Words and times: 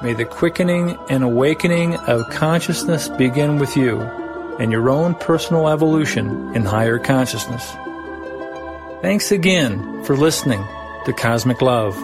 May 0.00 0.12
the 0.12 0.24
quickening 0.24 0.96
and 1.10 1.24
awakening 1.24 1.96
of 1.96 2.30
consciousness 2.30 3.08
begin 3.08 3.58
with 3.58 3.76
you 3.76 4.00
and 4.60 4.70
your 4.70 4.88
own 4.90 5.16
personal 5.16 5.68
evolution 5.68 6.54
in 6.54 6.64
higher 6.64 7.00
consciousness. 7.00 7.72
Thanks 9.02 9.32
again 9.32 10.04
for 10.04 10.16
listening 10.16 10.64
to 11.04 11.12
Cosmic 11.12 11.60
Love. 11.62 11.96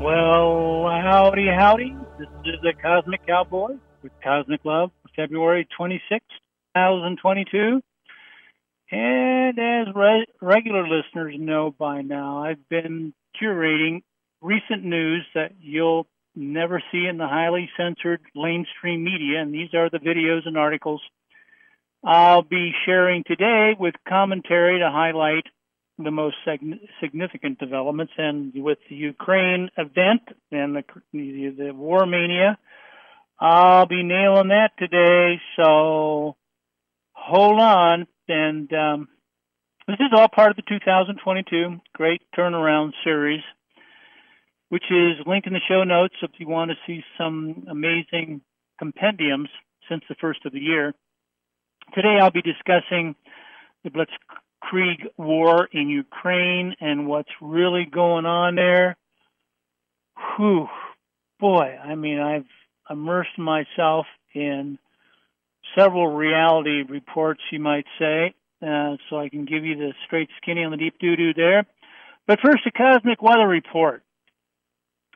Well, 0.00 0.90
howdy, 1.00 1.46
howdy. 1.46 2.01
This 2.22 2.54
is 2.54 2.60
the 2.62 2.72
Cosmic 2.80 3.26
Cowboy 3.26 3.78
with 4.00 4.12
Cosmic 4.22 4.64
Love 4.64 4.92
February 5.16 5.66
26, 5.76 6.24
2022. 6.76 7.82
And 8.92 9.58
as 9.58 9.92
re- 9.92 10.26
regular 10.40 10.86
listeners 10.86 11.34
know 11.36 11.74
by 11.76 12.02
now, 12.02 12.44
I've 12.44 12.68
been 12.68 13.12
curating 13.42 14.02
recent 14.40 14.84
news 14.84 15.26
that 15.34 15.54
you'll 15.58 16.06
never 16.36 16.80
see 16.92 17.06
in 17.06 17.18
the 17.18 17.26
highly 17.26 17.68
censored 17.76 18.20
mainstream 18.36 19.02
media, 19.02 19.40
and 19.40 19.52
these 19.52 19.74
are 19.74 19.90
the 19.90 19.98
videos 19.98 20.46
and 20.46 20.56
articles 20.56 21.02
I'll 22.04 22.42
be 22.42 22.70
sharing 22.86 23.24
today 23.26 23.74
with 23.76 23.94
commentary 24.08 24.78
to 24.78 24.88
highlight 24.92 25.46
the 25.98 26.10
most 26.10 26.36
significant 27.00 27.58
developments. 27.58 28.12
And 28.16 28.52
with 28.54 28.78
the 28.88 28.96
Ukraine 28.96 29.70
event 29.76 30.22
and 30.50 30.76
the, 30.76 30.84
the, 31.12 31.54
the 31.56 31.74
war 31.74 32.06
mania, 32.06 32.58
I'll 33.40 33.86
be 33.86 34.02
nailing 34.02 34.48
that 34.48 34.70
today. 34.78 35.40
So 35.56 36.36
hold 37.12 37.60
on. 37.60 38.06
And 38.28 38.72
um, 38.72 39.08
this 39.86 39.96
is 40.00 40.12
all 40.12 40.28
part 40.28 40.50
of 40.50 40.56
the 40.56 40.62
2022 40.68 41.80
Great 41.94 42.22
Turnaround 42.36 42.92
Series, 43.04 43.42
which 44.68 44.84
is 44.90 45.26
linked 45.26 45.46
in 45.46 45.52
the 45.52 45.60
show 45.68 45.84
notes 45.84 46.14
if 46.22 46.30
you 46.38 46.48
want 46.48 46.70
to 46.70 46.76
see 46.86 47.02
some 47.18 47.66
amazing 47.68 48.42
compendiums 48.78 49.48
since 49.88 50.02
the 50.08 50.14
first 50.20 50.46
of 50.46 50.52
the 50.52 50.60
year. 50.60 50.94
Today 51.94 52.18
I'll 52.20 52.30
be 52.30 52.42
discussing 52.42 53.14
the 53.84 53.90
Blitzkrieg 54.62 55.06
war 55.16 55.68
in 55.72 55.88
Ukraine 55.88 56.74
and 56.80 57.06
what's 57.06 57.30
really 57.40 57.86
going 57.90 58.26
on 58.26 58.54
there. 58.54 58.96
Whew, 60.36 60.68
boy, 61.40 61.76
I 61.82 61.94
mean, 61.94 62.18
I've 62.18 62.46
immersed 62.90 63.38
myself 63.38 64.06
in 64.34 64.78
several 65.76 66.08
reality 66.08 66.82
reports, 66.88 67.40
you 67.50 67.60
might 67.60 67.86
say, 67.98 68.34
uh, 68.62 68.96
so 69.08 69.18
I 69.18 69.28
can 69.28 69.44
give 69.44 69.64
you 69.64 69.76
the 69.76 69.92
straight 70.06 70.28
skinny 70.40 70.64
on 70.64 70.70
the 70.70 70.76
deep 70.76 70.98
doo 70.98 71.16
doo 71.16 71.34
there. 71.34 71.66
But 72.26 72.40
first, 72.40 72.66
a 72.66 72.70
cosmic 72.70 73.22
weather 73.22 73.46
report. 73.46 74.02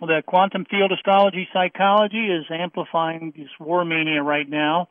The 0.00 0.22
quantum 0.27 0.66
field 0.69 0.92
astrology 0.92 1.48
psychology 1.53 2.27
is 2.27 2.44
amplifying 2.50 3.33
this 3.34 3.48
war 3.58 3.84
mania 3.84 4.22
right 4.22 4.48
now, 4.48 4.88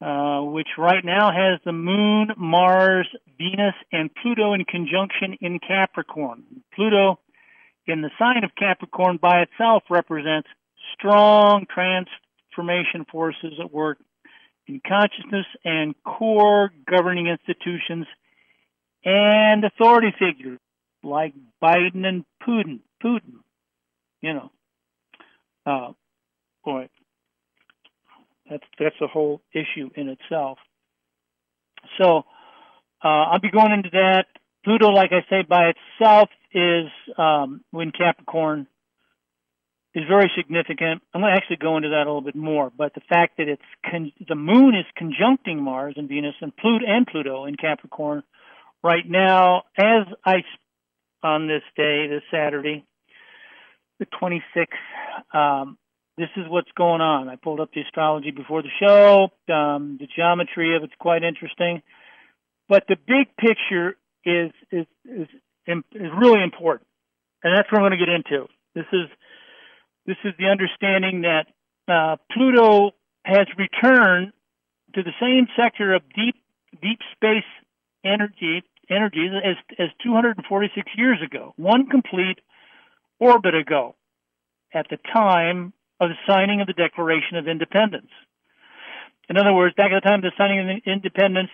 uh, 0.00 0.40
which 0.42 0.68
right 0.76 1.04
now 1.04 1.30
has 1.30 1.60
the 1.64 1.72
moon, 1.72 2.28
Mars, 2.36 3.08
Venus, 3.38 3.74
and 3.92 4.10
Pluto 4.22 4.52
in 4.52 4.64
conjunction 4.64 5.36
in 5.40 5.58
Capricorn. 5.58 6.42
Pluto 6.74 7.18
in 7.86 8.02
the 8.02 8.10
sign 8.18 8.44
of 8.44 8.50
Capricorn 8.58 9.18
by 9.20 9.42
itself 9.42 9.84
represents 9.88 10.48
strong 10.94 11.66
transformation 11.72 13.06
forces 13.10 13.54
at 13.60 13.72
work 13.72 13.98
in 14.66 14.80
consciousness 14.86 15.46
and 15.64 15.94
core 16.02 16.70
governing 16.90 17.28
institutions 17.28 18.06
and 19.04 19.64
authority 19.64 20.12
figures 20.18 20.58
like 21.02 21.32
Biden 21.62 22.04
and 22.04 22.24
Putin. 22.46 22.80
Putin, 23.02 23.40
you 24.20 24.34
know, 24.34 24.50
uh, 25.64 25.92
boy, 26.64 26.88
that's 28.50 28.64
that's 28.78 29.00
a 29.00 29.06
whole 29.06 29.40
issue 29.52 29.90
in 29.94 30.08
itself. 30.08 30.58
So 31.98 32.24
uh, 33.04 33.08
I'll 33.08 33.40
be 33.40 33.50
going 33.50 33.72
into 33.72 33.90
that. 33.92 34.26
Pluto, 34.64 34.88
like 34.88 35.12
I 35.12 35.24
say, 35.30 35.42
by 35.48 35.72
itself 36.00 36.28
is 36.52 36.86
um, 37.16 37.62
when 37.70 37.92
Capricorn 37.92 38.66
is 39.94 40.04
very 40.08 40.30
significant. 40.36 41.02
I'm 41.14 41.20
going 41.20 41.32
to 41.32 41.36
actually 41.36 41.56
go 41.56 41.76
into 41.76 41.90
that 41.90 42.02
a 42.02 42.10
little 42.10 42.20
bit 42.20 42.34
more, 42.34 42.70
but 42.76 42.92
the 42.94 43.00
fact 43.08 43.38
that 43.38 43.48
it's 43.48 43.62
con- 43.88 44.12
the 44.28 44.34
moon 44.34 44.74
is 44.74 44.84
conjuncting 44.98 45.58
Mars 45.58 45.94
and 45.96 46.08
Venus 46.08 46.34
and 46.40 46.54
Pluto 46.56 46.84
and 46.86 47.06
Pluto 47.06 47.44
in 47.46 47.54
Capricorn 47.54 48.22
right 48.82 49.08
now, 49.08 49.62
as 49.78 50.06
I 50.24 50.42
on 51.22 51.48
this 51.48 51.62
day, 51.76 52.06
this 52.08 52.22
Saturday, 52.30 52.84
the 53.98 54.06
26th. 54.06 55.36
Um, 55.36 55.78
this 56.16 56.28
is 56.36 56.44
what's 56.48 56.70
going 56.76 57.00
on. 57.00 57.28
I 57.28 57.36
pulled 57.36 57.60
up 57.60 57.70
the 57.74 57.82
astrology 57.82 58.30
before 58.30 58.62
the 58.62 58.70
show. 58.80 59.28
Um, 59.52 59.98
the 60.00 60.08
geometry 60.14 60.76
of 60.76 60.82
it's 60.82 60.94
quite 60.98 61.22
interesting, 61.22 61.82
but 62.68 62.84
the 62.88 62.96
big 62.96 63.36
picture 63.36 63.96
is 64.24 64.50
is 64.72 64.86
is, 65.04 65.28
is 65.66 66.10
really 66.18 66.42
important, 66.42 66.88
and 67.42 67.56
that's 67.56 67.70
what 67.70 67.82
I'm 67.82 67.88
going 67.88 67.98
to 67.98 68.04
get 68.04 68.08
into. 68.08 68.46
This 68.74 68.86
is 68.92 69.08
this 70.06 70.16
is 70.24 70.32
the 70.38 70.46
understanding 70.46 71.22
that 71.22 71.46
uh, 71.88 72.16
Pluto 72.32 72.92
has 73.24 73.46
returned 73.58 74.32
to 74.94 75.02
the 75.02 75.12
same 75.20 75.46
sector 75.56 75.94
of 75.94 76.02
deep 76.14 76.36
deep 76.80 77.00
space 77.14 77.44
energy 78.04 78.62
energies 78.88 79.32
as 79.44 79.56
as 79.78 79.88
246 80.02 80.90
years 80.96 81.18
ago, 81.22 81.52
one 81.56 81.86
complete 81.88 82.38
orbit 83.18 83.54
ago, 83.54 83.94
at 84.72 84.86
the 84.88 84.98
time 85.12 85.72
of 86.00 86.10
the 86.10 86.16
signing 86.26 86.60
of 86.60 86.66
the 86.66 86.72
Declaration 86.72 87.36
of 87.36 87.48
Independence. 87.48 88.10
In 89.28 89.36
other 89.36 89.52
words, 89.52 89.74
back 89.76 89.92
at 89.92 90.02
the 90.02 90.08
time 90.08 90.24
of 90.24 90.30
the 90.30 90.32
signing 90.38 90.60
of 90.60 90.66
the 90.66 90.90
independence, 90.90 91.50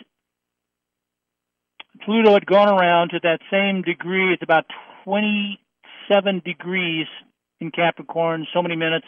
Pluto 2.05 2.35
had 2.35 2.47
gone 2.47 2.69
around 2.69 3.11
to 3.11 3.21
that 3.23 3.41
same 3.51 3.83
degree. 3.83 4.33
It's 4.33 4.43
about 4.43 4.67
27 5.05 6.43
degrees 6.45 7.07
in 7.61 7.71
Capricorn, 7.71 8.47
so 8.53 8.63
many 8.63 8.77
minutes, 8.77 9.07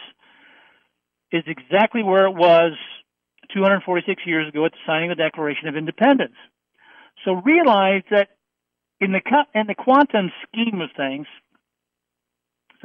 is 1.31 1.43
exactly 1.47 2.03
where 2.03 2.25
it 2.25 2.33
was 2.35 2.73
246 3.53 4.21
years 4.25 4.47
ago 4.47 4.65
at 4.65 4.71
the 4.71 4.77
signing 4.87 5.11
of 5.11 5.17
the 5.17 5.23
Declaration 5.23 5.67
of 5.67 5.75
Independence. 5.75 6.35
So 7.23 7.41
realize 7.45 8.03
that 8.11 8.29
in 8.99 9.11
the 9.11 9.21
in 9.53 9.67
the 9.67 9.75
quantum 9.75 10.31
scheme 10.47 10.81
of 10.81 10.89
things, 10.95 11.27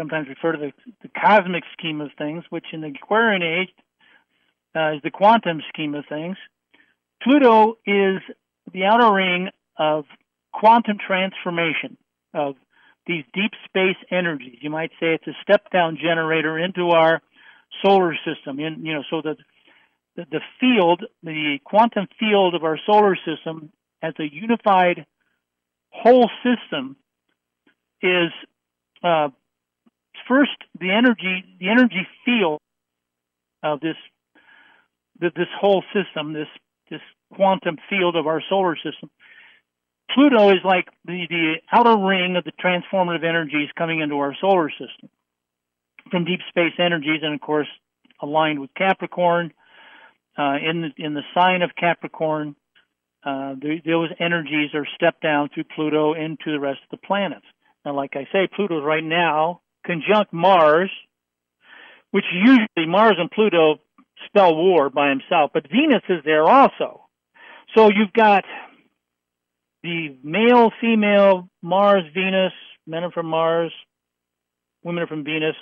sometimes 0.00 0.28
refer 0.28 0.52
to 0.52 0.58
the, 0.58 0.72
the 1.02 1.08
cosmic 1.08 1.64
scheme 1.76 2.00
of 2.00 2.08
things, 2.16 2.42
which 2.48 2.64
in 2.72 2.80
the 2.80 2.88
Aquarian 2.88 3.42
age 3.42 3.68
uh, 4.74 4.94
is 4.94 5.02
the 5.02 5.10
quantum 5.10 5.60
scheme 5.68 5.94
of 5.94 6.06
things. 6.08 6.36
Pluto 7.22 7.76
is 7.84 8.20
the 8.72 8.84
outer 8.84 9.12
ring 9.12 9.50
of 9.76 10.06
quantum 10.52 10.96
transformation 11.06 11.98
of 12.32 12.54
these 13.06 13.24
deep 13.34 13.52
space 13.66 13.96
energies. 14.10 14.58
You 14.62 14.70
might 14.70 14.90
say 15.00 15.14
it's 15.14 15.26
a 15.26 15.36
step 15.42 15.70
down 15.70 15.98
generator 16.00 16.58
into 16.58 16.90
our 16.90 17.20
solar 17.84 18.14
system. 18.24 18.58
In 18.58 18.86
you 18.86 18.94
know, 18.94 19.02
so 19.10 19.20
that 19.22 19.36
the, 20.16 20.24
the 20.30 20.40
field, 20.58 21.04
the 21.22 21.58
quantum 21.64 22.06
field 22.18 22.54
of 22.54 22.64
our 22.64 22.78
solar 22.86 23.16
system, 23.16 23.70
as 24.02 24.14
a 24.18 24.24
unified 24.32 25.04
whole 25.90 26.30
system, 26.42 26.96
is 28.02 28.30
uh, 29.02 29.28
first 30.30 30.56
the 30.78 30.90
energy, 30.90 31.44
the 31.58 31.68
energy 31.68 32.06
field 32.24 32.60
of 33.62 33.80
this 33.80 33.96
this 35.20 35.48
whole 35.60 35.84
system, 35.92 36.32
this 36.32 36.48
this 36.90 37.00
quantum 37.34 37.76
field 37.90 38.16
of 38.16 38.26
our 38.26 38.42
solar 38.48 38.76
system 38.76 39.10
Pluto 40.14 40.50
is 40.50 40.60
like 40.64 40.88
the, 41.04 41.26
the 41.28 41.54
outer 41.72 41.96
ring 41.96 42.36
of 42.36 42.44
the 42.44 42.52
transformative 42.52 43.24
energies 43.24 43.68
coming 43.76 44.00
into 44.00 44.16
our 44.16 44.34
solar 44.40 44.70
system 44.70 45.08
from 46.10 46.24
deep 46.24 46.40
space 46.48 46.72
energies, 46.78 47.20
and 47.22 47.34
of 47.34 47.40
course, 47.40 47.68
aligned 48.20 48.60
with 48.60 48.70
Capricorn. 48.74 49.52
Uh, 50.38 50.56
in 50.56 50.80
the 50.80 51.04
in 51.04 51.14
the 51.14 51.22
sign 51.34 51.62
of 51.62 51.70
Capricorn, 51.78 52.56
uh, 53.24 53.54
the, 53.60 53.80
those 53.84 54.08
energies 54.18 54.70
are 54.74 54.86
stepped 54.94 55.22
down 55.22 55.50
through 55.52 55.64
Pluto 55.74 56.14
into 56.14 56.50
the 56.52 56.60
rest 56.60 56.80
of 56.90 56.98
the 56.98 57.06
planets. 57.06 57.44
Now, 57.84 57.94
like 57.94 58.14
I 58.14 58.26
say, 58.32 58.48
Pluto 58.54 58.78
is 58.78 58.84
right 58.84 59.04
now 59.04 59.60
conjunct 59.84 60.32
Mars, 60.32 60.90
which 62.10 62.24
usually 62.32 62.86
Mars 62.86 63.16
and 63.18 63.30
Pluto 63.30 63.80
spell 64.26 64.54
war 64.54 64.90
by 64.90 65.08
himself, 65.10 65.50
but 65.54 65.64
Venus 65.70 66.02
is 66.08 66.22
there 66.24 66.44
also. 66.44 67.06
So 67.74 67.88
you've 67.88 68.12
got 68.12 68.44
the 69.82 70.16
male, 70.22 70.70
female, 70.80 71.48
Mars, 71.62 72.04
Venus, 72.14 72.52
men 72.86 73.04
are 73.04 73.12
from 73.12 73.26
Mars, 73.26 73.72
women 74.82 75.02
are 75.02 75.06
from 75.06 75.24
Venus, 75.24 75.56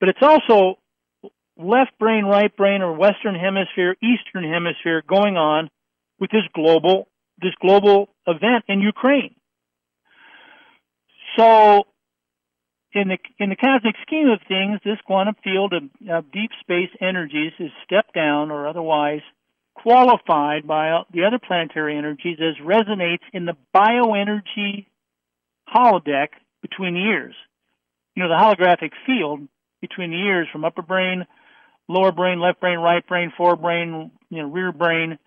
but 0.00 0.08
it's 0.08 0.22
also 0.22 0.78
left 1.56 1.98
brain, 1.98 2.24
right 2.24 2.54
brain, 2.56 2.82
or 2.82 2.92
Western 2.92 3.34
Hemisphere, 3.34 3.96
Eastern 4.02 4.50
Hemisphere 4.50 5.02
going 5.06 5.36
on 5.36 5.70
with 6.18 6.30
this 6.30 6.42
global 6.54 7.08
this 7.40 7.52
global 7.60 8.08
event 8.26 8.64
in 8.68 8.80
Ukraine. 8.80 9.34
So, 11.36 11.84
in 12.94 13.08
the 13.08 13.18
in 13.38 13.50
the 13.50 13.56
cosmic 13.56 13.96
scheme 14.06 14.28
of 14.28 14.40
things, 14.46 14.80
this 14.84 14.98
quantum 15.04 15.34
field 15.42 15.72
of, 15.72 15.82
of 16.08 16.32
deep 16.32 16.50
space 16.60 16.90
energies 17.00 17.52
is 17.58 17.70
stepped 17.84 18.14
down 18.14 18.50
or 18.50 18.68
otherwise 18.68 19.22
qualified 19.74 20.66
by 20.66 21.02
the 21.12 21.24
other 21.24 21.38
planetary 21.38 21.98
energies 21.98 22.38
as 22.40 22.64
resonates 22.64 23.24
in 23.32 23.44
the 23.44 23.56
bioenergy 23.74 24.86
holodeck 25.68 26.28
between 26.62 26.94
the 26.94 27.00
ears. 27.00 27.34
You 28.14 28.22
know, 28.22 28.28
the 28.28 28.34
holographic 28.34 28.92
field 29.06 29.40
between 29.80 30.10
the 30.10 30.16
ears 30.16 30.46
from 30.52 30.64
upper 30.64 30.82
brain, 30.82 31.26
lower 31.88 32.12
brain, 32.12 32.40
left 32.40 32.60
brain, 32.60 32.78
right 32.78 33.06
brain, 33.06 33.32
forebrain, 33.38 34.12
you 34.30 34.42
know, 34.42 34.48
rear 34.48 34.72
brain. 34.72 35.18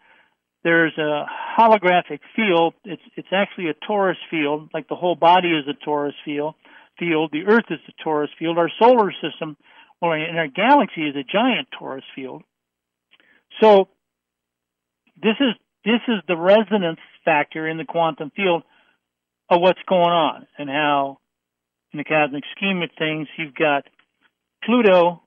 There's 0.64 0.98
a 0.98 1.26
holographic 1.60 2.20
field. 2.36 2.74
It's 2.86 3.02
it's 3.16 3.28
actually 3.32 3.70
a 3.70 3.74
torus 3.74 4.16
field, 4.32 4.70
like 4.74 4.88
the 4.88 4.96
whole 4.96 5.16
body 5.16 5.50
is 5.50 5.66
a 5.68 5.88
torus 5.88 6.14
field. 6.24 6.56
Field. 7.00 7.32
The 7.32 7.46
Earth 7.46 7.66
is 7.70 7.80
a 7.88 8.08
torus 8.08 8.28
field. 8.38 8.58
Our 8.58 8.70
solar 8.80 9.12
system, 9.12 9.58
well, 10.02 10.14
in 10.14 10.36
our 10.38 10.48
galaxy, 10.48 11.08
is 11.08 11.16
a 11.16 11.24
giant 11.24 11.68
torus 11.80 12.04
field. 12.16 12.44
So 13.62 13.90
this 15.22 15.36
is 15.40 15.54
this 15.86 16.02
is 16.08 16.22
the 16.28 16.36
resonance 16.36 17.00
factor 17.24 17.68
in 17.68 17.78
the 17.78 17.86
quantum 17.86 18.32
field 18.36 18.64
of 19.50 19.62
what's 19.62 19.80
going 19.88 20.12
on 20.12 20.48
and 20.58 20.70
how 20.70 21.20
in 21.94 21.98
the 21.98 22.04
cosmic 22.04 22.44
scheme 22.56 22.82
of 22.82 22.90
things 22.98 23.28
you've 23.38 23.56
got 23.56 23.84
Pluto 24.64 25.22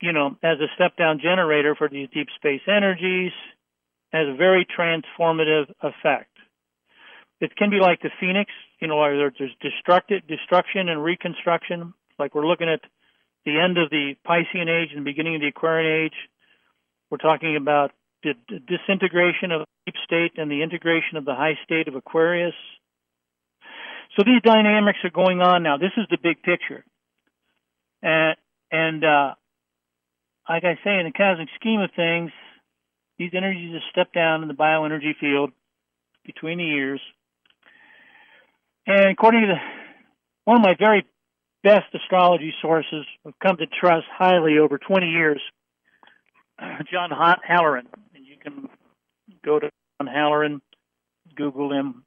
you 0.00 0.12
know 0.12 0.36
as 0.42 0.58
a 0.60 0.68
step 0.74 0.96
down 0.96 1.20
generator 1.22 1.74
for 1.74 1.88
these 1.88 2.08
deep 2.12 2.28
space 2.36 2.62
energies 2.68 3.32
has 4.12 4.28
a 4.28 4.36
very 4.36 4.66
transformative 4.66 5.70
effect 5.82 6.33
it 7.44 7.56
can 7.56 7.70
be 7.70 7.78
like 7.80 8.00
the 8.02 8.10
phoenix 8.20 8.50
you 8.80 8.88
know 8.88 9.00
there's 9.38 9.54
destructive 9.60 10.26
destruction 10.26 10.88
and 10.88 11.02
reconstruction 11.02 11.94
like 12.18 12.34
we're 12.34 12.46
looking 12.46 12.68
at 12.68 12.80
the 13.44 13.60
end 13.60 13.76
of 13.76 13.90
the 13.90 14.14
Piscean 14.26 14.68
age 14.68 14.90
and 14.94 15.04
the 15.04 15.10
beginning 15.10 15.34
of 15.34 15.40
the 15.40 15.48
Aquarian 15.48 16.06
age 16.06 16.16
we're 17.10 17.18
talking 17.18 17.56
about 17.56 17.92
the 18.24 18.34
disintegration 18.48 19.52
of 19.52 19.60
the 19.60 19.66
deep 19.86 19.94
state 20.04 20.32
and 20.36 20.50
the 20.50 20.62
integration 20.62 21.16
of 21.16 21.24
the 21.24 21.34
high 21.34 21.58
state 21.64 21.88
of 21.88 21.94
Aquarius. 21.94 22.54
So 24.16 24.24
these 24.24 24.42
dynamics 24.42 24.98
are 25.04 25.10
going 25.10 25.40
on 25.40 25.62
now. 25.62 25.76
This 25.76 25.92
is 25.96 26.06
the 26.10 26.18
big 26.22 26.42
picture. 26.42 26.84
And, 28.02 28.36
and 28.72 29.04
uh, 29.04 29.34
like 30.48 30.64
I 30.64 30.74
say, 30.84 30.98
in 30.98 31.06
the 31.06 31.12
cosmic 31.16 31.48
scheme 31.60 31.80
of 31.80 31.90
things, 31.94 32.30
these 33.18 33.30
energies 33.36 33.74
have 33.74 33.82
stepped 33.92 34.14
down 34.14 34.42
in 34.42 34.48
the 34.48 34.54
bioenergy 34.54 35.16
field 35.20 35.50
between 36.24 36.58
the 36.58 36.64
ears. 36.64 37.00
And 38.86 39.10
according 39.10 39.42
to 39.42 39.46
the, 39.46 39.58
one 40.44 40.56
of 40.58 40.62
my 40.62 40.74
very 40.78 41.06
best 41.62 41.86
astrology 41.94 42.52
sources, 42.60 43.06
I've 43.26 43.38
come 43.42 43.56
to 43.56 43.66
trust 43.66 44.06
highly 44.12 44.58
over 44.58 44.78
20 44.78 45.06
years, 45.06 45.40
John 46.92 47.10
Halloran 47.10 47.86
And 48.14 48.26
you 48.26 48.36
can 48.42 48.68
go 49.44 49.58
to 49.58 49.70
John 49.98 50.12
Halloran, 50.12 50.60
Google 51.34 51.72
him, 51.72 52.04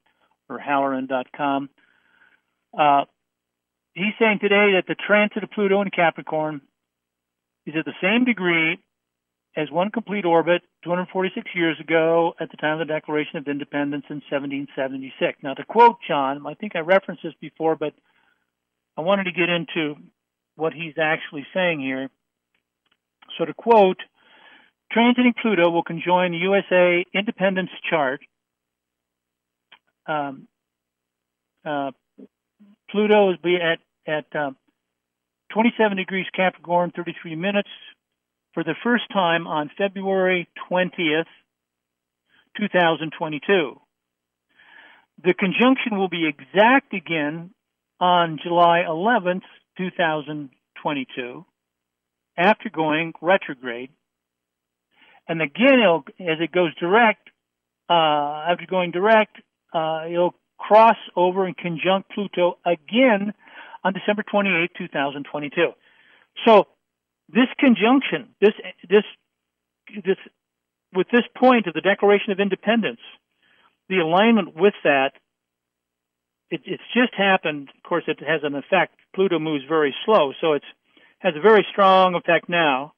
or 0.50 0.60
Halloran.com. 0.60 1.70
Uh, 2.78 3.06
he's 3.94 4.14
saying 4.20 4.40
today 4.40 4.74
that 4.76 4.84
the 4.88 4.96
transit 4.96 5.44
of 5.44 5.52
Pluto 5.52 5.82
in 5.82 5.90
Capricorn 5.90 6.62
is 7.66 7.74
at 7.78 7.86
the 7.86 7.94
same 8.02 8.24
degree 8.24 8.78
as 9.58 9.72
one 9.72 9.90
complete 9.90 10.24
orbit 10.24 10.62
246 10.84 11.50
years 11.56 11.80
ago 11.80 12.36
at 12.40 12.52
the 12.52 12.58
time 12.58 12.80
of 12.80 12.88
the 12.88 12.94
Declaration 12.94 13.38
of 13.38 13.48
Independence 13.48 14.06
in 14.08 14.18
1776. 14.30 15.40
Now, 15.42 15.56
to 15.56 15.66
quote 15.66 15.98
John, 16.08 16.46
I 16.46 16.54
think 16.54 16.76
I 16.76 16.80
referenced 16.80 17.24
this 17.24 17.34
before, 17.42 17.76
but 17.76 17.94
I 18.96 19.02
wanted 19.02 19.24
to 19.24 19.32
get 19.32 19.50
into 19.50 19.96
what 20.56 20.74
he's 20.74 20.94
actually 21.02 21.46
saying 21.56 21.80
here. 21.80 22.10
So, 23.38 23.46
to 23.46 23.54
quote, 23.56 23.98
Transiting 24.96 25.34
Pluto 25.42 25.72
will 25.72 25.84
conjoin 25.84 26.32
the 26.32 26.38
USA 26.38 27.04
independence 27.14 27.72
chart. 27.90 28.22
Um, 30.06 30.48
uh, 31.66 31.92
Pluto 32.92 33.28
will 33.28 33.38
be 33.44 33.58
at 33.58 33.80
at 34.06 34.26
uh, 34.36 34.52
27 35.52 35.98
degrees 35.98 36.28
Capricorn, 36.34 36.92
33 36.96 37.36
minutes 37.36 37.70
for 38.58 38.64
the 38.64 38.74
first 38.84 39.04
time 39.14 39.46
on 39.46 39.70
February 39.78 40.50
20th, 40.68 41.26
2022. 42.60 43.80
The 45.24 45.34
conjunction 45.36 46.00
will 46.00 46.08
be 46.10 46.28
exact 46.28 46.92
again 46.92 47.52
on 48.00 48.40
July 48.42 48.82
11th, 48.90 49.44
2022, 49.78 51.46
after 52.36 52.70
going 52.72 53.14
retrograde 53.22 53.92
and 55.28 55.40
again, 55.40 55.80
as 56.20 56.40
it 56.40 56.52
goes 56.52 56.74
direct, 56.80 57.30
uh, 57.88 57.94
after 58.50 58.66
going 58.68 58.90
direct, 58.90 59.38
uh, 59.72 60.06
it'll 60.10 60.34
cross 60.58 60.98
over 61.16 61.46
and 61.46 61.56
conjunct 61.56 62.10
Pluto 62.12 62.58
again 62.66 63.34
on 63.84 63.94
December 63.94 64.24
28, 64.24 64.72
2022. 64.76 65.74
So 66.44 66.66
this 67.30 67.48
conjunction, 67.60 68.30
this, 68.42 68.54
this, 68.90 69.04
this, 70.06 70.18
with 70.94 71.08
this 71.12 71.24
point 71.38 71.68
of 71.68 71.74
the 71.74 71.82
Declaration 71.82 72.32
of 72.32 72.40
Independence, 72.40 73.02
the 73.90 74.00
alignment 74.00 74.56
with 74.56 74.74
that, 74.84 75.12
it, 76.50 76.62
it's 76.66 76.84
just 76.94 77.14
happened. 77.14 77.70
Of 77.76 77.84
course, 77.88 78.04
it 78.08 78.20
has 78.20 78.42
an 78.44 78.56
effect. 78.56 78.96
Pluto 79.14 79.40
moves 79.40 79.66
very 79.68 79.94
slow, 80.06 80.34
so 80.40 80.54
it's 80.54 80.66
has 81.20 81.34
a 81.36 81.42
very 81.42 81.66
strong 81.72 82.14
effect 82.14 82.48
now 82.48 82.94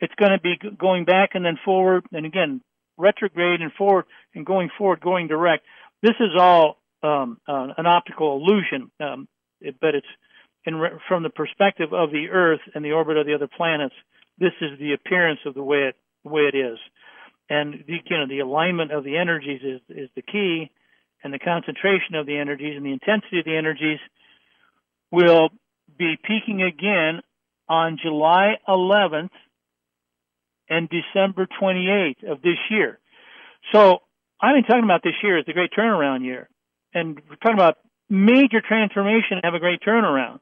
it's 0.00 0.14
going 0.14 0.32
to 0.32 0.40
be 0.40 0.56
going 0.78 1.04
back 1.04 1.30
and 1.34 1.44
then 1.44 1.58
forward, 1.64 2.04
and 2.12 2.26
again 2.26 2.62
retrograde 2.96 3.62
and 3.62 3.72
forward, 3.72 4.04
and 4.34 4.44
going 4.44 4.68
forward, 4.76 5.00
going 5.00 5.26
direct. 5.26 5.64
This 6.02 6.16
is 6.20 6.30
all 6.38 6.76
um, 7.02 7.38
uh, 7.48 7.68
an 7.78 7.86
optical 7.86 8.36
illusion, 8.36 8.90
um, 9.00 9.26
it, 9.60 9.76
but 9.80 9.94
it's 9.94 10.06
re- 10.66 10.98
from 11.08 11.22
the 11.22 11.30
perspective 11.30 11.92
of 11.92 12.10
the 12.10 12.28
Earth 12.30 12.60
and 12.74 12.84
the 12.84 12.92
orbit 12.92 13.16
of 13.16 13.26
the 13.26 13.34
other 13.34 13.48
planets. 13.48 13.94
This 14.38 14.52
is 14.60 14.78
the 14.78 14.92
appearance 14.92 15.40
of 15.46 15.54
the 15.54 15.62
way 15.62 15.88
it 15.88 15.96
the 16.24 16.30
way 16.30 16.42
it 16.42 16.56
is, 16.56 16.78
and 17.48 17.84
the, 17.86 17.94
you 18.04 18.16
know 18.16 18.26
the 18.28 18.40
alignment 18.40 18.92
of 18.92 19.04
the 19.04 19.16
energies 19.16 19.60
is 19.62 19.80
is 19.88 20.10
the 20.14 20.22
key, 20.22 20.70
and 21.22 21.32
the 21.32 21.38
concentration 21.38 22.14
of 22.14 22.26
the 22.26 22.36
energies 22.38 22.76
and 22.76 22.84
the 22.84 22.92
intensity 22.92 23.38
of 23.38 23.44
the 23.44 23.56
energies 23.56 23.98
will 25.10 25.50
be 25.98 26.16
peaking 26.22 26.62
again 26.62 27.20
on 27.68 27.98
July 28.02 28.56
11th 28.68 29.30
and 30.68 30.88
December 30.88 31.46
28th 31.60 32.30
of 32.30 32.42
this 32.42 32.58
year. 32.70 32.98
So 33.72 34.00
I've 34.40 34.54
been 34.54 34.64
talking 34.64 34.84
about 34.84 35.02
this 35.02 35.14
year 35.22 35.38
as 35.38 35.46
the 35.46 35.52
great 35.52 35.72
turnaround 35.72 36.24
year. 36.24 36.48
And 36.94 37.20
we're 37.28 37.36
talking 37.36 37.54
about 37.54 37.78
major 38.08 38.60
transformation 38.60 39.40
have 39.44 39.54
a 39.54 39.58
great 39.58 39.80
turnaround. 39.82 40.40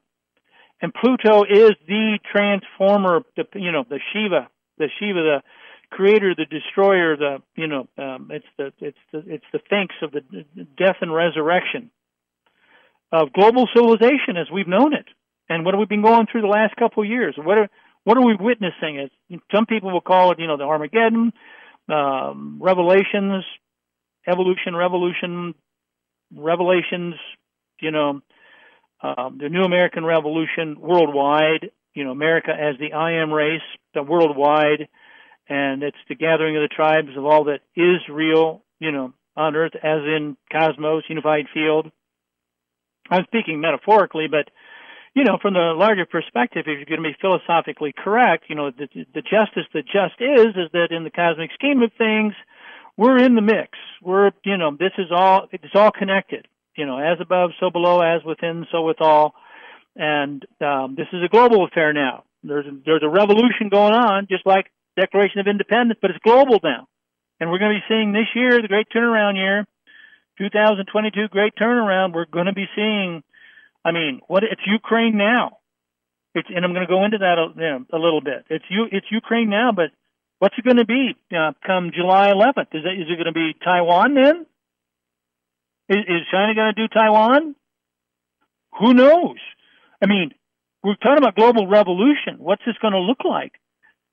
And 0.81 0.93
Pluto 0.93 1.43
is 1.43 1.71
the 1.87 2.19
transformer, 2.31 3.21
the, 3.35 3.45
you 3.55 3.71
know, 3.71 3.83
the 3.87 3.99
Shiva, 4.13 4.49
the 4.77 4.87
Shiva, 4.99 5.19
the 5.19 5.41
creator, 5.91 6.33
the 6.35 6.45
destroyer, 6.45 7.17
the, 7.17 7.41
you 7.55 7.67
know, 7.67 7.87
um, 7.97 8.29
it's 8.31 8.45
the, 8.57 8.71
it's 8.79 8.97
the, 9.11 9.23
it's 9.27 9.45
the 9.51 9.59
thanks 9.69 9.95
of 10.01 10.11
the 10.11 10.21
death 10.77 10.97
and 11.01 11.13
resurrection 11.13 11.91
of 13.11 13.33
global 13.33 13.67
civilization 13.75 14.37
as 14.37 14.49
we've 14.51 14.67
known 14.67 14.93
it. 14.93 15.05
And 15.49 15.65
what 15.65 15.73
have 15.73 15.79
we 15.79 15.85
been 15.85 16.03
going 16.03 16.27
through 16.31 16.41
the 16.41 16.47
last 16.47 16.75
couple 16.75 17.03
of 17.03 17.09
years? 17.09 17.35
What 17.37 17.57
are, 17.57 17.69
what 18.03 18.17
are 18.17 18.25
we 18.25 18.35
witnessing? 18.39 19.09
It 19.29 19.41
some 19.53 19.65
people 19.65 19.91
will 19.91 20.01
call 20.01 20.31
it, 20.31 20.39
you 20.39 20.47
know, 20.47 20.57
the 20.57 20.63
Armageddon, 20.63 21.33
um, 21.89 22.59
Revelations, 22.61 23.43
evolution, 24.27 24.75
revolution, 24.75 25.55
revelations, 26.33 27.15
you 27.81 27.91
know, 27.91 28.21
um, 29.01 29.37
the 29.41 29.49
new 29.49 29.63
American 29.63 30.05
Revolution 30.05 30.77
worldwide. 30.79 31.71
You 31.93 32.05
know, 32.05 32.11
America 32.11 32.51
as 32.51 32.77
the 32.79 32.93
I 32.93 33.21
am 33.21 33.31
race, 33.31 33.61
the 33.93 34.03
worldwide, 34.03 34.87
and 35.47 35.83
it's 35.83 35.97
the 36.07 36.15
gathering 36.15 36.55
of 36.55 36.61
the 36.61 36.73
tribes 36.73 37.17
of 37.17 37.25
all 37.25 37.45
that 37.45 37.61
is 37.75 37.97
real, 38.09 38.63
you 38.79 38.91
know, 38.91 39.13
on 39.35 39.55
Earth, 39.55 39.73
as 39.75 40.01
in 40.03 40.37
cosmos, 40.51 41.03
unified 41.09 41.45
field. 41.53 41.91
I'm 43.09 43.23
speaking 43.25 43.59
metaphorically, 43.59 44.27
but 44.29 44.49
you 45.15 45.23
know, 45.23 45.37
from 45.41 45.55
the 45.55 45.73
larger 45.75 46.05
perspective, 46.05 46.65
if 46.67 46.77
you're 46.77 46.85
going 46.85 47.03
to 47.03 47.09
be 47.09 47.17
philosophically 47.19 47.93
correct, 47.97 48.45
you 48.47 48.55
know, 48.55 48.71
the, 48.71 48.87
the 49.13 49.21
justice 49.21 49.65
that 49.73 49.85
just 49.85 50.21
is, 50.21 50.55
is 50.55 50.71
that 50.73 50.89
in 50.91 51.03
the 51.03 51.09
cosmic 51.09 51.49
scheme 51.53 51.81
of 51.81 51.91
things, 51.97 52.33
we're 52.95 53.17
in 53.17 53.35
the 53.35 53.41
mix. 53.41 53.77
We're, 54.01 54.31
you 54.43 54.57
know, 54.57 54.71
this 54.71 54.91
is 54.97 55.07
all, 55.11 55.47
it's 55.51 55.75
all 55.75 55.91
connected. 55.91 56.47
You 56.79 56.85
know, 56.85 56.97
as 56.97 57.19
above, 57.19 57.51
so 57.59 57.69
below, 57.69 57.99
as 57.99 58.23
within, 58.23 58.65
so 58.71 58.83
with 58.83 59.01
all. 59.01 59.35
And 59.97 60.45
um, 60.61 60.95
this 60.95 61.07
is 61.11 61.21
a 61.21 61.27
global 61.27 61.65
affair 61.65 61.91
now. 61.91 62.23
There's 62.41 62.65
a, 62.65 62.71
there's 62.85 63.03
a 63.03 63.09
revolution 63.09 63.67
going 63.69 63.93
on, 63.93 64.27
just 64.29 64.45
like 64.45 64.71
Declaration 64.97 65.41
of 65.41 65.47
Independence, 65.47 65.99
but 66.01 66.11
it's 66.11 66.23
global 66.23 66.57
now. 66.63 66.87
And 67.37 67.51
we're 67.51 67.59
going 67.59 67.73
to 67.73 67.79
be 67.79 67.93
seeing 67.93 68.13
this 68.13 68.31
year, 68.33 68.61
the 68.61 68.69
great 68.69 68.87
turnaround 68.95 69.35
year, 69.35 69.65
2022 70.37 71.27
great 71.27 71.53
turnaround. 71.59 72.13
We're 72.13 72.31
going 72.31 72.45
to 72.45 72.53
be 72.53 72.67
seeing, 72.75 73.23
I 73.83 73.91
mean, 73.91 74.21
what 74.27 74.45
it's 74.45 74.61
Ukraine 74.65 75.17
now. 75.17 75.57
It's, 76.33 76.47
and 76.47 76.63
I'm 76.63 76.73
going 76.73 76.87
to 76.87 76.93
go 76.93 77.03
into 77.03 77.17
that 77.17 77.37
a, 77.37 77.47
you 77.55 77.61
know, 77.61 77.85
a 77.91 77.99
little 77.99 78.21
bit. 78.21 78.45
It's 78.49 78.65
you, 78.69 78.85
it's 78.89 79.07
Ukraine 79.11 79.49
now, 79.49 79.73
but 79.75 79.91
what's 80.39 80.55
it 80.57 80.63
going 80.63 80.77
to 80.77 80.85
be 80.85 81.17
uh, 81.35 81.51
come 81.67 81.91
July 81.93 82.31
11th? 82.31 82.71
Is 82.71 82.85
it, 82.85 83.01
is 83.01 83.07
it 83.09 83.15
going 83.15 83.25
to 83.25 83.33
be 83.33 83.53
Taiwan 83.61 84.13
then? 84.13 84.45
Is, 85.89 85.97
is 86.07 86.21
China 86.31 86.53
going 86.55 86.73
to 86.73 86.81
do 86.81 86.87
Taiwan? 86.87 87.55
Who 88.79 88.93
knows? 88.93 89.37
I 90.01 90.05
mean, 90.05 90.31
we're 90.83 90.95
talking 90.95 91.17
about 91.17 91.35
global 91.35 91.67
revolution. 91.67 92.37
What's 92.37 92.61
this 92.65 92.75
going 92.81 92.93
to 92.93 92.99
look 92.99 93.25
like? 93.25 93.53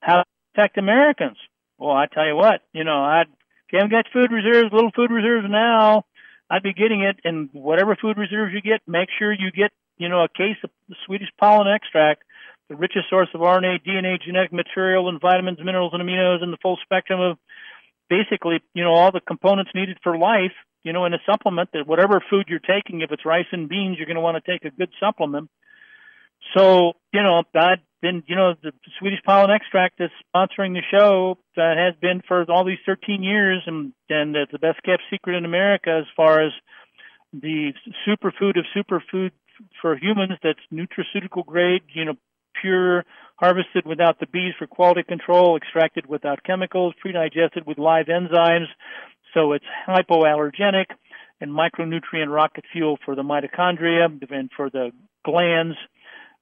How 0.00 0.24
protect 0.54 0.78
Americans? 0.78 1.36
Well, 1.78 1.92
I 1.94 2.06
tell 2.06 2.26
you 2.26 2.34
what, 2.34 2.62
you 2.72 2.84
know, 2.84 2.96
I 2.96 3.22
if 3.22 3.72
you 3.72 3.78
haven't 3.78 3.90
got 3.90 4.06
food 4.12 4.30
reserves, 4.30 4.72
little 4.72 4.92
food 4.94 5.10
reserves 5.10 5.46
now. 5.48 6.04
I'd 6.48 6.62
be 6.62 6.72
getting 6.72 7.02
it, 7.02 7.16
and 7.24 7.50
whatever 7.52 7.96
food 8.00 8.16
reserves 8.16 8.54
you 8.54 8.62
get, 8.62 8.80
make 8.86 9.08
sure 9.18 9.32
you 9.32 9.50
get, 9.50 9.72
you 9.98 10.08
know, 10.08 10.22
a 10.22 10.28
case 10.28 10.56
of 10.62 10.70
Swedish 11.04 11.28
pollen 11.40 11.66
extract, 11.66 12.22
the 12.68 12.76
richest 12.76 13.10
source 13.10 13.28
of 13.34 13.40
RNA, 13.40 13.84
DNA, 13.84 14.22
genetic 14.22 14.52
material, 14.52 15.08
and 15.08 15.20
vitamins, 15.20 15.58
minerals, 15.58 15.90
and 15.92 16.02
aminos, 16.02 16.44
and 16.44 16.52
the 16.52 16.58
full 16.62 16.78
spectrum 16.84 17.20
of 17.20 17.38
basically, 18.08 18.60
you 18.74 18.84
know, 18.84 18.92
all 18.92 19.10
the 19.10 19.20
components 19.20 19.72
needed 19.74 19.98
for 20.04 20.16
life. 20.16 20.54
You 20.86 20.92
know, 20.92 21.04
in 21.04 21.12
a 21.12 21.18
supplement 21.26 21.70
that 21.72 21.84
whatever 21.84 22.22
food 22.30 22.46
you're 22.46 22.60
taking, 22.60 23.00
if 23.00 23.10
it's 23.10 23.26
rice 23.26 23.50
and 23.50 23.68
beans, 23.68 23.96
you're 23.98 24.06
going 24.06 24.14
to 24.14 24.20
want 24.20 24.42
to 24.42 24.50
take 24.52 24.64
a 24.64 24.70
good 24.70 24.90
supplement. 25.00 25.50
So, 26.56 26.92
you 27.12 27.24
know, 27.24 27.42
I've 27.56 27.80
been, 28.00 28.22
you 28.28 28.36
know, 28.36 28.54
the 28.62 28.70
Swedish 29.00 29.18
pollen 29.26 29.50
extract 29.50 30.00
is 30.00 30.10
sponsoring 30.32 30.74
the 30.74 30.82
show 30.88 31.38
that 31.56 31.74
has 31.76 32.00
been 32.00 32.22
for 32.28 32.48
all 32.48 32.64
these 32.64 32.78
13 32.86 33.24
years, 33.24 33.62
and 33.66 33.94
and 34.08 34.36
it's 34.36 34.52
the 34.52 34.60
best 34.60 34.80
kept 34.84 35.02
secret 35.10 35.34
in 35.34 35.44
America 35.44 35.90
as 35.90 36.06
far 36.16 36.40
as 36.40 36.52
the 37.32 37.72
superfood 38.06 38.56
of 38.56 38.64
superfood 38.76 39.32
for 39.82 39.96
humans 39.96 40.34
that's 40.40 40.60
nutraceutical 40.72 41.44
grade, 41.44 41.82
you 41.94 42.04
know, 42.04 42.14
pure, 42.62 43.04
harvested 43.36 43.86
without 43.86 44.20
the 44.20 44.26
bees 44.26 44.54
for 44.56 44.68
quality 44.68 45.02
control, 45.02 45.56
extracted 45.56 46.06
without 46.06 46.44
chemicals, 46.44 46.94
pre-digested 47.00 47.66
with 47.66 47.76
live 47.76 48.06
enzymes, 48.06 48.68
so 49.36 49.52
it's 49.52 49.64
hypoallergenic 49.86 50.86
and 51.40 51.50
micronutrient 51.50 52.28
rocket 52.28 52.64
fuel 52.72 52.98
for 53.04 53.14
the 53.14 53.22
mitochondria 53.22 54.06
and 54.30 54.50
for 54.56 54.70
the 54.70 54.90
glands 55.24 55.76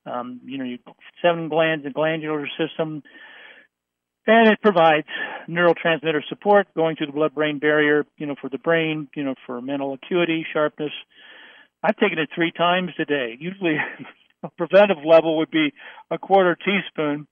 um, 0.06 0.40
you 0.44 0.58
know, 0.58 0.76
seven 1.22 1.48
glands, 1.48 1.84
the 1.84 1.90
glandular 1.90 2.46
system, 2.58 3.02
and 4.26 4.48
it 4.48 4.60
provides 4.62 5.06
neurotransmitter 5.48 6.22
support 6.28 6.66
going 6.74 6.96
through 6.96 7.06
the 7.06 7.12
blood-brain 7.12 7.58
barrier, 7.58 8.06
you 8.16 8.26
know, 8.26 8.34
for 8.40 8.48
the 8.48 8.58
brain, 8.58 9.08
you 9.14 9.22
know, 9.22 9.34
for 9.46 9.60
mental 9.60 9.94
acuity, 9.94 10.46
sharpness. 10.52 10.92
I've 11.82 11.96
taken 11.96 12.18
it 12.18 12.30
three 12.34 12.52
times 12.52 12.90
a 12.98 13.04
day. 13.04 13.36
Usually, 13.38 13.76
a 14.42 14.48
preventive 14.56 15.04
level 15.04 15.38
would 15.38 15.50
be 15.50 15.72
a 16.10 16.18
quarter 16.18 16.56
teaspoon, 16.56 17.26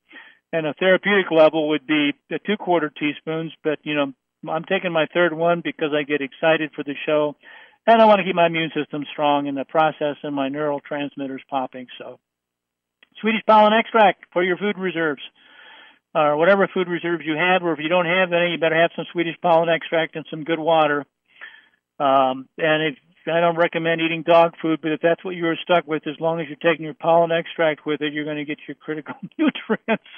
and 0.53 0.67
a 0.67 0.75
therapeutic 0.75 1.31
level 1.31 1.71
would 1.71 1.87
be 1.87 2.13
two 2.47 2.57
quarter 2.59 2.91
teaspoons. 2.91 3.53
But 3.65 3.79
you 3.85 3.95
know, 3.95 4.13
I'm 4.49 4.65
taking 4.65 4.93
my 4.93 5.07
third 5.15 5.33
one 5.33 5.61
because 5.63 5.91
I 5.95 6.03
get 6.03 6.21
excited 6.21 6.71
for 6.75 6.83
the 6.83 6.95
show, 7.07 7.37
and 7.87 8.03
I 8.03 8.07
want 8.07 8.19
to 8.19 8.25
keep 8.25 8.35
my 8.35 8.47
immune 8.47 8.71
system 8.75 9.05
strong 9.13 9.47
in 9.47 9.55
the 9.55 9.65
process 9.65 10.17
and 10.23 10.35
my 10.35 10.49
neurotransmitters 10.49 11.47
popping. 11.49 11.87
So 11.99 12.19
Swedish 13.21 13.43
pollen 13.47 13.73
extract 13.73 14.25
for 14.33 14.43
your 14.43 14.57
food 14.57 14.79
reserves, 14.79 15.23
or 16.15 16.37
whatever 16.37 16.69
food 16.73 16.89
reserves 16.89 17.25
you 17.25 17.37
have, 17.37 17.63
or 17.63 17.73
if 17.73 17.79
you 17.79 17.89
don't 17.89 18.07
have 18.07 18.33
any, 18.33 18.53
you 18.53 18.59
better 18.59 18.81
have 18.81 18.91
some 18.97 19.07
Swedish 19.13 19.37
pollen 19.41 19.69
extract 19.69 20.17
and 20.17 20.27
some 20.31 20.45
good 20.45 20.59
water. 20.59 21.07
Um, 21.99 22.49
and 22.59 22.95
if 22.95 22.99
I 23.27 23.41
don't 23.41 23.57
recommend 23.57 24.01
eating 24.01 24.25
dog 24.27 24.55
food, 24.61 24.81
but 24.83 24.91
if 24.91 25.01
that's 25.01 25.25
what 25.25 25.37
you 25.37 25.47
are 25.47 25.57
stuck 25.63 25.87
with, 25.87 26.07
as 26.09 26.19
long 26.19 26.41
as 26.41 26.49
you're 26.49 26.57
taking 26.57 26.85
your 26.85 26.95
pollen 26.95 27.31
extract 27.31 27.87
with 27.87 28.01
it, 28.01 28.13
you're 28.13 28.25
going 28.25 28.39
to 28.39 28.45
get 28.45 28.59
your 28.67 28.75
critical 28.75 29.15
nutrients. 29.39 30.11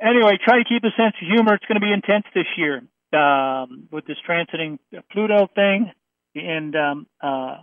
anyway, 0.00 0.38
try 0.42 0.58
to 0.58 0.64
keep 0.68 0.84
a 0.84 0.94
sense 0.96 1.14
of 1.20 1.26
humor. 1.26 1.54
It's 1.54 1.66
going 1.66 1.80
to 1.80 1.84
be 1.84 1.92
intense 1.92 2.24
this 2.32 2.46
year 2.56 2.82
um, 3.14 3.88
with 3.90 4.06
this 4.06 4.16
transiting 4.28 4.78
Pluto 5.10 5.48
thing, 5.54 5.90
and 6.34 6.74
um, 6.76 7.06
uh, 7.20 7.58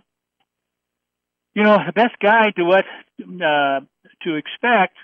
you 1.53 1.63
know 1.63 1.77
the 1.86 1.94
best 1.94 2.20
guide 2.22 2.53
to 2.58 2.63
what 2.63 2.86
uh, 3.22 3.79
to 4.24 4.36
expect 4.36 4.96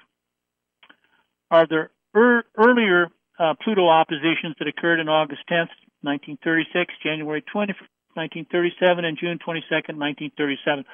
are 1.52 1.68
the 1.68 1.90
er- 2.16 2.46
earlier 2.58 3.10
uh, 3.40 3.54
Pluto 3.64 3.88
oppositions 3.88 4.56
that 4.60 4.68
occurred 4.68 5.00
in 5.00 5.10
August 5.10 5.42
10th, 5.50 5.74
1936, 6.02 6.94
January 7.04 7.42
20th, 7.42 7.82
1937, 8.16 9.06
and 9.06 9.18
June 9.20 9.40
22nd, 9.40 10.00
1937. 10.00 10.86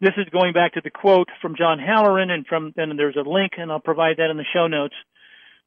This 0.00 0.14
is 0.16 0.26
going 0.30 0.52
back 0.52 0.74
to 0.74 0.80
the 0.82 0.90
quote 0.90 1.28
from 1.42 1.56
John 1.56 1.78
Halloran, 1.78 2.30
and 2.30 2.46
from 2.46 2.72
and 2.76 2.98
there's 2.98 3.16
a 3.16 3.28
link, 3.28 3.52
and 3.58 3.70
I'll 3.70 3.80
provide 3.80 4.18
that 4.18 4.30
in 4.30 4.36
the 4.36 4.46
show 4.52 4.66
notes, 4.66 4.94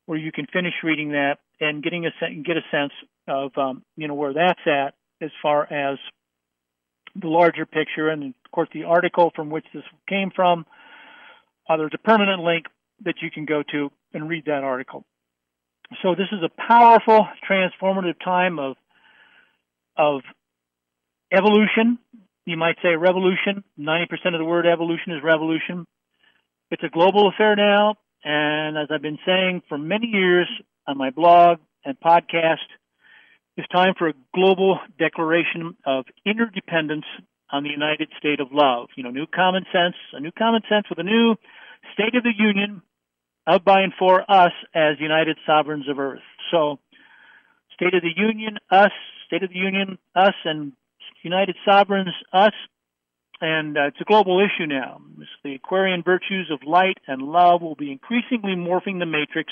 where 0.06 0.18
you 0.18 0.32
can 0.32 0.48
finish 0.52 0.74
reading 0.84 1.12
that 1.12 1.38
and 1.60 1.84
getting 1.84 2.06
a 2.06 2.12
get 2.44 2.58
a 2.58 2.62
sense 2.72 2.94
of 3.28 3.52
um, 3.58 3.84
you 3.96 4.08
know 4.08 4.16
where 4.16 4.34
that's 4.34 4.62
at 4.66 4.94
as 5.22 5.32
far 5.42 5.64
as 5.72 5.98
the 7.16 7.28
larger 7.28 7.66
picture, 7.66 8.10
and 8.10 8.24
of 8.24 8.52
course 8.52 8.70
the 8.74 8.84
article 8.84 9.32
from 9.36 9.50
which 9.50 9.66
this 9.74 9.84
came 10.08 10.32
from 10.36 10.66
uh, 11.72 11.78
there's 11.78 11.92
a 11.94 11.98
permanent 11.98 12.44
link 12.44 12.66
that 13.06 13.16
you 13.22 13.32
can 13.32 13.46
go 13.46 13.64
to 13.72 13.92
and 14.14 14.30
read 14.30 14.46
that 14.46 14.64
article. 14.64 15.06
So 16.02 16.16
this 16.16 16.28
is 16.32 16.40
a 16.44 16.50
powerful, 16.68 17.28
transformative 17.50 18.20
time 18.24 18.60
of 18.60 18.76
of 19.98 20.22
evolution. 21.32 22.00
You 22.46 22.58
might 22.58 22.76
say 22.82 22.96
revolution. 22.96 23.64
90% 23.80 24.04
of 24.34 24.40
the 24.40 24.46
word 24.46 24.66
evolution 24.66 25.14
is 25.14 25.24
revolution. 25.24 25.86
It's 26.72 26.84
a 26.84 26.90
global 26.90 27.30
affair 27.30 27.56
now, 27.56 27.96
and 28.24 28.78
as 28.78 28.88
I've 28.92 29.02
been 29.02 29.20
saying 29.26 29.64
for 29.68 29.78
many 29.78 30.08
years 30.08 30.48
on 30.88 30.98
my 30.98 31.10
blog 31.10 31.60
and 31.86 32.00
podcast, 32.00 32.58
it's 33.58 33.68
time 33.70 33.94
for 33.98 34.08
a 34.08 34.14
global 34.34 34.80
declaration 34.98 35.76
of 35.86 36.06
interdependence 36.26 37.06
on 37.52 37.64
the 37.64 37.70
United 37.70 38.10
State 38.18 38.40
of 38.40 38.48
Love. 38.52 38.88
You 38.96 39.04
know, 39.04 39.12
new 39.12 39.26
common 39.28 39.66
sense, 39.72 39.96
a 40.14 40.20
new 40.20 40.32
common 40.32 40.62
sense 40.70 40.86
with 40.90 41.00
a 41.00 41.04
new 41.04 41.36
State 41.94 42.16
of 42.16 42.24
the 42.24 42.34
Union 42.38 42.82
of 43.48 43.66
by 43.66 43.82
and 43.82 43.94
for 43.98 44.22
us 44.30 44.52
as 44.74 45.00
United 45.00 45.38
Sovereigns 45.46 45.90
of 45.90 46.00
Earth. 46.00 46.22
So, 46.52 46.80
State 47.74 47.94
of 47.94 48.04
the 48.04 48.14
Union, 48.16 48.58
us, 48.70 48.92
State 49.26 49.44
of 49.44 49.50
the 49.50 49.58
Union, 49.58 49.98
us, 50.16 50.36
and 50.46 50.74
United 51.24 51.56
Sovereigns, 51.66 52.14
us, 52.32 52.54
and 53.42 53.78
uh, 53.78 53.88
it's 53.88 54.00
a 54.00 54.06
global 54.06 54.40
issue 54.40 54.68
now. 54.68 55.02
It's 55.20 55.30
the 55.44 55.56
Aquarian 55.56 56.04
virtues 56.04 56.50
of 56.52 56.60
light 56.66 56.98
and 57.08 57.22
love 57.22 57.62
will 57.62 57.76
be 57.76 57.92
increasingly 57.92 58.56
morphing 58.56 59.00
the 59.00 59.06
matrix 59.06 59.52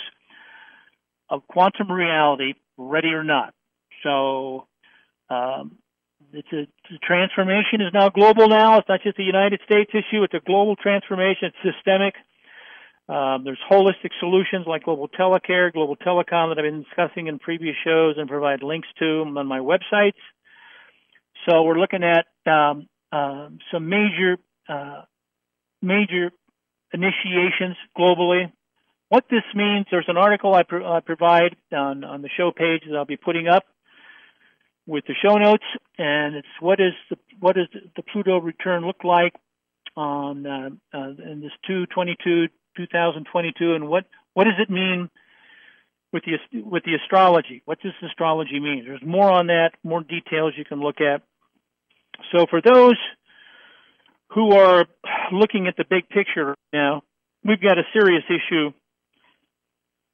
of 1.30 1.46
quantum 1.48 1.92
reality, 1.92 2.54
ready 2.78 3.10
or 3.10 3.24
not. 3.24 3.54
So, 4.04 4.68
um, 5.30 5.78
it's 6.32 6.48
a, 6.54 6.68
the 6.92 7.00
transformation 7.02 7.82
is 7.82 7.94
now 7.94 8.10
global 8.10 8.48
now. 8.48 8.78
It's 8.78 8.90
not 8.90 9.02
just 9.02 9.18
a 9.18 9.24
United 9.24 9.62
States 9.66 9.90
issue. 9.94 10.24
It's 10.24 10.34
a 10.34 10.40
global 10.46 10.76
transformation. 10.76 11.50
It's 11.50 11.76
systemic. 11.76 12.14
Um, 13.08 13.44
there's 13.44 13.60
holistic 13.72 14.12
solutions 14.20 14.66
like 14.68 14.84
global 14.84 15.08
telecare, 15.08 15.74
global 15.74 15.96
telecom 15.96 16.54
that 16.54 16.60
I've 16.60 16.72
been 16.72 16.84
discussing 16.84 17.26
in 17.26 17.40
previous 17.40 17.76
shows 17.84 18.16
and 18.18 18.30
provide 18.30 18.62
links 18.62 18.88
to 19.00 19.24
on 19.36 19.48
my 19.48 19.60
websites. 19.60 20.20
So 21.48 21.64
we're 21.64 21.80
looking 21.80 22.04
at 22.04 22.28
um, 22.52 22.88
uh, 23.12 23.50
some 23.72 23.90
major 23.90 24.38
uh, 24.68 25.04
major 25.82 26.32
initiations 26.94 27.76
globally. 27.98 28.52
What 29.10 29.26
this 29.30 29.44
means, 29.56 29.88
there's 29.90 30.06
an 30.08 30.18
article 30.18 30.54
I, 30.54 30.64
pro- 30.64 30.86
I 30.86 31.00
provide 31.00 31.56
on, 31.72 32.04
on 32.04 32.22
the 32.22 32.30
show 32.38 32.52
page 32.52 32.84
that 32.88 32.96
I'll 32.96 33.06
be 33.06 33.18
putting 33.18 33.48
up 33.48 33.64
with 34.86 35.06
the 35.08 35.16
show 35.22 35.38
notes, 35.38 35.64
and 35.98 36.36
it's 36.36 36.48
what 36.60 36.80
is 36.80 36.94
the 37.10 37.18
what 37.40 37.56
does 37.56 37.68
the 37.96 38.04
Pluto 38.04 38.40
return 38.40 38.86
look 38.86 39.04
like 39.04 39.34
on 39.96 40.46
uh, 40.46 40.70
uh, 40.94 41.10
in 41.32 41.42
this 41.42 41.52
222 41.68 42.48
2022, 42.78 43.74
and 43.74 43.88
what 43.88 44.06
what 44.34 44.46
does 44.46 44.54
it 44.60 44.70
mean 44.70 45.10
with 46.12 46.24
the 46.26 46.62
with 46.62 46.84
the 46.84 46.96
astrology? 46.96 47.62
What 47.66 47.80
does 47.82 47.94
astrology 48.04 48.60
mean? 48.60 48.84
There's 48.86 49.04
more 49.06 49.30
on 49.30 49.48
that, 49.48 49.72
more 49.84 50.02
details 50.02 50.54
you 50.58 50.66
can 50.66 50.80
look 50.80 51.02
at. 51.02 51.22
So 52.32 52.46
for 52.50 52.62
those 52.62 52.98
who 54.32 54.52
are 54.52 54.86
looking 55.32 55.68
at 55.68 55.76
the 55.78 55.86
big 55.90 56.10
picture 56.10 56.56
now, 56.72 57.04
we've 57.44 57.62
got 57.62 57.78
a 57.78 57.84
serious 57.94 58.24
issue 58.30 58.72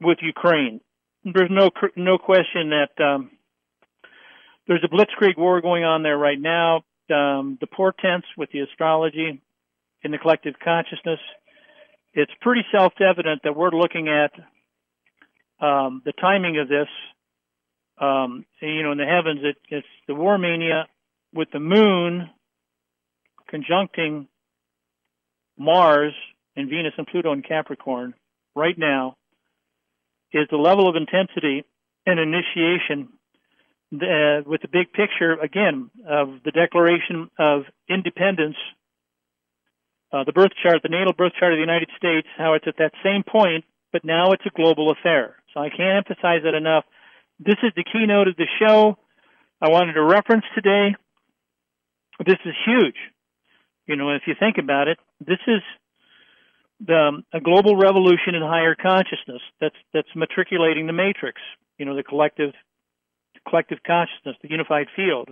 with 0.01 0.19
Ukraine. 0.21 0.81
There's 1.23 1.49
no 1.49 1.71
no 1.95 2.17
question 2.17 2.69
that 2.69 3.03
um, 3.03 3.31
there's 4.67 4.83
a 4.83 4.87
blitzkrieg 4.87 5.37
war 5.37 5.61
going 5.61 5.83
on 5.83 6.03
there 6.03 6.17
right 6.17 6.39
now. 6.39 6.83
Um, 7.09 7.57
the 7.61 7.67
portents 7.67 8.27
with 8.37 8.49
the 8.51 8.61
astrology 8.61 9.41
in 10.03 10.11
the 10.11 10.17
collective 10.17 10.55
consciousness 10.63 11.19
it's 12.15 12.31
pretty 12.41 12.61
self-evident 12.71 13.41
that 13.43 13.55
we're 13.55 13.71
looking 13.71 14.07
at 14.07 14.31
um, 15.63 16.01
the 16.05 16.13
timing 16.13 16.57
of 16.57 16.69
this. 16.69 16.87
Um, 17.99 18.45
you 18.61 18.83
know, 18.83 18.93
in 18.93 18.97
the 18.97 19.05
heavens, 19.05 19.41
it, 19.43 19.57
it's 19.69 19.87
the 20.07 20.15
war 20.15 20.37
mania 20.37 20.87
with 21.35 21.49
the 21.51 21.59
moon 21.59 22.29
conjuncting 23.51 24.27
Mars 25.57 26.13
and 26.55 26.69
Venus 26.69 26.93
and 26.97 27.05
Pluto 27.05 27.33
in 27.33 27.41
Capricorn 27.41 28.13
right 28.55 28.77
now 28.77 29.17
is 30.31 30.47
the 30.49 30.57
level 30.57 30.89
of 30.89 30.95
intensity 30.95 31.63
and 32.05 32.19
initiation 32.19 33.09
uh, 33.93 34.41
with 34.45 34.61
the 34.61 34.67
big 34.71 34.91
picture 34.93 35.33
again 35.33 35.89
of 36.07 36.29
the 36.43 36.51
Declaration 36.51 37.29
of 37.37 37.63
Independence, 37.89 38.55
uh, 40.11 40.23
the 40.23 40.33
birth 40.33 40.51
chart, 40.63 40.81
the 40.83 40.89
natal 40.89 41.13
birth 41.13 41.33
chart 41.39 41.53
of 41.53 41.57
the 41.57 41.61
United 41.61 41.89
States, 41.97 42.27
how 42.37 42.53
it's 42.53 42.67
at 42.67 42.77
that 42.77 42.91
same 43.03 43.23
point, 43.23 43.63
but 43.91 44.03
now 44.03 44.31
it's 44.31 44.45
a 44.45 44.49
global 44.49 44.91
affair. 44.91 45.35
So 45.53 45.59
I 45.59 45.69
can't 45.69 46.05
emphasize 46.07 46.41
that 46.43 46.55
enough. 46.55 46.85
This 47.39 47.57
is 47.63 47.71
the 47.75 47.83
keynote 47.83 48.27
of 48.27 48.35
the 48.35 48.47
show. 48.59 48.97
I 49.61 49.69
wanted 49.69 49.93
to 49.93 50.03
reference 50.03 50.45
today. 50.53 50.95
This 52.25 52.39
is 52.43 52.55
huge. 52.65 52.95
You 53.85 53.95
know, 53.95 54.09
if 54.09 54.23
you 54.25 54.33
think 54.39 54.57
about 54.57 54.87
it, 54.87 54.97
this 55.19 55.39
is 55.47 55.61
the, 56.85 57.21
a 57.31 57.39
global 57.39 57.75
revolution 57.75 58.33
in 58.33 58.41
higher 58.41 58.75
consciousness 58.75 59.41
that's 59.61 59.75
that's 59.93 60.07
matriculating 60.15 60.87
the 60.87 60.93
matrix. 60.93 61.39
You 61.77 61.85
know, 61.85 61.95
the 61.95 62.03
collective 62.03 62.53
collective 63.47 63.79
consciousness, 63.85 64.35
the 64.41 64.49
unified 64.49 64.87
field. 64.95 65.29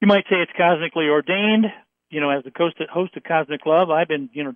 You 0.00 0.08
might 0.08 0.24
say 0.24 0.36
it's 0.36 0.52
cosmically 0.56 1.08
ordained. 1.08 1.66
You 2.10 2.20
know, 2.20 2.28
as 2.28 2.44
the 2.44 2.52
host 2.92 3.16
of 3.16 3.22
Cosmic 3.24 3.64
Love, 3.64 3.88
I've 3.88 4.08
been, 4.08 4.28
you 4.34 4.44
know, 4.44 4.54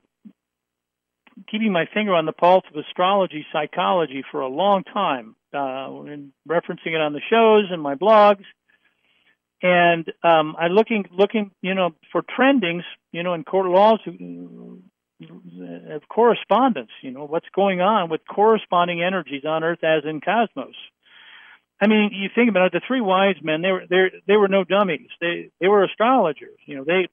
keeping 1.51 1.73
my 1.73 1.87
finger 1.95 2.15
on 2.15 2.27
the 2.27 2.33
pulse 2.33 2.65
of 2.71 2.77
astrology 2.77 3.47
psychology 3.51 4.23
for 4.31 4.41
a 4.41 4.49
long 4.49 4.85
time, 4.85 5.37
uh, 5.55 6.03
and 6.03 6.33
referencing 6.47 6.93
it 6.93 7.01
on 7.01 7.15
the 7.15 7.21
shows 7.31 7.69
and 7.71 7.81
my 7.81 7.95
blogs. 7.95 8.45
And 9.63 10.13
um, 10.23 10.55
I'm 10.59 10.73
looking, 10.73 11.07
looking, 11.11 11.51
you 11.63 11.75
know, 11.75 11.91
for 12.13 12.23
trendings, 12.23 12.83
you 13.13 13.23
know, 13.23 13.35
in 13.35 13.45
court 13.45 13.67
laws 13.67 14.01
of 14.07 16.03
correspondence. 16.09 16.91
You 17.03 17.11
know, 17.13 17.25
what's 17.25 17.49
going 17.55 17.81
on 17.81 18.11
with 18.11 18.21
corresponding 18.29 19.03
energies 19.03 19.45
on 19.47 19.65
Earth 19.65 19.83
as 19.83 20.05
in 20.05 20.21
cosmos. 20.21 20.75
I 21.81 21.89
mean, 21.89 22.11
you 22.13 22.29
think 22.35 22.49
about 22.49 22.67
it. 22.67 22.73
The 22.73 22.81
three 22.87 23.01
wise 23.01 23.37
men, 23.43 23.63
they 23.63 23.73
were 23.73 23.85
they 23.89 24.11
they 24.27 24.37
were 24.37 24.49
no 24.49 24.65
dummies. 24.65 25.09
They 25.21 25.51
they 25.61 25.69
were 25.69 25.85
astrologers. 25.85 26.59
You 26.67 26.77
know, 26.77 26.85
they 26.85 27.09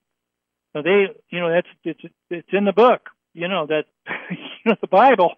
they 0.74 1.08
you 1.30 1.40
know 1.40 1.50
that's 1.50 1.68
it's 1.84 2.14
it's 2.30 2.50
in 2.52 2.66
the 2.66 2.74
book. 2.74 3.10
You 3.34 3.48
know 3.48 3.68
that 3.68 3.86
you 4.30 4.38
know 4.66 4.76
the 4.80 4.88
Bible 4.88 5.34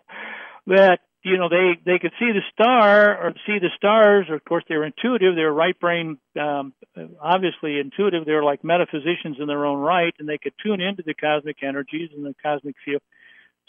that 0.67 0.99
you 1.25 1.37
know 1.37 1.49
they 1.49 1.73
they 1.85 1.99
could 1.99 2.13
see 2.19 2.31
the 2.31 2.41
star 2.53 3.17
or 3.17 3.33
see 3.45 3.59
the 3.59 3.69
stars. 3.75 4.27
Or 4.29 4.35
of 4.35 4.45
course, 4.45 4.63
they 4.69 4.75
were 4.75 4.85
intuitive. 4.85 5.35
They 5.35 5.43
were 5.43 5.53
right 5.53 5.77
brain, 5.79 6.17
um, 6.39 6.73
obviously 7.19 7.79
intuitive. 7.79 8.25
They 8.25 8.33
were 8.33 8.43
like 8.43 8.63
metaphysicians 8.63 9.37
in 9.39 9.47
their 9.47 9.65
own 9.65 9.79
right, 9.79 10.13
and 10.19 10.29
they 10.29 10.37
could 10.37 10.53
tune 10.63 10.81
into 10.81 11.03
the 11.05 11.13
cosmic 11.13 11.63
energies 11.63 12.11
and 12.15 12.25
the 12.25 12.35
cosmic 12.41 12.75
field. 12.85 13.01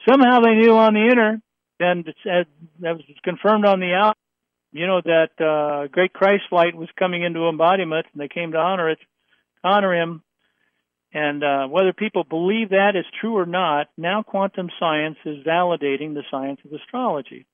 Somehow 0.09 0.41
they 0.41 0.55
knew 0.55 0.77
on 0.77 0.95
the 0.95 1.09
inner, 1.11 1.41
and 1.81 2.05
that 2.25 2.47
was 2.97 3.03
confirmed 3.25 3.65
on 3.65 3.81
the 3.81 3.95
out 3.95 4.17
you 4.77 4.87
know 4.87 5.01
that 5.01 5.31
uh, 5.41 5.89
great 5.89 6.13
Christ 6.13 6.45
light 6.53 6.75
was 6.75 6.89
coming 6.99 7.23
into 7.23 7.49
embodiment, 7.49 8.07
and 8.13 8.21
they 8.21 8.29
came 8.29 8.53
to 8.53 8.59
honor 8.59 8.91
it, 8.91 8.99
honor 9.65 9.95
him. 9.95 10.23
And 11.25 11.43
uh, 11.43 11.67
whether 11.69 11.95
people 11.95 12.25
believe 12.25 12.69
that 12.69 12.93
is 12.95 13.07
true 13.21 13.39
or 13.39 13.47
not, 13.47 13.89
now 13.97 14.23
quantum 14.23 14.69
science 14.79 15.17
is 15.25 15.43
validating 15.47 16.13
the 16.13 16.25
science 16.31 16.61
of 16.63 16.71
astrology, 16.75 17.47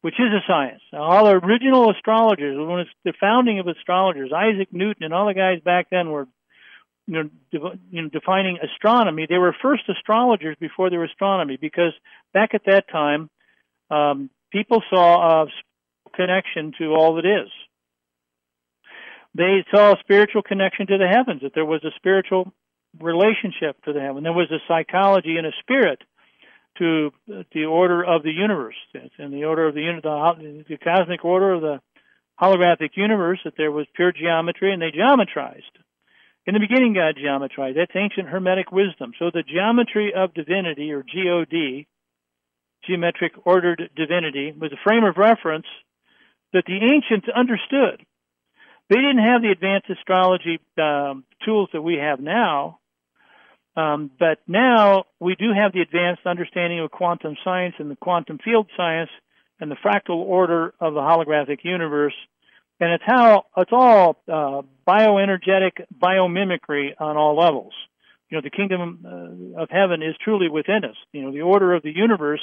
which 0.00 0.18
is 0.18 0.32
a 0.34 0.42
science. 0.48 0.82
Now, 0.92 1.02
all 1.02 1.24
the 1.26 1.38
original 1.46 1.92
astrologers, 1.92 2.56
when 2.58 2.80
it's 2.80 2.90
the 3.04 3.12
founding 3.20 3.60
of 3.60 3.68
astrologers, 3.68 4.32
Isaac 4.34 4.70
Newton 4.72 5.04
and 5.04 5.14
all 5.14 5.28
the 5.28 5.34
guys 5.34 5.60
back 5.64 5.90
then 5.92 6.10
were, 6.10 6.26
you 7.06 7.14
know, 7.14 7.30
de- 7.52 7.78
you 7.92 8.02
know, 8.02 8.08
defining 8.08 8.58
astronomy. 8.58 9.26
They 9.28 9.38
were 9.38 9.54
first 9.62 9.84
astrologers 9.88 10.56
before 10.58 10.90
they 10.90 10.96
were 10.96 11.04
astronomy, 11.04 11.58
because 11.60 11.92
back 12.34 12.50
at 12.54 12.64
that 12.66 12.88
time, 12.90 13.30
um, 13.92 14.28
people 14.50 14.82
saw 14.90 15.44
uh, 15.44 15.46
connection 16.16 16.72
to 16.78 16.86
all 16.96 17.14
that 17.14 17.26
is. 17.26 17.48
They 19.36 19.64
saw 19.70 19.92
a 19.92 20.00
spiritual 20.00 20.42
connection 20.42 20.86
to 20.86 20.96
the 20.96 21.06
heavens, 21.06 21.42
that 21.42 21.52
there 21.54 21.66
was 21.66 21.84
a 21.84 21.90
spiritual 21.96 22.52
relationship 22.98 23.82
to 23.84 23.92
the 23.92 24.00
heaven. 24.00 24.22
There 24.22 24.32
was 24.32 24.50
a 24.50 24.64
psychology 24.66 25.36
and 25.36 25.46
a 25.46 25.52
spirit 25.60 26.00
to 26.78 27.12
the 27.52 27.64
order 27.66 28.02
of 28.02 28.22
the 28.22 28.32
universe, 28.32 28.76
and 29.18 29.32
the 29.32 29.44
order 29.44 29.68
of 29.68 29.74
the, 29.74 30.00
the, 30.02 30.64
the 30.68 30.76
cosmic 30.78 31.24
order 31.24 31.52
of 31.52 31.60
the 31.60 31.80
holographic 32.40 32.90
universe, 32.96 33.40
that 33.44 33.54
there 33.56 33.72
was 33.72 33.86
pure 33.94 34.12
geometry, 34.12 34.72
and 34.72 34.80
they 34.80 34.90
geometrized. 34.90 35.64
In 36.46 36.54
the 36.54 36.60
beginning, 36.60 36.94
God 36.94 37.16
geometrized. 37.20 37.76
That's 37.76 37.96
ancient 37.96 38.28
Hermetic 38.28 38.70
wisdom. 38.72 39.12
So 39.18 39.30
the 39.32 39.42
geometry 39.42 40.12
of 40.14 40.32
divinity, 40.32 40.92
or 40.92 41.02
GOD, 41.02 41.86
geometric 42.86 43.32
ordered 43.44 43.90
divinity, 43.96 44.54
was 44.58 44.72
a 44.72 44.82
frame 44.84 45.04
of 45.04 45.16
reference 45.16 45.66
that 46.52 46.64
the 46.66 46.76
ancients 46.76 47.26
understood. 47.34 48.04
They 48.88 48.96
didn't 48.96 49.24
have 49.24 49.42
the 49.42 49.50
advanced 49.50 49.90
astrology 49.90 50.60
um, 50.78 51.24
tools 51.44 51.68
that 51.72 51.82
we 51.82 51.94
have 51.96 52.20
now, 52.20 52.78
um, 53.76 54.10
but 54.18 54.38
now 54.46 55.04
we 55.20 55.34
do 55.34 55.52
have 55.52 55.72
the 55.72 55.80
advanced 55.80 56.22
understanding 56.24 56.80
of 56.80 56.90
quantum 56.90 57.36
science 57.44 57.74
and 57.78 57.90
the 57.90 57.96
quantum 57.96 58.38
field 58.38 58.68
science 58.76 59.10
and 59.60 59.70
the 59.70 59.76
fractal 59.76 60.16
order 60.16 60.72
of 60.80 60.94
the 60.94 61.00
holographic 61.00 61.58
universe. 61.62 62.14
And 62.78 62.92
it's 62.92 63.04
how 63.06 63.46
it's 63.56 63.72
all 63.72 64.18
uh, 64.28 64.62
bioenergetic 64.86 65.84
biomimicry 65.98 66.90
on 66.98 67.16
all 67.16 67.36
levels. 67.36 67.72
You 68.30 68.38
know, 68.38 68.42
the 68.42 68.50
kingdom 68.50 69.04
uh, 69.56 69.62
of 69.62 69.70
heaven 69.70 70.02
is 70.02 70.14
truly 70.22 70.48
within 70.48 70.84
us. 70.84 70.96
You 71.12 71.22
know, 71.22 71.32
the 71.32 71.42
order 71.42 71.74
of 71.74 71.82
the 71.82 71.94
universe 71.94 72.42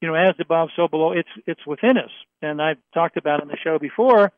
you 0.00 0.08
know, 0.08 0.14
as 0.14 0.34
above, 0.40 0.70
so 0.76 0.88
below. 0.88 1.12
It's 1.12 1.28
it's 1.46 1.66
within 1.66 1.98
us, 1.98 2.10
and 2.40 2.60
I've 2.60 2.78
talked 2.94 3.16
about 3.16 3.42
on 3.42 3.48
the 3.48 3.56
show 3.62 3.78
before 3.78 4.32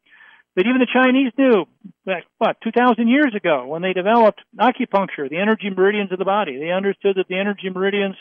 that 0.56 0.66
even 0.66 0.78
the 0.78 0.86
Chinese 0.92 1.32
knew 1.38 1.64
that 2.04 2.24
what 2.38 2.56
2,000 2.62 3.08
years 3.08 3.34
ago 3.34 3.66
when 3.66 3.82
they 3.82 3.92
developed 3.92 4.40
acupuncture, 4.58 5.28
the 5.28 5.38
energy 5.38 5.70
meridians 5.70 6.12
of 6.12 6.18
the 6.18 6.24
body. 6.24 6.58
They 6.58 6.70
understood 6.70 7.16
that 7.16 7.28
the 7.28 7.38
energy 7.38 7.70
meridians 7.70 8.16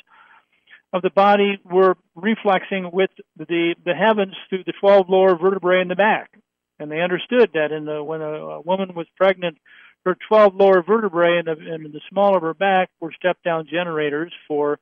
of 0.93 1.01
the 1.01 1.09
body 1.09 1.59
were 1.63 1.95
reflexing 2.15 2.89
with 2.91 3.11
the 3.37 3.75
the 3.85 3.93
heavens 3.93 4.35
through 4.49 4.63
the 4.65 4.73
12 4.79 5.09
lower 5.09 5.37
vertebrae 5.37 5.81
in 5.81 5.87
the 5.87 5.95
back, 5.95 6.31
and 6.79 6.91
they 6.91 7.01
understood 7.01 7.51
that 7.53 7.71
in 7.71 7.85
the 7.85 8.03
when 8.03 8.21
a, 8.21 8.33
a 8.33 8.61
woman 8.61 8.93
was 8.95 9.07
pregnant. 9.17 9.57
Her 10.03 10.17
12 10.29 10.55
lower 10.55 10.81
vertebrae 10.81 11.37
in 11.37 11.45
the, 11.45 11.51
in 11.51 11.83
the 11.83 12.01
small 12.09 12.35
of 12.35 12.41
her 12.41 12.55
back 12.55 12.89
were 12.99 13.11
step 13.11 13.37
down 13.45 13.67
generators 13.71 14.33
for 14.47 14.79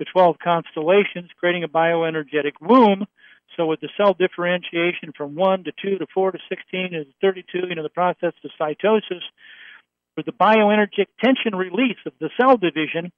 the 0.00 0.04
12 0.12 0.38
constellations, 0.42 1.30
creating 1.38 1.62
a 1.62 1.68
bioenergetic 1.68 2.54
womb. 2.60 3.06
So 3.56 3.66
with 3.66 3.80
the 3.80 3.88
cell 3.96 4.14
differentiation 4.14 5.12
from 5.16 5.34
1 5.34 5.64
to 5.64 5.72
2 5.82 5.98
to 5.98 6.06
4 6.12 6.32
to 6.32 6.38
16 6.48 6.90
to 6.92 7.04
32, 7.20 7.68
you 7.68 7.74
know, 7.74 7.82
the 7.82 7.88
process 7.88 8.32
of 8.44 8.50
cytosis, 8.60 9.22
with 10.16 10.26
the 10.26 10.32
bioenergetic 10.32 11.06
tension 11.22 11.54
release 11.54 11.98
of 12.06 12.12
the 12.20 12.30
cell 12.40 12.56
division 12.56 13.12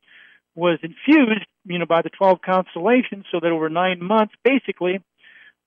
was 0.55 0.79
infused, 0.83 1.47
you 1.65 1.79
know, 1.79 1.87
by 1.87 2.03
the 2.03 2.11
12 2.11 2.41
constellations 2.45 3.25
so 3.31 3.39
that 3.41 3.53
over 3.53 3.69
nine 3.69 4.03
months, 4.03 4.35
basically, 4.45 5.01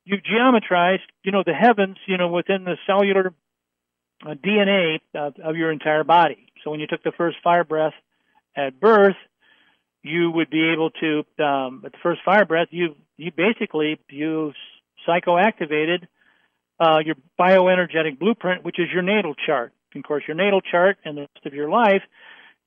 you 0.04 0.18
geometrized, 0.18 1.04
you 1.24 1.32
know, 1.32 1.44
the 1.46 1.54
heavens, 1.54 1.98
you 2.08 2.18
know, 2.18 2.28
within 2.28 2.66
the 2.66 2.76
cellular 2.86 3.34
uh, 4.26 4.34
DNA 4.34 5.00
of, 5.16 5.36
of 5.42 5.56
your 5.56 5.72
entire 5.72 6.04
body. 6.04 6.52
So 6.64 6.72
when 6.72 6.80
you 6.80 6.88
took 6.88 7.04
the 7.04 7.14
first 7.18 7.38
fire 7.44 7.64
breath 7.64 7.94
at 8.56 8.80
birth, 8.80 9.16
you 10.04 10.32
would 10.32 10.50
be 10.50 10.72
able 10.72 10.90
to 10.90 11.44
um, 11.44 11.84
at 11.86 11.92
the 11.92 11.98
first 12.02 12.22
fire 12.26 12.46
breath 12.46 12.68
you 12.72 12.96
you 13.22 13.32
basically 13.32 14.00
you 14.10 14.54
psychoactivated 15.08 16.08
uh, 16.80 17.00
your 17.06 17.16
bioenergetic 17.40 18.18
blueprint, 18.18 18.64
which 18.64 18.80
is 18.80 18.88
your 18.92 19.04
natal 19.04 19.36
chart. 19.36 19.74
Of 19.96 20.04
course, 20.04 20.24
your 20.28 20.36
natal 20.36 20.62
chart 20.62 20.98
and 21.06 21.18
the 21.18 21.22
rest 21.22 21.46
of 21.46 21.54
your 21.54 21.70
life 21.70 22.02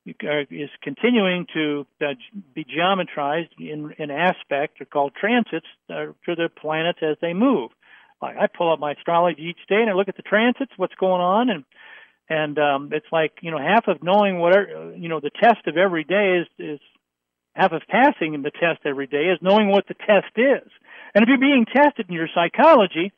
uh, 0.09 0.45
is 0.51 0.71
continuing 0.83 1.47
to 1.55 1.87
uh, 2.01 2.15
be 2.55 2.65
geometrized 2.65 3.51
in 3.59 3.95
an 3.99 4.11
aspect 4.11 4.79
called 4.91 5.13
transits 5.19 5.67
uh, 5.91 6.13
to 6.27 6.35
the 6.37 6.49
planets 6.61 7.01
as 7.03 7.17
they 7.21 7.33
move. 7.33 7.71
Like 8.23 8.37
I 8.37 8.47
pull 8.47 8.73
up 8.73 8.79
my 8.79 8.93
astrology 8.93 9.43
each 9.43 9.67
day 9.69 9.81
and 9.81 9.91
I 9.91 9.95
look 9.95 10.09
at 10.09 10.17
the 10.17 10.23
transits, 10.23 10.73
what's 10.77 10.95
going 10.95 11.21
on, 11.21 11.51
and 11.51 11.65
and 12.29 12.59
um, 12.59 12.91
it's 12.93 13.07
like 13.11 13.33
you 13.41 13.51
know 13.51 13.59
half 13.59 13.89
of 13.89 14.03
knowing 14.03 14.39
what 14.39 14.55
you 14.97 15.09
know 15.09 15.19
the 15.21 15.31
test 15.31 15.67
of 15.67 15.77
every 15.77 16.05
day 16.05 16.43
is 16.43 16.47
is 16.59 16.81
half 17.55 17.73
of 17.73 17.83
passing 17.89 18.35
in 18.35 18.43
the 18.43 18.51
test 18.51 18.81
every 18.85 19.07
day 19.07 19.27
is 19.33 19.39
knowing 19.41 19.69
what 19.69 19.87
the 19.89 19.95
test 19.95 20.33
is. 20.37 20.71
And 21.15 21.23
if 21.23 21.29
you're 21.29 21.39
being 21.39 21.65
tested 21.65 22.07
in 22.09 22.15
your 22.15 22.29
psychology 22.35 23.13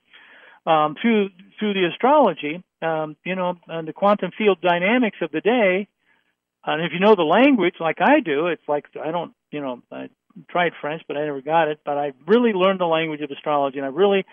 um, 0.66 0.96
through 1.00 1.30
through 1.58 1.72
the 1.72 1.88
astrology, 1.90 2.62
um, 2.82 3.16
you 3.24 3.34
know, 3.34 3.54
and 3.68 3.88
the 3.88 3.92
quantum 3.92 4.30
field 4.36 4.58
dynamics 4.60 5.16
of 5.22 5.30
the 5.32 5.40
day, 5.40 5.88
and 6.64 6.84
if 6.84 6.92
you 6.92 7.00
know 7.00 7.14
the 7.14 7.22
language 7.22 7.76
like 7.80 7.98
I 8.00 8.20
do, 8.20 8.48
it's 8.48 8.68
like 8.68 8.84
I 9.02 9.10
don't 9.10 9.32
you 9.50 9.60
know, 9.60 9.82
I 9.90 10.10
tried 10.50 10.72
French, 10.80 11.02
but 11.08 11.16
I 11.16 11.24
never 11.24 11.40
got 11.40 11.68
it. 11.68 11.80
But 11.84 11.96
I 11.96 12.12
really 12.26 12.52
learned 12.52 12.80
the 12.80 12.86
language 12.86 13.22
of 13.22 13.30
astrology, 13.30 13.78
and 13.78 13.86
I 13.86 13.90
really 13.90 14.24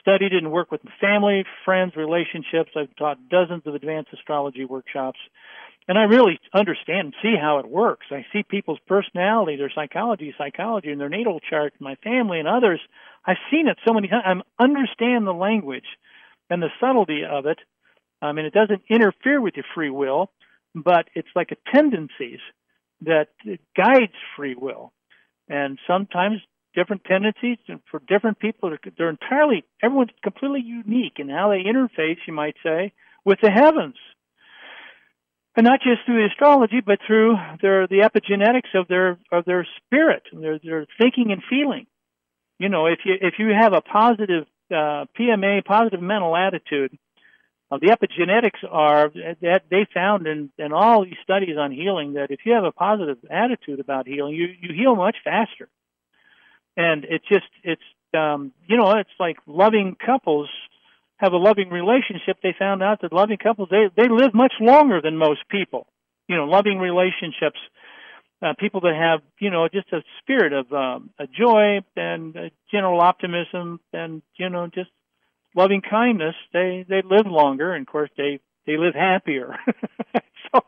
studied 0.00 0.32
it 0.32 0.42
and 0.42 0.50
worked 0.50 0.72
with 0.72 0.80
family, 1.00 1.44
friends, 1.64 1.94
relationships. 1.96 2.72
I've 2.76 2.94
taught 2.96 3.28
dozens 3.28 3.62
of 3.66 3.74
advanced 3.74 4.10
astrology 4.12 4.64
workshops, 4.64 5.18
and 5.86 5.98
I 5.98 6.02
really 6.04 6.38
understand 6.52 6.98
and 6.98 7.14
see 7.22 7.34
how 7.40 7.58
it 7.58 7.68
works. 7.68 8.06
I 8.10 8.24
see 8.32 8.42
people's 8.42 8.78
personality, 8.86 9.56
their 9.56 9.72
psychology, 9.74 10.34
psychology, 10.38 10.90
and 10.90 11.00
their 11.00 11.08
natal 11.08 11.40
chart, 11.40 11.74
my 11.78 11.96
family, 11.96 12.38
and 12.38 12.48
others. 12.48 12.80
I've 13.24 13.36
seen 13.50 13.68
it 13.68 13.78
so 13.86 13.92
many 13.92 14.08
times. 14.08 14.42
I 14.58 14.62
understand 14.64 15.26
the 15.26 15.32
language 15.32 15.84
and 16.48 16.62
the 16.62 16.70
subtlety 16.80 17.24
of 17.24 17.46
it. 17.46 17.58
I 18.22 18.32
mean, 18.32 18.46
it 18.46 18.54
doesn't 18.54 18.82
interfere 18.88 19.40
with 19.40 19.56
your 19.56 19.66
free 19.74 19.90
will, 19.90 20.30
but 20.74 21.06
it's 21.14 21.28
like 21.36 21.52
a 21.52 21.70
tendencies 21.74 22.40
that 23.02 23.28
guides 23.76 24.12
free 24.36 24.54
will. 24.54 24.92
And 25.48 25.78
sometimes 25.86 26.38
different 26.74 27.04
tendencies 27.04 27.58
for 27.90 28.00
different 28.08 28.38
people, 28.38 28.74
they're 28.96 29.10
entirely, 29.10 29.64
everyone's 29.82 30.10
completely 30.22 30.62
unique 30.62 31.18
in 31.18 31.28
how 31.28 31.50
they 31.50 31.62
interface, 31.62 32.16
you 32.26 32.32
might 32.32 32.56
say, 32.64 32.92
with 33.24 33.38
the 33.42 33.50
heavens. 33.50 33.96
And 35.56 35.64
not 35.64 35.80
just 35.80 36.04
through 36.04 36.26
astrology, 36.26 36.80
but 36.80 36.98
through 37.06 37.36
their, 37.62 37.86
the 37.86 38.00
epigenetics 38.00 38.78
of 38.78 38.88
their, 38.88 39.18
of 39.30 39.44
their 39.44 39.66
spirit, 39.76 40.24
their, 40.32 40.58
their 40.58 40.86
thinking 40.98 41.30
and 41.30 41.42
feeling. 41.48 41.86
You 42.58 42.68
know, 42.68 42.86
if 42.86 43.00
you, 43.04 43.14
if 43.20 43.34
you 43.38 43.48
have 43.48 43.72
a 43.72 43.80
positive, 43.80 44.46
uh, 44.70 45.06
PMA, 45.18 45.64
positive 45.64 46.00
mental 46.00 46.36
attitude, 46.36 46.98
uh, 47.70 47.78
the 47.78 47.88
epigenetics 47.88 48.68
are 48.68 49.10
that 49.40 49.62
they 49.70 49.86
found 49.92 50.26
in, 50.26 50.50
in 50.58 50.72
all 50.72 51.04
these 51.04 51.16
studies 51.22 51.56
on 51.58 51.72
healing 51.72 52.14
that 52.14 52.30
if 52.30 52.40
you 52.44 52.52
have 52.52 52.64
a 52.64 52.72
positive 52.72 53.18
attitude 53.30 53.80
about 53.80 54.06
healing, 54.06 54.34
you, 54.34 54.48
you 54.60 54.74
heal 54.74 54.94
much 54.96 55.16
faster. 55.24 55.68
And 56.76 57.04
it's 57.04 57.26
just, 57.28 57.46
it's, 57.62 57.82
um, 58.12 58.52
you 58.66 58.76
know, 58.76 58.92
it's 58.98 59.10
like 59.18 59.38
loving 59.46 59.96
couples 60.04 60.48
have 61.16 61.32
a 61.32 61.36
loving 61.36 61.70
relationship. 61.70 62.38
They 62.42 62.54
found 62.58 62.82
out 62.82 63.00
that 63.02 63.12
loving 63.12 63.38
couples, 63.38 63.68
they, 63.70 63.88
they 63.96 64.08
live 64.08 64.34
much 64.34 64.54
longer 64.60 65.00
than 65.00 65.16
most 65.16 65.40
people. 65.48 65.86
You 66.28 66.36
know, 66.36 66.44
loving 66.44 66.78
relationships, 66.78 67.58
uh, 68.42 68.54
people 68.58 68.80
that 68.82 68.94
have, 68.94 69.20
you 69.38 69.50
know, 69.50 69.68
just 69.68 69.92
a 69.92 70.02
spirit 70.20 70.52
of 70.52 70.72
um, 70.72 71.10
a 71.18 71.26
joy 71.26 71.80
and 71.96 72.34
a 72.36 72.50
general 72.70 73.00
optimism 73.00 73.80
and, 73.92 74.22
you 74.36 74.48
know, 74.48 74.66
just 74.66 74.90
loving 75.54 75.80
kindness, 75.80 76.34
they 76.52 76.84
they 76.88 77.02
live 77.02 77.26
longer, 77.26 77.74
and 77.74 77.86
of 77.86 77.92
course 77.92 78.10
they 78.16 78.40
they 78.66 78.76
live 78.76 78.94
happier. 78.94 79.56
so, 80.52 80.60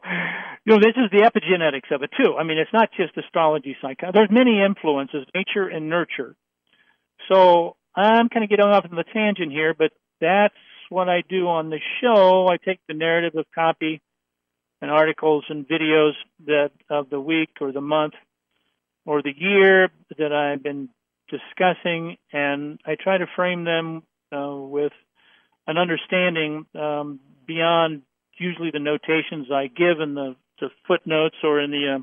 you 0.65 0.73
know, 0.73 0.79
this 0.79 0.97
is 0.97 1.11
the 1.11 1.23
epigenetics 1.23 1.95
of 1.95 2.03
it 2.03 2.11
too. 2.17 2.37
I 2.37 2.45
mean, 2.45 2.59
it's 2.59 2.73
not 2.73 2.91
just 2.97 3.17
astrology, 3.17 3.77
psychology. 3.81 4.17
There's 4.19 4.31
many 4.31 4.63
influences, 4.63 5.27
nature 5.35 5.69
and 5.69 5.89
nurture. 5.89 6.37
So 7.29 7.77
I'm 7.95 8.29
kind 8.29 8.45
of 8.45 8.51
getting 8.51 8.67
off 8.67 8.85
on 8.89 8.97
the 8.97 9.05
tangent 9.05 9.51
here, 9.51 9.75
but 9.75 9.93
that's 10.21 10.55
what 10.89 11.09
I 11.09 11.23
do 11.29 11.49
on 11.49 11.71
the 11.71 11.81
show. 12.01 12.49
I 12.49 12.57
take 12.57 12.81
the 12.87 12.95
narrative 12.95 13.39
of 13.39 13.47
copy 13.55 14.01
and 14.81 14.91
articles 14.91 15.45
and 15.49 15.67
videos 15.67 16.13
that 16.47 16.71
of 16.89 17.11
the 17.11 17.21
week 17.21 17.51
or 17.61 17.73
the 17.73 17.81
month 17.81 18.15
or 19.05 19.23
the 19.23 19.35
year 19.37 19.89
that 20.19 20.33
I've 20.33 20.63
been 20.63 20.89
discussing, 21.29 22.17
and 22.33 22.79
I 22.85 22.97
try 23.01 23.19
to 23.19 23.27
frame 23.35 23.65
them 23.65 24.03
uh, 24.33 24.55
with 24.55 24.93
an 25.67 25.79
understanding 25.79 26.67
um, 26.75 27.21
beyond 27.47 28.03
usually 28.39 28.71
the 28.71 28.79
notations 28.79 29.51
I 29.53 29.69
give 29.69 30.01
in 30.01 30.15
the, 30.15 30.37
the 30.61 30.69
footnotes 30.87 31.37
or 31.43 31.61
in 31.61 31.71
the 31.71 31.97
uh, 31.97 32.03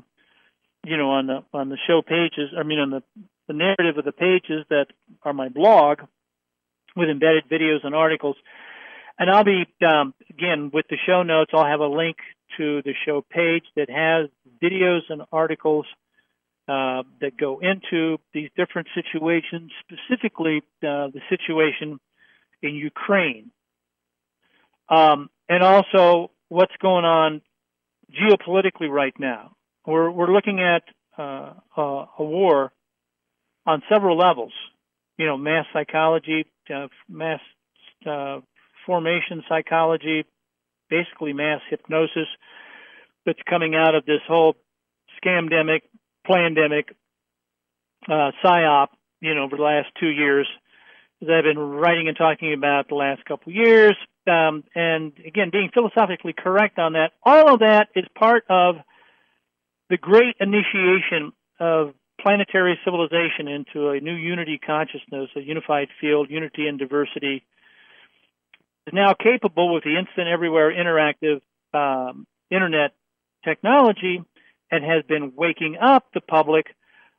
you 0.84 0.96
know 0.96 1.10
on 1.10 1.26
the 1.26 1.44
on 1.52 1.68
the 1.68 1.78
show 1.86 2.02
pages. 2.02 2.50
I 2.58 2.62
mean 2.62 2.78
on 2.78 2.90
the 2.90 3.02
the 3.46 3.54
narrative 3.54 3.98
of 3.98 4.04
the 4.04 4.12
pages 4.12 4.64
that 4.70 4.86
are 5.22 5.32
my 5.32 5.48
blog 5.48 6.00
with 6.96 7.08
embedded 7.08 7.44
videos 7.50 7.84
and 7.84 7.94
articles. 7.94 8.36
And 9.18 9.30
I'll 9.30 9.44
be 9.44 9.66
um, 9.86 10.14
again 10.28 10.70
with 10.72 10.86
the 10.88 10.96
show 11.06 11.22
notes. 11.22 11.52
I'll 11.54 11.66
have 11.66 11.80
a 11.80 11.86
link 11.86 12.16
to 12.56 12.82
the 12.82 12.94
show 13.06 13.22
page 13.22 13.64
that 13.76 13.88
has 13.90 14.28
videos 14.62 15.00
and 15.08 15.22
articles 15.32 15.86
uh, 16.68 17.02
that 17.20 17.36
go 17.38 17.60
into 17.60 18.18
these 18.32 18.48
different 18.56 18.88
situations, 18.94 19.70
specifically 19.80 20.62
uh, 20.82 21.08
the 21.08 21.20
situation 21.28 22.00
in 22.62 22.74
Ukraine, 22.74 23.50
um, 24.88 25.28
and 25.48 25.62
also 25.62 26.30
what's 26.48 26.74
going 26.80 27.04
on 27.04 27.42
geopolitically 28.10 28.88
right 28.88 29.14
now. 29.18 29.54
We're 29.86 30.10
we're 30.10 30.32
looking 30.32 30.60
at 30.60 30.82
uh, 31.18 31.52
a, 31.76 32.04
a 32.18 32.24
war 32.24 32.72
on 33.66 33.82
several 33.90 34.16
levels. 34.16 34.52
You 35.16 35.26
know, 35.26 35.36
mass 35.36 35.66
psychology, 35.72 36.46
uh, 36.74 36.88
mass 37.08 37.40
uh, 38.06 38.40
formation 38.86 39.42
psychology, 39.48 40.24
basically 40.90 41.32
mass 41.32 41.60
hypnosis 41.70 42.28
that's 43.24 43.38
coming 43.48 43.74
out 43.74 43.94
of 43.94 44.04
this 44.04 44.20
whole 44.26 44.54
scamdemic, 45.22 45.82
plandemic, 46.28 46.90
uh, 48.08 48.32
psyop, 48.44 48.88
you 49.20 49.34
know, 49.34 49.44
over 49.44 49.56
the 49.56 49.62
last 49.62 49.88
two 49.98 50.08
years 50.08 50.46
that 51.20 51.38
I've 51.38 51.44
been 51.44 51.58
writing 51.58 52.08
and 52.08 52.16
talking 52.16 52.52
about 52.52 52.88
the 52.88 52.94
last 52.94 53.24
couple 53.24 53.50
of 53.50 53.56
years. 53.56 53.96
Um, 54.26 54.64
and 54.74 55.12
again, 55.26 55.50
being 55.50 55.70
philosophically 55.72 56.34
correct 56.36 56.78
on 56.78 56.94
that, 56.94 57.12
all 57.22 57.54
of 57.54 57.60
that 57.60 57.88
is 57.94 58.04
part 58.18 58.44
of 58.48 58.76
the 59.90 59.96
great 59.96 60.36
initiation 60.40 61.32
of 61.60 61.94
planetary 62.24 62.78
civilization 62.84 63.48
into 63.48 63.90
a 63.90 64.00
new 64.00 64.14
unity 64.14 64.58
consciousness, 64.58 65.28
a 65.36 65.40
unified 65.40 65.88
field, 66.00 66.30
unity 66.30 66.66
and 66.66 66.78
diversity, 66.78 67.44
is 68.86 68.94
now 68.94 69.12
capable 69.12 69.74
with 69.74 69.84
the 69.84 69.98
instant 69.98 70.28
everywhere 70.28 70.72
interactive 70.72 71.42
um, 71.74 72.26
internet 72.50 72.92
technology 73.44 74.24
and 74.70 74.82
has 74.82 75.04
been 75.06 75.34
waking 75.36 75.76
up 75.76 76.06
the 76.14 76.22
public. 76.22 76.66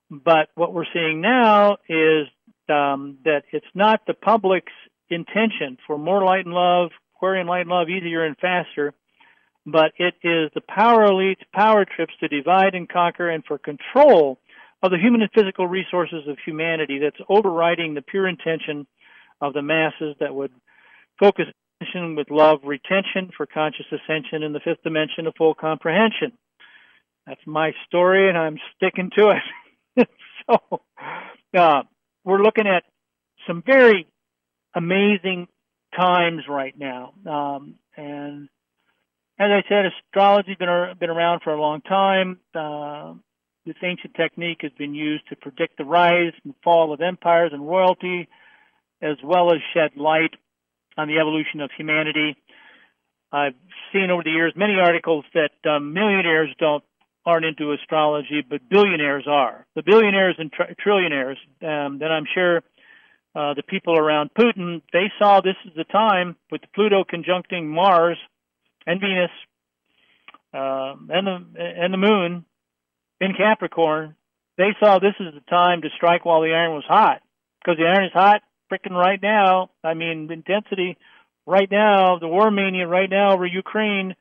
But 0.09 0.49
what 0.55 0.73
we're 0.73 0.91
seeing 0.91 1.21
now 1.21 1.77
is 1.87 2.27
um, 2.67 3.19
that 3.25 3.43
it's 3.51 3.65
not 3.75 4.01
the 4.07 4.15
public's 4.15 4.73
intention 5.09 5.77
for 5.85 5.99
more 5.99 6.23
light 6.23 6.45
and 6.45 6.53
love, 6.53 6.89
Aquarian 7.15 7.45
light 7.45 7.61
and 7.61 7.69
love 7.69 7.89
easier 7.89 8.25
and 8.25 8.35
faster, 8.37 8.91
but 9.67 9.91
it 9.99 10.15
is 10.23 10.49
the 10.55 10.61
power 10.67 11.07
elites, 11.07 11.41
power 11.53 11.85
trips 11.85 12.13
to 12.21 12.27
divide 12.27 12.73
and 12.73 12.89
conquer 12.89 13.29
and 13.29 13.45
for 13.45 13.59
control 13.59 14.39
of 14.85 14.91
the 14.91 14.97
human 14.97 15.21
and 15.21 15.31
physical 15.33 15.67
resources 15.67 16.27
of 16.27 16.37
humanity 16.45 16.99
that's 16.99 17.17
overriding 17.29 17.93
the 17.93 18.01
pure 18.01 18.27
intention 18.27 18.87
of 19.41 19.53
the 19.53 19.61
masses 19.61 20.15
that 20.19 20.33
would 20.33 20.51
focus 21.19 21.45
attention 21.81 22.15
with 22.15 22.29
love 22.29 22.59
retention 22.63 23.31
for 23.35 23.45
conscious 23.45 23.85
ascension 23.91 24.43
in 24.43 24.53
the 24.53 24.59
fifth 24.59 24.83
dimension 24.83 25.27
of 25.27 25.33
full 25.37 25.53
comprehension. 25.53 26.31
That's 27.27 27.41
my 27.45 27.71
story, 27.87 28.29
and 28.29 28.37
I'm 28.37 28.57
sticking 28.75 29.11
to 29.17 29.35
it. 29.97 30.07
so, 30.49 30.81
uh, 31.57 31.83
we're 32.23 32.41
looking 32.41 32.67
at 32.67 32.83
some 33.47 33.63
very 33.65 34.07
amazing 34.75 35.47
times 35.97 36.43
right 36.49 36.73
now. 36.77 37.13
Um, 37.25 37.75
and 37.97 38.49
as 39.39 39.49
I 39.49 39.63
said, 39.67 39.85
astrology's 39.85 40.57
been 40.57 40.69
been 40.99 41.09
around 41.09 41.41
for 41.43 41.53
a 41.53 41.61
long 41.61 41.81
time. 41.81 42.39
Uh, 42.53 43.13
this 43.65 43.75
ancient 43.83 44.13
technique 44.13 44.59
has 44.61 44.71
been 44.77 44.93
used 44.93 45.27
to 45.29 45.35
predict 45.35 45.77
the 45.77 45.85
rise 45.85 46.33
and 46.43 46.53
fall 46.63 46.93
of 46.93 47.01
empires 47.01 47.51
and 47.53 47.67
royalty, 47.67 48.27
as 49.01 49.17
well 49.23 49.51
as 49.51 49.59
shed 49.73 49.91
light 49.97 50.35
on 50.97 51.07
the 51.07 51.17
evolution 51.17 51.61
of 51.61 51.71
humanity. 51.75 52.37
I've 53.31 53.55
seen 53.91 54.11
over 54.11 54.23
the 54.23 54.29
years 54.29 54.53
many 54.55 54.75
articles 54.79 55.25
that 55.33 55.51
um, 55.69 55.93
millionaires 55.93 56.49
don't 56.59 56.83
aren't 57.25 57.45
into 57.45 57.73
astrology, 57.73 58.45
but 58.47 58.69
billionaires 58.69 59.25
are. 59.27 59.65
The 59.75 59.81
billionaires 59.81 60.35
and 60.37 60.51
tr- 60.53 60.73
trillionaires, 60.79 61.37
um, 61.63 61.97
that 61.97 62.11
I'm 62.11 62.25
sure 62.31 62.57
uh, 63.35 63.55
the 63.55 63.63
people 63.67 63.97
around 63.97 64.29
Putin, 64.37 64.83
they 64.93 65.11
saw 65.17 65.41
this 65.41 65.55
as 65.65 65.73
the 65.75 65.85
time 65.85 66.35
with 66.51 66.61
Pluto 66.75 67.03
conjuncting 67.03 67.67
Mars 67.67 68.17
and 68.85 69.01
Venus 69.01 69.31
uh, 70.53 70.93
and 71.09 71.27
the 71.27 71.59
and 71.59 71.93
the 71.93 71.97
Moon 71.97 72.45
in 73.21 73.33
Capricorn. 73.33 74.15
They 74.57 74.75
saw 74.79 74.99
this 74.99 75.13
as 75.19 75.33
the 75.33 75.41
time 75.49 75.81
to 75.81 75.89
strike 75.95 76.25
while 76.25 76.41
the 76.41 76.53
iron 76.53 76.73
was 76.73 76.85
hot, 76.87 77.21
because 77.59 77.77
the 77.77 77.85
iron 77.85 78.05
is 78.05 78.13
hot 78.13 78.41
freaking 78.71 78.95
right 78.95 79.21
now. 79.21 79.69
I 79.83 79.93
mean, 79.93 80.29
intensity 80.31 80.97
right 81.45 81.69
now, 81.69 82.19
the 82.19 82.27
war 82.27 82.49
mania 82.51 82.87
right 82.87 83.09
now 83.09 83.33
over 83.33 83.45
Ukraine. 83.45 84.15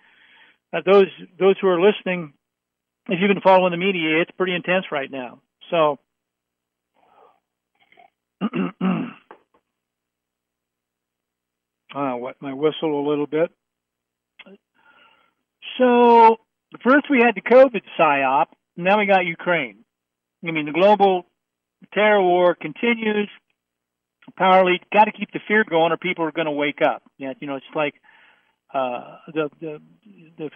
Uh, 0.73 0.81
those 0.85 1.07
those 1.39 1.57
who 1.61 1.69
are 1.69 1.81
listening 1.81 2.35
if 3.09 3.19
you've 3.21 3.29
been 3.29 3.43
following 3.43 3.71
the 3.71 3.77
media, 3.77 4.23
it's 4.23 4.31
pretty 4.33 4.55
intense 4.55 4.87
right 4.91 5.11
now. 5.11 5.41
So, 5.71 5.99
uh, 8.41 8.49
wet 12.19 12.37
my 12.41 12.55
whistle 12.55 13.01
a 13.01 13.05
little 13.09 13.27
bit. 13.27 13.51
So, 15.79 16.37
first 16.83 17.07
we 17.11 17.19
had 17.19 17.35
the 17.35 17.43
COVID 17.43 17.83
psyop, 17.99 18.47
now 18.77 18.99
we 18.99 19.07
got 19.07 19.25
Ukraine. 19.25 19.85
I 20.47 20.51
mean, 20.51 20.67
the 20.67 20.73
global 20.73 21.27
terror 21.93 22.23
war 22.23 22.55
continues. 22.55 23.29
Power 24.37 24.63
elite 24.63 24.83
got 24.93 25.05
to 25.05 25.13
keep 25.13 25.31
the 25.33 25.41
fear 25.47 25.65
going, 25.69 25.93
or 25.93 25.97
people 25.97 26.25
are 26.25 26.33
going 26.33 26.47
to 26.47 26.53
wake 26.53 26.81
up. 26.83 27.03
Yeah, 27.19 27.35
you 27.41 27.47
know, 27.47 27.57
it's 27.57 27.67
like 27.75 27.95
uh, 28.73 29.17
the, 29.33 29.51
the 29.61 29.81
the 30.39 30.51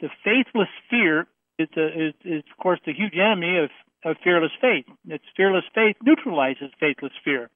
the 0.00 0.08
faithless 0.24 0.68
fear 0.90 1.26
is, 1.58 1.68
is 1.76 2.14
is 2.24 2.42
of 2.50 2.62
course 2.62 2.80
the 2.84 2.92
huge 2.92 3.14
enemy 3.14 3.58
of 3.58 3.70
of 4.04 4.16
fearless 4.22 4.52
faith. 4.60 4.84
It's 5.06 5.24
fearless 5.36 5.64
faith 5.74 5.96
neutralizes 6.02 6.70
faithless 6.78 7.12
fear. 7.24 7.50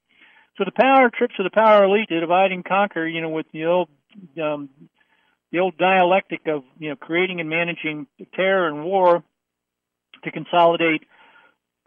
So 0.58 0.64
the 0.64 0.72
power 0.72 1.10
trips 1.10 1.34
of 1.38 1.44
the 1.44 1.50
power 1.50 1.84
elite 1.84 2.08
to 2.08 2.20
divide 2.20 2.52
and 2.52 2.64
conquer, 2.64 3.06
you 3.06 3.20
know, 3.20 3.30
with 3.30 3.46
the 3.52 3.66
old 3.66 3.88
um, 4.42 4.68
the 5.50 5.58
old 5.58 5.76
dialectic 5.76 6.40
of 6.46 6.62
you 6.78 6.90
know 6.90 6.96
creating 6.96 7.40
and 7.40 7.48
managing 7.48 8.06
terror 8.34 8.68
and 8.68 8.84
war 8.84 9.22
to 10.24 10.30
consolidate, 10.30 11.02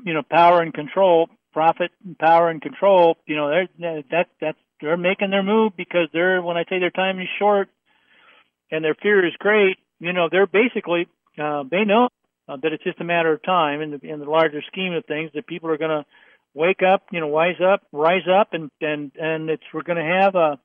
you 0.03 0.13
know, 0.13 0.23
power 0.23 0.61
and 0.61 0.73
control, 0.73 1.29
profit 1.53 1.91
and 2.05 2.17
power 2.17 2.49
and 2.49 2.61
control. 2.61 3.17
You 3.25 3.35
know, 3.35 3.49
they're 3.49 4.03
that 4.11 4.27
that's 4.39 4.57
they're 4.81 4.97
making 4.97 5.31
their 5.31 5.43
move 5.43 5.73
because 5.77 6.07
they're 6.13 6.41
when 6.41 6.57
I 6.57 6.63
say 6.69 6.79
their 6.79 6.91
time 6.91 7.19
is 7.19 7.27
short 7.39 7.69
and 8.71 8.83
their 8.83 8.95
fear 8.95 9.25
is 9.25 9.33
great. 9.39 9.77
You 9.99 10.13
know, 10.13 10.27
they're 10.29 10.47
basically 10.47 11.07
uh, 11.41 11.63
they 11.69 11.83
know 11.85 12.09
uh, 12.47 12.57
that 12.61 12.73
it's 12.73 12.83
just 12.83 13.01
a 13.01 13.05
matter 13.05 13.33
of 13.33 13.43
time 13.43 13.81
in 13.81 13.91
the 13.91 13.99
in 14.03 14.19
the 14.19 14.29
larger 14.29 14.61
scheme 14.67 14.93
of 14.93 15.05
things 15.05 15.31
that 15.33 15.47
people 15.47 15.69
are 15.69 15.77
going 15.77 16.03
to 16.03 16.05
wake 16.53 16.81
up, 16.81 17.03
you 17.11 17.19
know, 17.19 17.27
wise 17.27 17.59
up, 17.61 17.83
rise 17.91 18.27
up, 18.27 18.53
and 18.53 18.69
and 18.81 19.11
and 19.19 19.49
it's 19.49 19.63
we're 19.73 19.83
going 19.83 19.97
to 19.97 20.21
have 20.21 20.35
a 20.35 20.59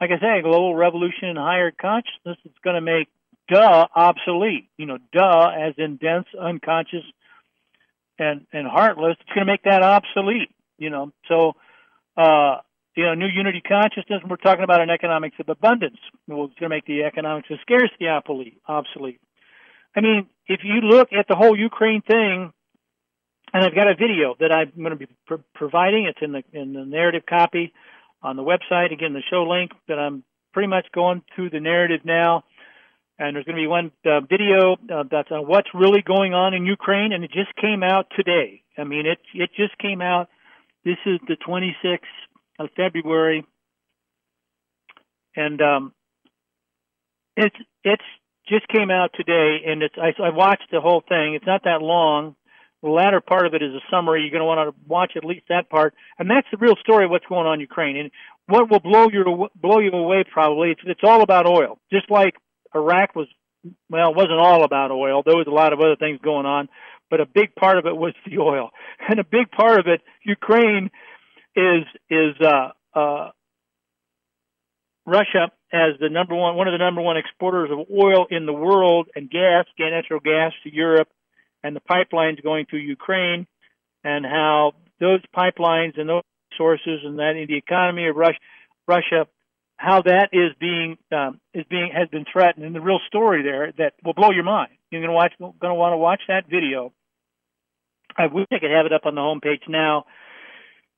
like 0.00 0.10
I 0.10 0.18
say, 0.18 0.38
a 0.40 0.42
global 0.42 0.74
revolution 0.74 1.28
in 1.28 1.36
higher 1.36 1.70
consciousness. 1.70 2.36
It's 2.44 2.58
going 2.64 2.74
to 2.74 2.80
make 2.80 3.08
duh 3.48 3.86
obsolete. 3.94 4.68
You 4.76 4.86
know, 4.86 4.98
duh 5.12 5.48
as 5.48 5.74
in 5.78 5.96
dense, 5.96 6.26
unconscious, 6.38 7.04
and 8.18 8.46
and 8.52 8.66
heartless. 8.66 9.16
It's 9.20 9.28
going 9.34 9.46
to 9.46 9.52
make 9.52 9.64
that 9.64 9.82
obsolete. 9.82 10.50
You 10.78 10.90
know, 10.90 11.12
so 11.28 11.54
uh, 12.16 12.56
you 12.94 13.04
know, 13.04 13.14
new 13.14 13.26
unity 13.26 13.60
consciousness. 13.60 14.22
We're 14.28 14.36
talking 14.36 14.64
about 14.64 14.80
an 14.80 14.90
economics 14.90 15.36
of 15.40 15.48
abundance. 15.48 15.98
Well, 16.26 16.46
it's 16.46 16.58
going 16.58 16.70
to 16.70 16.76
make 16.76 16.86
the 16.86 17.04
economics 17.04 17.48
of 17.50 17.58
scarcity 17.62 18.06
obsolete. 18.08 19.20
I 19.94 20.00
mean, 20.00 20.26
if 20.46 20.60
you 20.64 20.80
look 20.80 21.12
at 21.12 21.26
the 21.28 21.36
whole 21.36 21.58
Ukraine 21.58 22.02
thing, 22.02 22.52
and 23.54 23.64
I've 23.64 23.74
got 23.74 23.88
a 23.88 23.94
video 23.94 24.34
that 24.40 24.50
I'm 24.52 24.72
going 24.76 24.90
to 24.90 24.96
be 24.96 25.08
pr- 25.26 25.34
providing. 25.54 26.06
It's 26.06 26.18
in 26.22 26.32
the 26.32 26.42
in 26.52 26.72
the 26.72 26.84
narrative 26.84 27.24
copy 27.28 27.72
on 28.22 28.36
the 28.36 28.42
website. 28.42 28.92
Again, 28.92 29.12
the 29.12 29.22
show 29.30 29.44
link. 29.44 29.72
But 29.86 29.98
I'm 29.98 30.24
pretty 30.52 30.68
much 30.68 30.86
going 30.94 31.22
through 31.34 31.50
the 31.50 31.60
narrative 31.60 32.00
now, 32.04 32.44
and 33.22 33.36
there's 33.36 33.44
going 33.44 33.56
to 33.56 33.62
be 33.62 33.68
one 33.68 33.92
uh, 34.04 34.20
video 34.20 34.74
uh, 34.92 35.04
that's 35.08 35.30
on 35.30 35.46
what's 35.46 35.68
really 35.72 36.02
going 36.02 36.34
on 36.34 36.54
in 36.54 36.66
Ukraine, 36.66 37.12
and 37.12 37.22
it 37.22 37.30
just 37.30 37.54
came 37.54 37.84
out 37.84 38.06
today. 38.16 38.62
I 38.76 38.82
mean, 38.82 39.06
it 39.06 39.18
it 39.32 39.50
just 39.56 39.78
came 39.78 40.02
out. 40.02 40.28
This 40.84 40.96
is 41.06 41.20
the 41.28 41.36
26th 41.36 41.98
of 42.58 42.68
February, 42.76 43.46
and 45.36 45.62
um, 45.62 45.92
it's 47.36 47.54
it's 47.84 48.02
just 48.48 48.66
came 48.66 48.90
out 48.90 49.10
today, 49.14 49.58
and 49.66 49.84
it's 49.84 49.94
I, 49.96 50.20
I 50.20 50.30
watched 50.30 50.72
the 50.72 50.80
whole 50.80 51.02
thing. 51.08 51.34
It's 51.34 51.46
not 51.46 51.62
that 51.62 51.80
long. 51.80 52.34
The 52.82 52.88
latter 52.88 53.20
part 53.20 53.46
of 53.46 53.54
it 53.54 53.62
is 53.62 53.72
a 53.72 53.80
summary. 53.88 54.22
You're 54.22 54.32
going 54.32 54.40
to 54.40 54.46
want 54.46 54.68
to 54.68 54.88
watch 54.88 55.12
at 55.14 55.24
least 55.24 55.44
that 55.48 55.70
part, 55.70 55.94
and 56.18 56.28
that's 56.28 56.48
the 56.50 56.58
real 56.58 56.74
story 56.80 57.04
of 57.04 57.12
what's 57.12 57.26
going 57.26 57.46
on 57.46 57.54
in 57.54 57.60
Ukraine. 57.60 57.96
And 57.96 58.10
what 58.48 58.68
will 58.68 58.80
blow 58.80 59.06
you 59.12 59.48
blow 59.54 59.78
you 59.78 59.92
away 59.92 60.24
probably 60.24 60.72
it's, 60.72 60.80
it's 60.84 61.04
all 61.04 61.22
about 61.22 61.46
oil. 61.46 61.78
Just 61.92 62.10
like 62.10 62.34
Iraq 62.74 63.14
was, 63.14 63.28
well, 63.90 64.10
it 64.10 64.16
wasn't 64.16 64.40
all 64.40 64.64
about 64.64 64.90
oil. 64.90 65.22
There 65.24 65.36
was 65.36 65.46
a 65.46 65.54
lot 65.54 65.72
of 65.72 65.80
other 65.80 65.96
things 65.96 66.20
going 66.22 66.46
on, 66.46 66.68
but 67.10 67.20
a 67.20 67.26
big 67.26 67.54
part 67.54 67.78
of 67.78 67.86
it 67.86 67.96
was 67.96 68.14
the 68.26 68.38
oil, 68.38 68.70
and 69.08 69.20
a 69.20 69.24
big 69.24 69.50
part 69.50 69.78
of 69.78 69.86
it, 69.86 70.00
Ukraine, 70.24 70.90
is 71.54 71.84
is 72.08 72.34
uh, 72.40 72.70
uh, 72.94 73.30
Russia 75.06 75.52
as 75.72 75.98
the 76.00 76.08
number 76.08 76.34
one, 76.34 76.56
one 76.56 76.68
of 76.68 76.72
the 76.72 76.78
number 76.78 77.00
one 77.00 77.16
exporters 77.16 77.70
of 77.70 77.78
oil 77.90 78.26
in 78.30 78.46
the 78.46 78.52
world 78.52 79.08
and 79.14 79.30
gas, 79.30 79.64
natural 79.78 80.20
gas 80.20 80.52
to 80.64 80.74
Europe, 80.74 81.08
and 81.62 81.74
the 81.74 81.80
pipelines 81.80 82.42
going 82.42 82.66
through 82.66 82.80
Ukraine, 82.80 83.46
and 84.04 84.24
how 84.24 84.72
those 85.00 85.20
pipelines 85.36 85.98
and 85.98 86.08
those 86.08 86.22
sources 86.56 87.00
and 87.04 87.18
that 87.18 87.36
in 87.36 87.46
the 87.48 87.56
economy 87.56 88.06
of 88.08 88.16
Russia, 88.16 88.38
Russia, 88.86 89.26
how 89.82 90.02
that 90.02 90.28
is 90.32 90.52
being 90.60 90.96
um, 91.10 91.40
is 91.52 91.64
being 91.68 91.90
has 91.94 92.08
been 92.08 92.24
threatened, 92.30 92.64
and 92.64 92.74
the 92.74 92.80
real 92.80 93.00
story 93.08 93.42
there 93.42 93.72
that 93.78 93.94
will 94.04 94.14
blow 94.14 94.30
your 94.30 94.44
mind. 94.44 94.72
You're 94.90 95.00
going 95.00 95.10
to 95.10 95.14
watch, 95.14 95.32
going 95.38 95.54
to 95.60 95.74
want 95.74 95.92
to 95.92 95.96
watch 95.96 96.20
that 96.28 96.48
video. 96.48 96.92
I 98.16 98.26
wish 98.26 98.46
I 98.52 98.58
could 98.58 98.70
have 98.70 98.86
it 98.86 98.92
up 98.92 99.06
on 99.06 99.14
the 99.14 99.22
homepage 99.22 99.68
now 99.68 100.04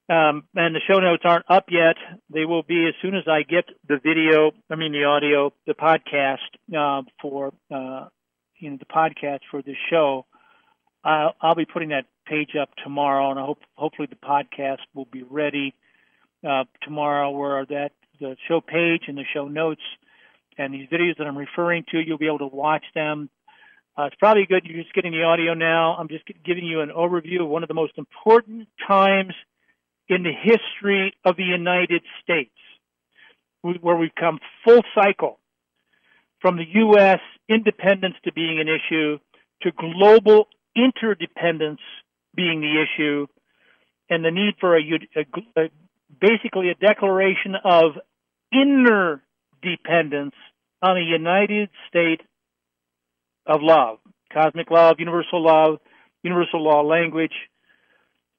um, 0.08 0.44
and 0.54 0.74
the 0.74 0.80
show 0.86 1.00
notes 1.00 1.22
aren't 1.24 1.46
up 1.48 1.66
yet. 1.70 1.96
They 2.28 2.44
will 2.44 2.62
be 2.62 2.86
as 2.86 2.94
soon 3.00 3.14
as 3.14 3.24
I 3.26 3.42
get 3.42 3.64
the 3.88 3.98
video, 4.02 4.52
I 4.70 4.76
mean 4.76 4.92
the 4.92 5.04
audio, 5.04 5.52
the 5.66 5.72
podcast 5.72 6.36
uh, 6.76 7.02
for 7.22 7.54
uh, 7.74 8.08
you 8.58 8.70
know 8.70 8.76
the 8.76 8.84
podcast 8.84 9.40
for 9.50 9.62
this 9.62 9.76
show. 9.90 10.26
I'll, 11.02 11.34
I'll 11.40 11.54
be 11.54 11.64
putting 11.64 11.90
that 11.90 12.04
page 12.26 12.50
up 12.60 12.70
tomorrow, 12.82 13.30
and 13.30 13.40
I 13.40 13.44
hope 13.44 13.60
hopefully 13.76 14.08
the 14.08 14.16
podcast 14.16 14.78
will 14.94 15.08
be 15.10 15.22
ready 15.22 15.74
uh, 16.46 16.64
tomorrow. 16.82 17.30
Where 17.30 17.64
that 17.64 17.92
the 18.20 18.36
show 18.48 18.60
page 18.60 19.02
and 19.08 19.16
the 19.16 19.24
show 19.32 19.48
notes 19.48 19.82
and 20.56 20.72
these 20.72 20.88
videos 20.88 21.18
that 21.18 21.26
I'm 21.26 21.36
referring 21.36 21.84
to, 21.90 21.98
you'll 21.98 22.18
be 22.18 22.26
able 22.26 22.38
to 22.38 22.46
watch 22.46 22.84
them. 22.94 23.28
Uh, 23.96 24.04
it's 24.04 24.16
probably 24.16 24.46
good 24.46 24.64
you're 24.64 24.82
just 24.82 24.94
getting 24.94 25.12
the 25.12 25.22
audio 25.22 25.54
now. 25.54 25.94
I'm 25.94 26.08
just 26.08 26.24
giving 26.44 26.64
you 26.64 26.80
an 26.80 26.90
overview 26.90 27.42
of 27.42 27.48
one 27.48 27.62
of 27.62 27.68
the 27.68 27.74
most 27.74 27.92
important 27.96 28.68
times 28.86 29.34
in 30.08 30.22
the 30.22 30.32
history 30.32 31.14
of 31.24 31.36
the 31.36 31.44
United 31.44 32.02
States, 32.22 32.54
where 33.62 33.96
we've 33.96 34.14
come 34.18 34.38
full 34.64 34.82
cycle 34.94 35.38
from 36.40 36.56
the 36.56 36.64
U.S. 36.74 37.20
independence 37.48 38.16
to 38.24 38.32
being 38.32 38.60
an 38.60 38.68
issue 38.68 39.18
to 39.62 39.72
global 39.72 40.48
interdependence 40.76 41.80
being 42.34 42.60
the 42.60 42.82
issue 42.82 43.26
and 44.10 44.24
the 44.24 44.30
need 44.30 44.54
for 44.60 44.76
a, 44.76 44.82
a, 45.16 45.60
a 45.62 45.68
basically 46.20 46.70
a 46.70 46.74
declaration 46.74 47.54
of 47.64 47.92
inner 48.52 49.22
dependence 49.62 50.34
on 50.82 50.96
a 50.96 51.00
united 51.00 51.70
state 51.88 52.20
of 53.46 53.60
love, 53.62 53.98
cosmic 54.32 54.70
love, 54.70 54.96
universal 54.98 55.42
love, 55.42 55.78
universal 56.22 56.62
law 56.62 56.82
language, 56.82 57.34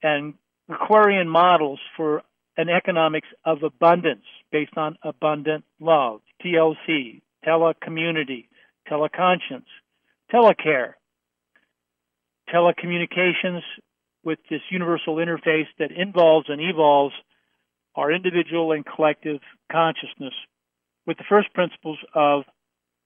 and 0.01 0.35
Aquarian 0.69 1.29
models 1.29 1.79
for 1.95 2.23
an 2.57 2.69
economics 2.69 3.27
of 3.43 3.63
abundance 3.63 4.23
based 4.51 4.75
on 4.77 4.97
abundant 5.03 5.63
love, 5.79 6.21
TLC, 6.43 7.21
telecommunity, 7.45 8.47
teleconscience, 8.89 9.65
telecare, 10.33 10.93
telecommunications 12.53 13.61
with 14.23 14.39
this 14.49 14.61
universal 14.71 15.17
interface 15.17 15.67
that 15.77 15.91
involves 15.91 16.47
and 16.49 16.59
evolves 16.61 17.13
our 17.95 18.11
individual 18.11 18.71
and 18.71 18.85
collective 18.85 19.39
consciousness 19.71 20.33
with 21.05 21.17
the 21.17 21.23
first 21.29 21.53
principles 21.53 21.97
of 22.13 22.43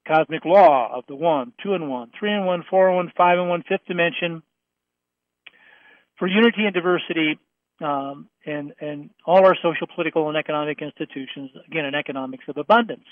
cosmic 0.08 0.46
law 0.46 0.90
of 0.98 1.04
the 1.08 1.16
one, 1.16 1.54
two 1.64 1.74
and 1.74 1.90
one, 1.90 2.12
three 2.18 2.34
and 2.34 2.46
one, 2.46 2.64
four 2.70 2.88
and 2.88 2.96
one, 2.96 3.12
five 3.16 3.38
and 3.38 3.50
one, 3.50 3.64
fifth 3.68 3.86
dimension. 3.88 4.42
For 6.18 6.28
unity 6.28 6.66
and 6.66 6.74
diversity, 6.74 7.40
um, 7.82 8.28
and 8.46 8.74
and 8.82 9.10
all 9.26 9.46
our 9.46 9.56
social, 9.56 9.88
political, 9.94 10.28
and 10.28 10.38
economic 10.38 10.82
institutions. 10.82 11.52
Again, 11.68 11.86
an 11.86 11.96
economics 11.96 12.44
of 12.50 12.58
abundance. 12.58 13.06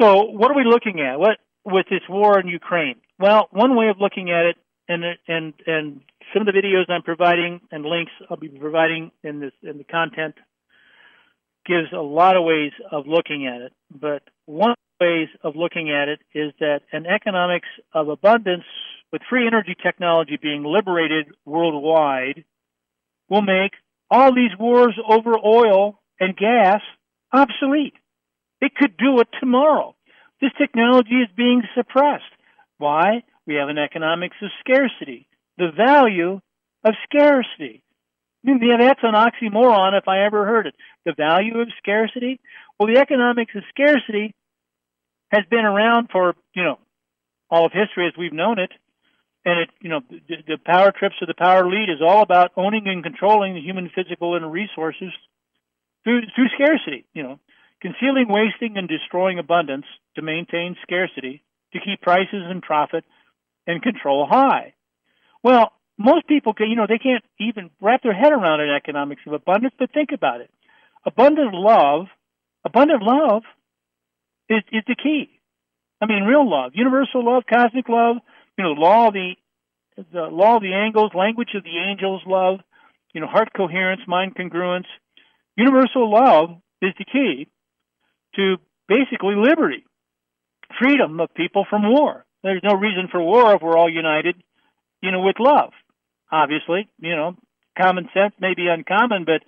So, 0.00 0.24
what 0.24 0.50
are 0.50 0.56
we 0.56 0.64
looking 0.64 1.00
at? 1.00 1.18
What 1.18 1.38
with 1.64 1.86
this 1.90 2.00
war 2.08 2.40
in 2.40 2.48
Ukraine? 2.48 2.96
Well, 3.18 3.48
one 3.50 3.76
way 3.76 3.88
of 3.88 4.00
looking 4.00 4.30
at 4.30 4.46
it, 4.46 4.56
and 4.88 5.04
and 5.26 5.52
and 5.66 6.00
some 6.32 6.46
of 6.46 6.52
the 6.52 6.58
videos 6.58 6.90
I'm 6.90 7.02
providing 7.02 7.60
and 7.70 7.84
links 7.84 8.12
I'll 8.30 8.36
be 8.36 8.48
providing 8.48 9.10
in 9.22 9.40
this 9.40 9.52
in 9.62 9.78
the 9.78 9.84
content 9.84 10.34
gives 11.66 11.92
a 11.92 12.00
lot 12.00 12.36
of 12.36 12.44
ways 12.44 12.72
of 12.90 13.06
looking 13.06 13.46
at 13.46 13.60
it. 13.60 13.72
But 13.90 14.22
one 14.46 14.74
ways 15.00 15.28
of 15.44 15.54
looking 15.54 15.90
at 15.90 16.08
it 16.08 16.20
is 16.34 16.52
that 16.60 16.80
an 16.92 17.06
economics 17.06 17.68
of 17.92 18.08
abundance 18.08 18.64
with 19.12 19.22
free 19.28 19.46
energy 19.46 19.76
technology 19.80 20.38
being 20.40 20.64
liberated 20.64 21.26
worldwide 21.44 22.44
will 23.28 23.42
make 23.42 23.72
all 24.10 24.34
these 24.34 24.56
wars 24.58 24.98
over 25.08 25.36
oil 25.38 26.00
and 26.18 26.36
gas 26.36 26.80
obsolete. 27.32 27.94
It 28.60 28.74
could 28.74 28.96
do 28.96 29.20
it 29.20 29.28
tomorrow. 29.38 29.94
This 30.40 30.50
technology 30.58 31.16
is 31.16 31.28
being 31.36 31.62
suppressed. 31.76 32.24
Why? 32.78 33.22
We 33.46 33.54
have 33.54 33.68
an 33.68 33.78
economics 33.78 34.36
of 34.42 34.50
scarcity, 34.60 35.27
the 35.58 35.70
value 35.76 36.40
of 36.84 36.94
scarcity. 37.04 37.82
I 38.46 38.50
Yeah, 38.62 38.78
that's 38.78 39.00
an 39.02 39.14
oxymoron 39.14 39.98
if 39.98 40.08
I 40.08 40.24
ever 40.24 40.46
heard 40.46 40.66
it. 40.66 40.74
The 41.04 41.12
value 41.12 41.58
of 41.60 41.68
scarcity? 41.78 42.40
Well, 42.78 42.88
the 42.92 43.00
economics 43.00 43.52
of 43.56 43.64
scarcity 43.68 44.34
has 45.30 45.44
been 45.50 45.64
around 45.64 46.08
for, 46.10 46.34
you 46.54 46.62
know, 46.62 46.78
all 47.50 47.66
of 47.66 47.72
history 47.72 48.06
as 48.06 48.14
we've 48.16 48.32
known 48.32 48.58
it. 48.58 48.70
and 49.44 49.60
it, 49.60 49.70
you 49.80 49.88
know, 49.88 50.00
the, 50.10 50.36
the 50.46 50.58
power 50.64 50.92
trips 50.92 51.16
of 51.20 51.28
the 51.28 51.34
power 51.34 51.64
elite 51.64 51.88
is 51.88 52.02
all 52.06 52.22
about 52.22 52.52
owning 52.56 52.86
and 52.86 53.02
controlling 53.02 53.54
the 53.54 53.60
human 53.60 53.90
physical 53.94 54.36
and 54.36 54.52
resources 54.52 55.10
through 56.04 56.22
through 56.34 56.48
scarcity. 56.54 57.06
You 57.14 57.22
know, 57.22 57.40
concealing, 57.80 58.26
wasting, 58.28 58.76
and 58.76 58.88
destroying 58.88 59.38
abundance 59.38 59.86
to 60.16 60.22
maintain 60.22 60.76
scarcity, 60.82 61.42
to 61.72 61.80
keep 61.80 62.00
prices 62.00 62.44
and 62.48 62.62
profit 62.62 63.04
and 63.66 63.82
control 63.82 64.26
high. 64.26 64.74
Well, 65.42 65.72
most 65.98 66.26
people 66.26 66.54
can, 66.54 66.68
you 66.70 66.76
know, 66.76 66.86
they 66.88 66.98
can't 66.98 67.24
even 67.40 67.70
wrap 67.80 68.02
their 68.02 68.14
head 68.14 68.32
around 68.32 68.60
an 68.60 68.70
economics 68.70 69.22
of 69.26 69.32
abundance. 69.32 69.74
But 69.78 69.92
think 69.92 70.10
about 70.12 70.40
it: 70.40 70.50
abundant 71.04 71.54
love, 71.54 72.06
abundant 72.64 73.02
love, 73.02 73.42
is 74.48 74.62
is 74.72 74.82
the 74.86 74.96
key. 74.96 75.40
I 76.00 76.06
mean, 76.06 76.22
real 76.22 76.48
love, 76.48 76.72
universal 76.74 77.24
love, 77.24 77.44
cosmic 77.48 77.88
love. 77.88 78.16
You 78.56 78.64
know, 78.64 78.72
law 78.72 79.08
of 79.08 79.14
the 79.14 79.32
the 79.96 80.28
law 80.30 80.56
of 80.56 80.62
the 80.62 80.74
angles, 80.74 81.12
language 81.14 81.50
of 81.54 81.64
the 81.64 81.78
angels, 81.90 82.22
love. 82.26 82.60
You 83.12 83.20
know, 83.20 83.26
heart 83.26 83.48
coherence, 83.56 84.02
mind 84.06 84.36
congruence. 84.36 84.86
Universal 85.56 86.12
love 86.12 86.50
is 86.80 86.92
the 86.98 87.04
key 87.04 87.48
to 88.36 88.56
basically 88.86 89.34
liberty, 89.34 89.84
freedom 90.78 91.18
of 91.20 91.34
people 91.34 91.66
from 91.68 91.82
war. 91.82 92.24
There's 92.42 92.62
no 92.62 92.78
reason 92.78 93.08
for 93.10 93.20
war 93.20 93.54
if 93.54 93.62
we're 93.62 93.76
all 93.76 93.90
united, 93.90 94.36
you 95.02 95.10
know, 95.10 95.20
with 95.20 95.36
love. 95.38 95.72
Obviously, 96.30 96.88
you 96.98 97.16
know, 97.16 97.36
common 97.80 98.08
sense 98.12 98.34
may 98.40 98.54
be 98.54 98.68
uncommon, 98.68 99.24
but 99.24 99.42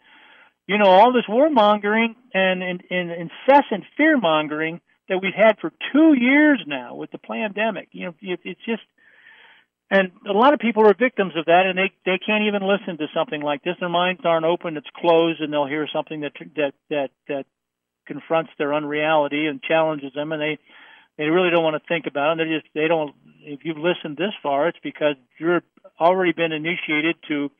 you 0.66 0.78
know, 0.78 0.86
all 0.86 1.12
this 1.12 1.24
warmongering 1.28 2.14
and, 2.32 2.62
and, 2.62 2.82
and 2.90 3.10
incessant 3.10 3.84
fear 3.96 4.16
mongering 4.16 4.80
that 5.08 5.18
we've 5.20 5.34
had 5.34 5.58
for 5.60 5.72
two 5.92 6.14
years 6.16 6.62
now 6.64 6.94
with 6.94 7.10
the 7.10 7.18
pandemic. 7.18 7.88
You 7.90 8.06
know, 8.06 8.14
it's 8.22 8.60
just, 8.64 8.82
and 9.90 10.12
a 10.28 10.32
lot 10.32 10.54
of 10.54 10.60
people 10.60 10.86
are 10.86 10.94
victims 10.94 11.32
of 11.36 11.46
that, 11.46 11.66
and 11.66 11.76
they 11.76 11.90
they 12.06 12.18
can't 12.24 12.44
even 12.44 12.62
listen 12.62 12.96
to 12.98 13.08
something 13.12 13.42
like 13.42 13.64
this. 13.64 13.74
Their 13.80 13.88
minds 13.88 14.20
aren't 14.24 14.46
open; 14.46 14.76
it's 14.76 14.86
closed, 14.96 15.40
and 15.40 15.52
they'll 15.52 15.66
hear 15.66 15.88
something 15.92 16.20
that 16.20 16.32
that 16.54 16.74
that 16.90 17.10
that 17.26 17.46
confronts 18.06 18.52
their 18.56 18.72
unreality 18.72 19.46
and 19.46 19.60
challenges 19.60 20.12
them, 20.14 20.30
and 20.30 20.40
they 20.40 20.58
they 21.18 21.24
really 21.24 21.50
don't 21.50 21.64
want 21.64 21.80
to 21.80 21.88
think 21.88 22.06
about 22.06 22.38
it. 22.38 22.44
They 22.44 22.54
just 22.54 22.66
they 22.74 22.88
don't. 22.88 23.14
If 23.42 23.60
you've 23.64 23.78
listened 23.78 24.16
this 24.16 24.32
far, 24.42 24.68
it's 24.68 24.78
because 24.82 25.16
you're 25.38 25.62
already 25.98 26.32
been 26.32 26.52
initiated 26.52 27.16
to 27.28 27.50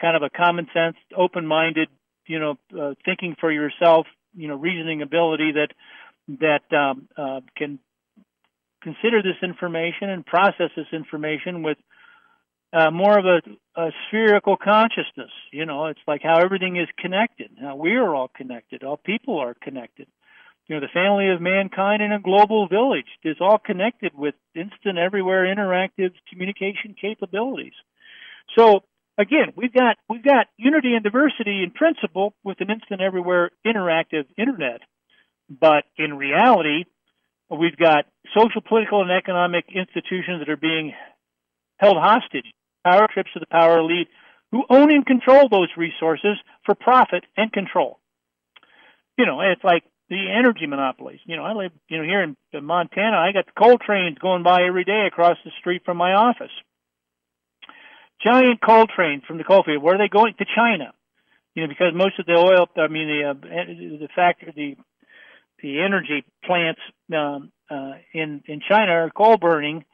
kind 0.00 0.16
of 0.16 0.22
a 0.22 0.30
common 0.30 0.66
sense, 0.74 0.96
open-minded, 1.16 1.88
you 2.26 2.38
know, 2.38 2.58
uh, 2.78 2.94
thinking 3.04 3.34
for 3.40 3.50
yourself, 3.50 4.06
you 4.34 4.48
know, 4.48 4.56
reasoning 4.56 5.02
ability 5.02 5.52
that 5.52 5.68
that 6.40 6.76
um, 6.76 7.08
uh, 7.16 7.40
can 7.56 7.78
consider 8.82 9.22
this 9.22 9.36
information 9.42 10.10
and 10.10 10.24
process 10.24 10.70
this 10.76 10.86
information 10.92 11.62
with 11.62 11.78
uh, 12.72 12.90
more 12.90 13.18
of 13.18 13.24
a, 13.24 13.80
a, 13.80 13.90
spherical 14.08 14.56
consciousness. 14.56 15.30
You 15.52 15.66
know, 15.66 15.86
it's 15.86 16.00
like 16.06 16.22
how 16.22 16.38
everything 16.38 16.76
is 16.76 16.88
connected. 16.98 17.50
How 17.60 17.76
we 17.76 17.94
are 17.94 18.14
all 18.14 18.30
connected. 18.34 18.82
All 18.82 18.96
people 18.96 19.38
are 19.38 19.54
connected. 19.54 20.08
You 20.66 20.74
know, 20.74 20.80
the 20.80 20.92
family 20.92 21.30
of 21.30 21.40
mankind 21.40 22.02
in 22.02 22.12
a 22.12 22.20
global 22.20 22.66
village 22.66 23.06
is 23.22 23.36
all 23.40 23.58
connected 23.58 24.12
with 24.14 24.34
instant, 24.54 24.98
everywhere, 24.98 25.44
interactive 25.44 26.10
communication 26.28 26.96
capabilities. 27.00 27.74
So 28.58 28.80
again, 29.16 29.52
we've 29.56 29.72
got 29.72 29.96
we've 30.08 30.24
got 30.24 30.46
unity 30.56 30.94
and 30.94 31.04
diversity 31.04 31.62
in 31.62 31.70
principle 31.70 32.34
with 32.42 32.60
an 32.60 32.70
instant, 32.70 33.00
everywhere, 33.00 33.50
interactive 33.64 34.24
internet. 34.36 34.80
But 35.48 35.84
in 35.96 36.16
reality, 36.16 36.84
we've 37.48 37.76
got 37.76 38.06
social, 38.36 38.60
political, 38.60 39.02
and 39.02 39.10
economic 39.10 39.66
institutions 39.68 40.40
that 40.40 40.48
are 40.48 40.56
being 40.56 40.92
held 41.78 41.96
hostage, 41.96 42.46
power 42.84 43.06
trips 43.12 43.30
to 43.34 43.40
the 43.40 43.46
power 43.46 43.78
elite, 43.78 44.08
who 44.50 44.64
own 44.68 44.90
and 44.90 45.06
control 45.06 45.48
those 45.48 45.68
resources 45.76 46.36
for 46.64 46.74
profit 46.74 47.24
and 47.36 47.52
control. 47.52 48.00
You 49.16 49.26
know, 49.26 49.40
it's 49.40 49.62
like 49.62 49.84
the 50.08 50.30
energy 50.30 50.66
monopolies. 50.66 51.20
You 51.24 51.36
know, 51.36 51.44
I 51.44 51.52
live, 51.52 51.72
you 51.88 51.98
know, 51.98 52.04
here 52.04 52.22
in 52.22 52.36
Montana. 52.64 53.16
I 53.16 53.32
got 53.32 53.46
the 53.46 53.60
coal 53.60 53.78
trains 53.78 54.18
going 54.18 54.42
by 54.42 54.62
every 54.62 54.84
day 54.84 55.06
across 55.06 55.36
the 55.44 55.50
street 55.58 55.82
from 55.84 55.96
my 55.96 56.12
office. 56.12 56.52
Giant 58.24 58.60
coal 58.60 58.86
trains 58.86 59.24
from 59.26 59.38
the 59.38 59.44
coal 59.44 59.62
field. 59.64 59.82
Where 59.82 59.96
are 59.96 59.98
they 59.98 60.08
going? 60.08 60.34
To 60.38 60.46
China. 60.54 60.92
You 61.54 61.62
know, 61.62 61.68
because 61.68 61.92
most 61.94 62.18
of 62.18 62.26
the 62.26 62.34
oil, 62.34 62.68
I 62.76 62.88
mean, 62.88 63.08
the 63.08 63.30
uh, 63.30 63.34
the 63.34 64.08
factor, 64.14 64.52
the 64.54 64.76
the 65.62 65.80
energy 65.80 66.24
plants 66.44 66.80
um, 67.14 67.50
uh, 67.70 67.92
in 68.12 68.42
in 68.46 68.60
China 68.68 68.92
are 68.92 69.10
coal 69.10 69.36
burning, 69.38 69.84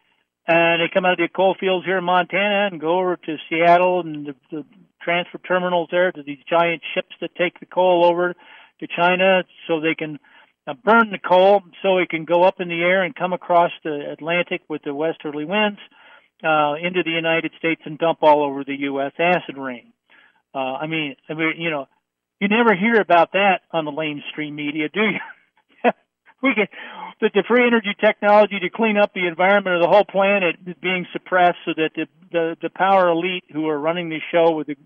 and 0.46 0.83
they 0.83 0.92
come 0.92 1.05
out 1.05 1.12
of 1.12 1.18
the 1.18 1.29
coal 1.29 1.57
fields 1.59 1.87
here 1.87 1.98
in 1.98 2.05
Montana 2.05 2.68
and 2.70 2.81
go 2.81 2.98
over 2.98 3.16
to 3.16 3.37
Seattle 3.48 4.01
and 4.01 4.27
the, 4.27 4.35
the 4.51 4.64
transfer 5.03 5.38
terminals 5.38 5.88
there 5.90 6.12
to 6.12 6.22
these 6.22 6.38
giant 6.48 6.83
ships 6.94 7.14
that 7.20 7.35
take 7.37 7.59
the 7.61 7.66
coal 7.66 8.05
over 8.05 8.35
to 8.83 8.88
China, 8.95 9.45
so 9.66 9.81
they 9.81 9.95
can 9.95 10.18
uh, 10.66 10.75
burn 10.85 11.11
the 11.11 11.18
coal, 11.18 11.62
so 11.83 11.99
it 11.99 12.09
can 12.09 12.25
go 12.25 12.42
up 12.42 12.61
in 12.61 12.68
the 12.68 12.83
air 12.83 13.03
and 13.03 13.14
come 13.14 13.33
across 13.33 13.71
the 13.85 14.11
Atlantic 14.12 14.62
with 14.68 14.83
the 14.83 14.95
westerly 14.95 15.45
winds 15.45 15.81
uh, 16.45 16.75
into 16.75 17.03
the 17.05 17.11
United 17.11 17.53
States 17.59 17.81
and 17.85 17.99
dump 17.99 18.18
all 18.23 18.45
over 18.45 18.64
the 18.64 18.77
U.S. 18.81 19.12
acid 19.18 19.57
rain. 19.57 19.92
Uh, 20.55 20.59
I 20.59 20.87
mean, 20.87 21.16
I 21.29 21.35
mean, 21.35 21.55
you 21.59 21.71
know, 21.71 21.87
you 22.40 22.49
never 22.49 22.75
hear 22.75 23.01
about 23.01 23.33
that 23.33 23.61
on 23.73 23.85
the 23.85 23.92
mainstream 23.92 24.55
media, 24.55 24.88
do 24.92 25.01
you? 25.01 25.90
we 26.42 26.55
can 26.55 26.66
that 27.21 27.31
the 27.35 27.45
free 27.47 27.64
energy 27.64 27.95
technology 28.01 28.59
to 28.59 28.68
clean 28.68 28.97
up 28.97 29.14
the 29.14 29.29
environment 29.29 29.77
of 29.77 29.83
the 29.83 29.88
whole 29.88 30.05
planet 30.05 30.57
is 30.66 30.75
being 30.83 31.07
suppressed 31.12 31.59
so 31.64 31.73
that 31.77 31.90
the 31.95 32.07
the, 32.33 32.57
the 32.61 32.71
power 32.71 33.09
elite 33.09 33.45
who 33.53 33.68
are 33.68 33.79
running 33.79 34.09
the 34.09 34.18
show 34.33 34.51
with 34.51 34.66
the 34.66 34.77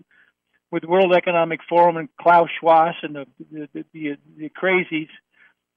with 0.71 0.83
World 0.83 1.13
Economic 1.13 1.61
Forum 1.67 1.97
and 1.97 2.09
Klaus 2.19 2.49
Schwab 2.59 2.95
and 3.03 3.15
the 3.15 3.25
the, 3.51 3.85
the, 3.93 4.17
the, 4.37 4.49
crazies 4.49 5.09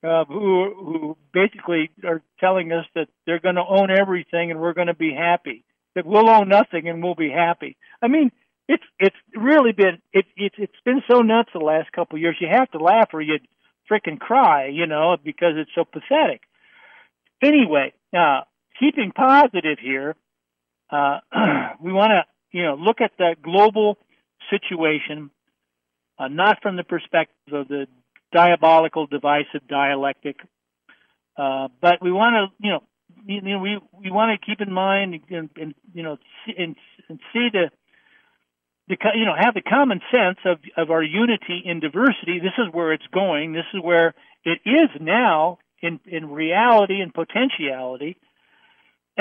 uh, 0.03 0.25
who 0.25 0.75
who 0.75 1.17
basically 1.33 1.91
are 2.05 2.23
telling 2.39 2.73
us 2.73 2.87
that 2.95 3.09
they're 3.27 3.41
going 3.41 3.55
to 3.57 3.65
own 3.67 3.91
everything 3.91 4.51
and 4.51 4.61
we're 4.61 4.73
going 4.73 4.89
to 4.89 4.95
be 4.95 5.13
happy 5.13 5.65
that 5.95 6.07
we'll 6.07 6.29
own 6.29 6.49
nothing 6.49 6.89
and 6.89 7.03
we'll 7.03 7.15
be 7.15 7.31
happy. 7.31 7.77
I 8.03 8.09
mean, 8.09 8.31
it's 8.69 8.85
it's 8.99 9.17
really 9.35 9.73
been 9.73 10.01
it, 10.13 10.27
it's 10.37 10.55
it's 10.59 10.81
been 10.85 11.03
so 11.11 11.21
nuts 11.21 11.51
the 11.53 11.61
last 11.61 11.91
couple 11.93 12.17
of 12.17 12.23
years. 12.23 12.37
You 12.41 12.49
have 12.51 12.71
to 12.73 12.79
laugh 12.79 13.11
or 13.13 13.21
you'd 13.21 13.47
freaking 13.91 14.19
cry, 14.19 14.69
you 14.69 14.87
know, 14.87 15.17
because 15.23 15.55
it's 15.57 15.71
so 15.75 15.85
pathetic. 15.85 16.43
Anyway, 17.43 17.93
uh, 18.17 18.43
keeping 18.79 19.13
positive 19.13 19.79
here, 19.81 20.15
uh, 20.91 21.19
we 21.83 21.93
want 21.93 22.11
to, 22.11 22.23
you 22.57 22.65
know, 22.65 22.75
look 22.75 23.01
at 23.01 23.13
the 23.19 23.35
global 23.43 23.99
situation, 24.51 25.31
uh, 26.19 26.29
not 26.29 26.61
from 26.63 26.77
the 26.77 26.85
perspective 26.85 27.55
of 27.55 27.69
the 27.69 27.87
diabolical, 28.33 29.07
divisive 29.07 29.67
dialectic, 29.69 30.37
uh, 31.37 31.69
but 31.81 32.03
we 32.03 32.13
want 32.13 32.35
to, 32.35 32.65
you 32.65 32.71
know, 32.73 32.83
you 33.27 33.41
know, 33.41 33.59
we 33.59 33.79
we 33.93 34.11
want 34.11 34.39
to 34.39 34.47
keep 34.47 34.61
in 34.61 34.73
mind 34.73 35.21
and, 35.31 35.51
and 35.57 35.75
you 35.93 36.03
know 36.03 36.19
and, 36.47 36.77
and 37.09 37.21
see 37.33 37.49
the 37.53 37.71
the 38.89 38.97
you 39.15 39.25
know 39.25 39.35
have 39.39 39.55
the 39.55 39.63
common 39.63 40.01
sense 40.11 40.39
of 40.45 40.59
of 40.77 40.91
our 40.91 41.03
unity 41.03 41.63
in 41.65 41.81
diversity. 41.81 42.39
This 42.41 42.59
is 42.59 42.73
where 42.73 42.93
it's 42.93 43.07
going. 43.13 43.53
This 43.53 43.67
is 43.75 43.81
where 43.83 44.15
it 44.45 44.61
is 44.65 44.91
now 45.01 45.59
in 45.81 46.01
in 46.07 46.31
reality 46.31 47.01
and 47.01 47.13
potentiality. 47.13 48.17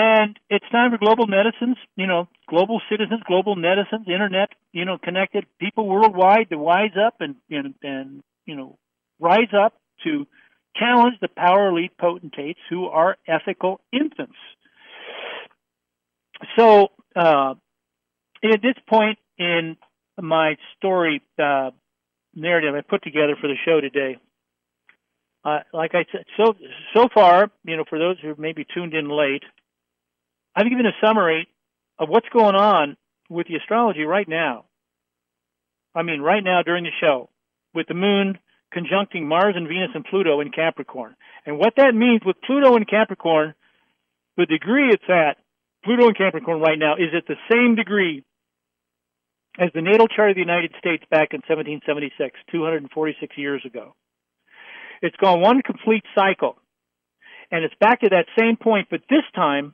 And 0.01 0.39
it's 0.49 0.63
time 0.71 0.91
for 0.91 0.97
global 0.97 1.27
netizens, 1.27 1.75
you 1.97 2.07
know, 2.07 2.29
global 2.47 2.81
citizens, 2.89 3.19
global 3.27 3.57
netizens, 3.57 4.07
internet, 4.07 4.47
you 4.71 4.85
know, 4.85 4.97
connected 4.97 5.45
people 5.59 5.89
worldwide 5.89 6.49
to 6.51 6.57
wise 6.57 6.95
up 7.05 7.15
and 7.19 7.35
and, 7.49 7.75
and 7.83 8.23
you 8.45 8.55
know 8.55 8.77
rise 9.19 9.53
up 9.53 9.73
to 10.05 10.25
challenge 10.77 11.15
the 11.19 11.27
power 11.27 11.67
elite 11.67 11.97
potentates 11.97 12.61
who 12.69 12.85
are 12.85 13.17
ethical 13.27 13.81
infants. 13.91 14.37
So 16.57 16.91
uh, 17.13 17.55
at 18.41 18.61
this 18.61 18.75
point 18.87 19.19
in 19.37 19.75
my 20.17 20.55
story 20.77 21.21
uh, 21.37 21.71
narrative 22.33 22.73
I 22.73 22.89
put 22.89 23.03
together 23.03 23.35
for 23.41 23.47
the 23.47 23.55
show 23.65 23.81
today. 23.81 24.15
Uh, 25.43 25.59
like 25.73 25.91
I 25.93 26.05
said, 26.09 26.23
so 26.37 26.55
so 26.93 27.09
far, 27.13 27.51
you 27.65 27.75
know, 27.75 27.83
for 27.89 27.99
those 27.99 28.17
who 28.21 28.35
maybe 28.37 28.65
tuned 28.73 28.93
in 28.93 29.09
late, 29.09 29.43
I've 30.59 30.69
given 30.69 30.85
a 30.85 31.05
summary 31.05 31.47
of 31.97 32.09
what's 32.09 32.27
going 32.33 32.55
on 32.55 32.97
with 33.29 33.47
the 33.47 33.55
astrology 33.55 34.03
right 34.03 34.27
now. 34.27 34.65
I 35.95 36.03
mean, 36.03 36.19
right 36.19 36.43
now 36.43 36.63
during 36.63 36.83
the 36.83 36.89
show, 36.99 37.29
with 37.73 37.87
the 37.87 37.93
moon 37.93 38.37
conjuncting 38.75 39.25
Mars 39.25 39.53
and 39.55 39.69
Venus 39.69 39.91
and 39.95 40.03
Pluto 40.03 40.41
in 40.41 40.51
Capricorn. 40.51 41.15
And 41.45 41.57
what 41.57 41.75
that 41.77 41.95
means 41.95 42.23
with 42.25 42.35
Pluto 42.45 42.75
in 42.75 42.83
Capricorn, 42.83 43.53
the 44.35 44.45
degree 44.45 44.89
it's 44.89 45.03
at, 45.07 45.37
Pluto 45.85 46.09
in 46.09 46.13
Capricorn 46.13 46.59
right 46.59 46.77
now, 46.77 46.95
is 46.95 47.15
at 47.15 47.25
the 47.25 47.37
same 47.49 47.75
degree 47.75 48.25
as 49.57 49.69
the 49.73 49.81
natal 49.81 50.07
chart 50.07 50.31
of 50.31 50.35
the 50.35 50.41
United 50.41 50.73
States 50.77 51.05
back 51.09 51.29
in 51.31 51.39
1776, 51.47 52.37
246 52.51 53.37
years 53.37 53.61
ago. 53.65 53.95
It's 55.01 55.15
gone 55.15 55.39
one 55.39 55.61
complete 55.61 56.03
cycle. 56.13 56.57
And 57.49 57.63
it's 57.63 57.75
back 57.79 58.01
to 58.01 58.09
that 58.09 58.25
same 58.37 58.57
point, 58.57 58.89
but 58.91 58.99
this 59.09 59.23
time 59.33 59.73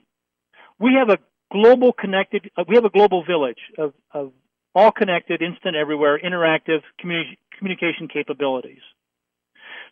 we 0.80 0.94
have 1.00 1.10
a 1.10 1.18
global 1.52 1.94
connected. 1.94 2.50
Uh, 2.58 2.64
we 2.68 2.76
have 2.76 2.86
a 2.86 2.90
global 2.90 3.24
village 3.24 3.60
of, 3.78 3.94
of 4.12 4.32
all 4.74 4.92
connected, 4.92 5.42
instant, 5.42 5.76
everywhere, 5.76 6.20
interactive 6.20 6.82
communi- 7.02 7.38
communication 7.58 8.08
capabilities. 8.08 8.82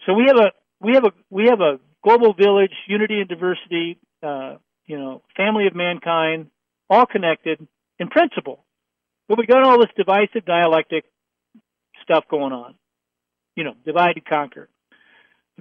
So 0.05 0.13
we 0.13 0.25
have 0.27 0.37
a 0.37 0.51
we 0.81 0.93
have 0.93 1.05
a 1.05 1.11
we 1.29 1.45
have 1.45 1.61
a 1.61 1.79
global 2.03 2.33
village, 2.33 2.73
unity 2.87 3.19
and 3.19 3.29
diversity. 3.29 3.99
Uh, 4.21 4.57
you 4.85 4.97
know, 4.97 5.21
family 5.37 5.67
of 5.67 5.75
mankind, 5.75 6.47
all 6.89 7.05
connected 7.05 7.65
in 7.99 8.07
principle. 8.09 8.65
But 9.29 9.37
we 9.37 9.45
got 9.45 9.63
all 9.63 9.79
this 9.79 9.89
divisive 9.95 10.45
dialectic 10.45 11.05
stuff 12.01 12.25
going 12.29 12.51
on. 12.51 12.75
You 13.55 13.63
know, 13.63 13.73
divide 13.85 14.15
and 14.15 14.25
conquer, 14.25 14.67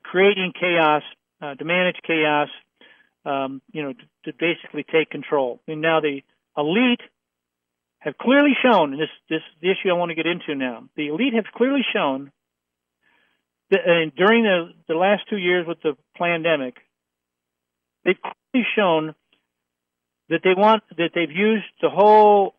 creating 0.03 0.53
chaos, 0.59 1.03
uh, 1.41 1.55
to 1.55 1.65
manage 1.65 1.97
chaos, 2.07 2.49
um, 3.25 3.63
you 3.73 3.83
know, 3.83 3.93
to, 3.93 4.33
to, 4.33 4.39
basically 4.39 4.85
take 4.85 5.11
control. 5.11 5.61
And 5.69 5.81
now 5.81 6.01
the 6.01 6.23
elite 6.57 7.01
have 8.01 8.19
clearly 8.19 8.53
shown, 8.63 8.93
and 8.93 9.01
this 9.01 9.09
this 9.31 9.43
the 9.61 9.71
issue 9.71 9.91
I 9.91 9.93
want 9.93 10.11
to 10.11 10.15
get 10.17 10.27
into 10.27 10.55
now. 10.55 10.89
The 10.97 11.09
elite 11.09 11.35
have 11.35 11.45
clearly 11.55 11.83
shown 11.93 12.33
that 13.71 13.81
and 13.87 14.15
during 14.15 14.43
the 14.43 14.73
the 14.89 14.95
last 14.95 15.23
two 15.31 15.37
years 15.37 15.67
with 15.67 15.81
the 15.83 15.97
pandemic, 16.17 16.77
they've 18.05 18.17
clearly 18.21 18.67
shown 18.77 19.15
that 20.29 20.41
they 20.43 20.55
want 20.57 20.83
that 20.97 21.11
they've 21.15 21.31
used 21.31 21.67
the 21.81 21.91
whole 21.91 22.55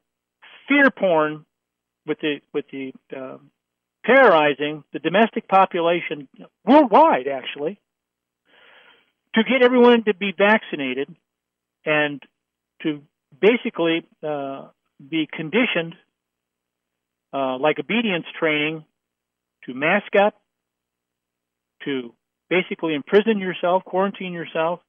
fear 0.67 0.89
porn 0.91 1.45
with 2.05 2.19
the 2.19 2.39
with 2.53 2.65
the 2.71 2.93
uh, 3.15 3.37
terrorizing 4.05 4.83
the 4.93 4.99
domestic 4.99 5.47
population 5.47 6.27
worldwide, 6.65 7.27
actually, 7.27 7.79
to 9.35 9.43
get 9.43 9.63
everyone 9.63 10.03
to 10.03 10.13
be 10.13 10.33
vaccinated 10.37 11.15
and 11.85 12.21
to 12.81 13.01
basically 13.41 14.07
uh, 14.25 14.67
be 15.09 15.27
conditioned, 15.31 15.95
uh, 17.33 17.57
like 17.57 17.79
obedience 17.79 18.25
training, 18.39 18.85
to 19.65 19.73
mask 19.73 20.15
up, 20.15 20.35
to 21.85 22.13
basically 22.49 22.93
imprison 22.93 23.39
yourself, 23.39 23.83
quarantine 23.83 24.33
yourself, 24.33 24.79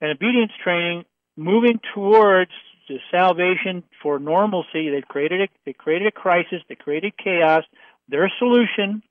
and 0.00 0.10
obedience 0.10 0.52
training 0.62 1.04
moving 1.36 1.80
towards 1.94 2.52
the 2.88 2.98
salvation 3.10 3.82
for 4.02 4.18
normalcy. 4.18 4.90
They've 4.90 5.06
created 5.06 5.42
a, 5.42 5.48
they 5.64 5.72
created 5.72 6.08
a 6.08 6.12
crisis. 6.12 6.60
They 6.68 6.74
created 6.74 7.12
chaos. 7.22 7.64
Their 8.08 8.30
solution 8.38 9.02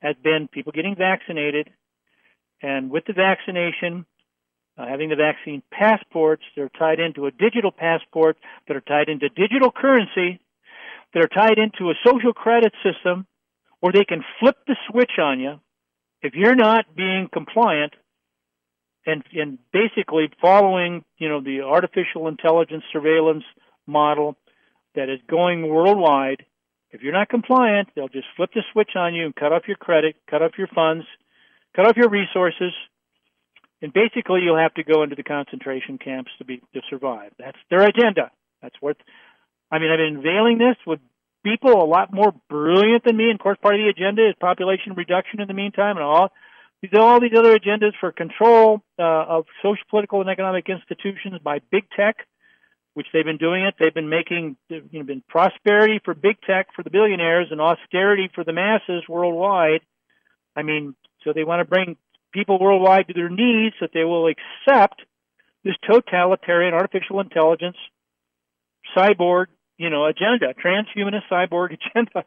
has 0.00 0.14
been 0.22 0.48
people 0.48 0.72
getting 0.72 0.94
vaccinated, 0.94 1.70
and 2.62 2.90
with 2.90 3.04
the 3.06 3.12
vaccination, 3.12 4.06
uh, 4.78 4.86
having 4.86 5.08
the 5.08 5.16
vaccine 5.16 5.62
passports, 5.70 6.42
they're 6.54 6.70
tied 6.78 7.00
into 7.00 7.26
a 7.26 7.30
digital 7.30 7.70
passport 7.70 8.36
that 8.68 8.76
are 8.76 8.82
tied 8.82 9.08
into 9.08 9.28
digital 9.28 9.70
currency, 9.70 10.40
that 11.14 11.22
are 11.22 11.28
tied 11.28 11.58
into 11.58 11.90
a 11.90 11.94
social 12.04 12.32
credit 12.32 12.72
system, 12.82 13.26
where 13.80 13.92
they 13.92 14.04
can 14.04 14.24
flip 14.40 14.56
the 14.66 14.76
switch 14.90 15.12
on 15.18 15.40
you 15.40 15.60
if 16.22 16.34
you're 16.34 16.56
not 16.56 16.96
being 16.96 17.28
compliant 17.32 17.92
and 19.06 19.22
and 19.32 19.58
basically 19.72 20.28
following 20.40 21.04
you 21.18 21.28
know 21.28 21.40
the 21.40 21.60
artificial 21.60 22.28
intelligence 22.28 22.82
surveillance 22.92 23.44
model 23.86 24.36
that 24.94 25.08
is 25.08 25.20
going 25.28 25.68
worldwide. 25.68 26.44
If 26.90 27.02
you're 27.02 27.12
not 27.12 27.28
compliant, 27.28 27.88
they'll 27.94 28.08
just 28.08 28.26
flip 28.36 28.50
the 28.54 28.62
switch 28.72 28.90
on 28.96 29.14
you 29.14 29.26
and 29.26 29.34
cut 29.34 29.52
off 29.52 29.68
your 29.68 29.76
credit, 29.76 30.16
cut 30.28 30.40
off 30.42 30.52
your 30.56 30.68
funds, 30.68 31.04
cut 31.76 31.86
off 31.86 31.96
your 31.96 32.08
resources, 32.08 32.72
and 33.82 33.92
basically 33.92 34.40
you'll 34.42 34.58
have 34.58 34.74
to 34.74 34.82
go 34.82 35.02
into 35.02 35.14
the 35.14 35.22
concentration 35.22 35.98
camps 35.98 36.30
to 36.38 36.44
be 36.44 36.62
to 36.74 36.80
survive. 36.88 37.32
That's 37.38 37.58
their 37.70 37.82
agenda. 37.82 38.30
That's 38.62 38.74
what 38.80 38.96
I 39.70 39.78
mean. 39.78 39.90
I've 39.92 39.98
been 39.98 40.16
unveiling 40.16 40.58
this 40.58 40.76
with 40.86 41.00
people 41.44 41.82
a 41.82 41.86
lot 41.86 42.12
more 42.12 42.34
brilliant 42.48 43.04
than 43.04 43.16
me. 43.16 43.24
And 43.24 43.34
of 43.34 43.40
course, 43.40 43.58
part 43.62 43.74
of 43.74 43.80
the 43.80 43.88
agenda 43.88 44.28
is 44.28 44.34
population 44.40 44.94
reduction 44.94 45.40
in 45.40 45.46
the 45.46 45.54
meantime, 45.54 45.96
and 45.96 46.04
all 46.04 46.32
these 46.82 46.90
all 46.98 47.20
these 47.20 47.36
other 47.36 47.56
agendas 47.56 47.92
for 48.00 48.10
control 48.10 48.80
uh, 48.98 49.02
of 49.02 49.44
social, 49.62 49.84
political, 49.90 50.20
and 50.20 50.30
economic 50.30 50.68
institutions 50.68 51.38
by 51.44 51.60
big 51.70 51.84
tech, 51.94 52.16
which 52.94 53.06
they've 53.12 53.24
been 53.24 53.36
doing 53.36 53.62
it. 53.62 53.74
They've 53.78 53.94
been 53.94 54.08
making 54.08 54.56
you 54.70 54.82
know, 54.92 55.04
been 55.04 55.22
prosperity 55.28 56.00
for 56.04 56.14
big 56.14 56.40
tech 56.46 56.68
for 56.74 56.82
the 56.82 56.90
billionaires 56.90 57.48
and 57.50 57.60
austerity 57.60 58.30
for 58.34 58.42
the 58.42 58.52
masses 58.52 59.04
worldwide. 59.08 59.82
I 60.56 60.62
mean, 60.62 60.94
so 61.26 61.32
they 61.32 61.44
want 61.44 61.60
to 61.60 61.64
bring 61.64 61.96
people 62.32 62.58
worldwide 62.58 63.08
to 63.08 63.14
their 63.14 63.28
knees 63.28 63.72
that 63.80 63.90
they 63.92 64.04
will 64.04 64.28
accept 64.28 65.02
this 65.64 65.74
totalitarian 65.90 66.72
artificial 66.72 67.20
intelligence 67.20 67.76
cyborg, 68.96 69.46
you 69.76 69.90
know, 69.90 70.06
agenda, 70.06 70.54
transhumanist 70.54 71.28
cyborg 71.30 71.76
agenda. 71.94 72.24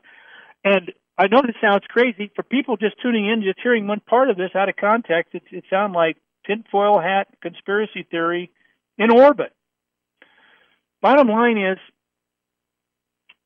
And 0.64 0.92
I 1.18 1.28
know 1.28 1.42
this 1.42 1.56
sounds 1.62 1.84
crazy 1.88 2.32
for 2.36 2.44
people 2.44 2.76
just 2.76 3.02
tuning 3.02 3.30
in, 3.30 3.42
just 3.42 3.60
hearing 3.64 3.88
one 3.88 4.02
part 4.02 4.30
of 4.30 4.36
this 4.36 4.52
out 4.56 4.68
of 4.68 4.76
context. 4.76 5.34
It, 5.34 5.44
it 5.52 5.64
sounds 5.70 5.96
like 5.96 6.18
tinfoil 6.46 7.00
hat 7.00 7.28
conspiracy 7.42 8.06
theory 8.10 8.52
in 8.98 9.12
orbit. 9.12 9.54
Bottom 11.02 11.30
line 11.30 11.58
is, 11.58 11.78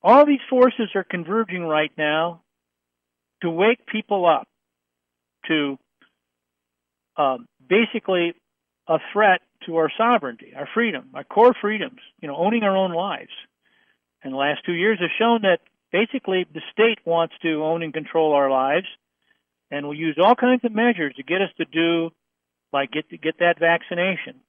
all 0.01 0.25
these 0.25 0.39
forces 0.49 0.89
are 0.95 1.03
converging 1.03 1.63
right 1.63 1.91
now 1.97 2.41
to 3.41 3.49
wake 3.49 3.85
people 3.85 4.25
up 4.25 4.47
to 5.47 5.77
um, 7.17 7.47
basically 7.67 8.33
a 8.87 8.99
threat 9.11 9.41
to 9.65 9.77
our 9.77 9.91
sovereignty, 9.97 10.53
our 10.55 10.67
freedom, 10.73 11.09
our 11.13 11.23
core 11.23 11.55
freedoms, 11.59 11.99
you 12.21 12.27
know, 12.27 12.35
owning 12.35 12.63
our 12.63 12.75
own 12.75 12.91
lives. 12.93 13.31
And 14.23 14.33
the 14.33 14.37
last 14.37 14.65
two 14.65 14.73
years 14.73 14.99
have 14.99 15.09
shown 15.17 15.41
that 15.43 15.59
basically 15.91 16.45
the 16.53 16.61
state 16.71 16.99
wants 17.05 17.35
to 17.43 17.63
own 17.63 17.83
and 17.83 17.93
control 17.93 18.33
our 18.33 18.49
lives, 18.49 18.87
and 19.71 19.85
will 19.85 19.95
use 19.95 20.17
all 20.21 20.35
kinds 20.35 20.63
of 20.63 20.73
measures 20.73 21.13
to 21.15 21.23
get 21.23 21.41
us 21.41 21.49
to 21.57 21.65
do, 21.65 22.11
like 22.71 22.91
get 22.91 23.09
get 23.21 23.39
that 23.39 23.59
vaccination. 23.59 24.41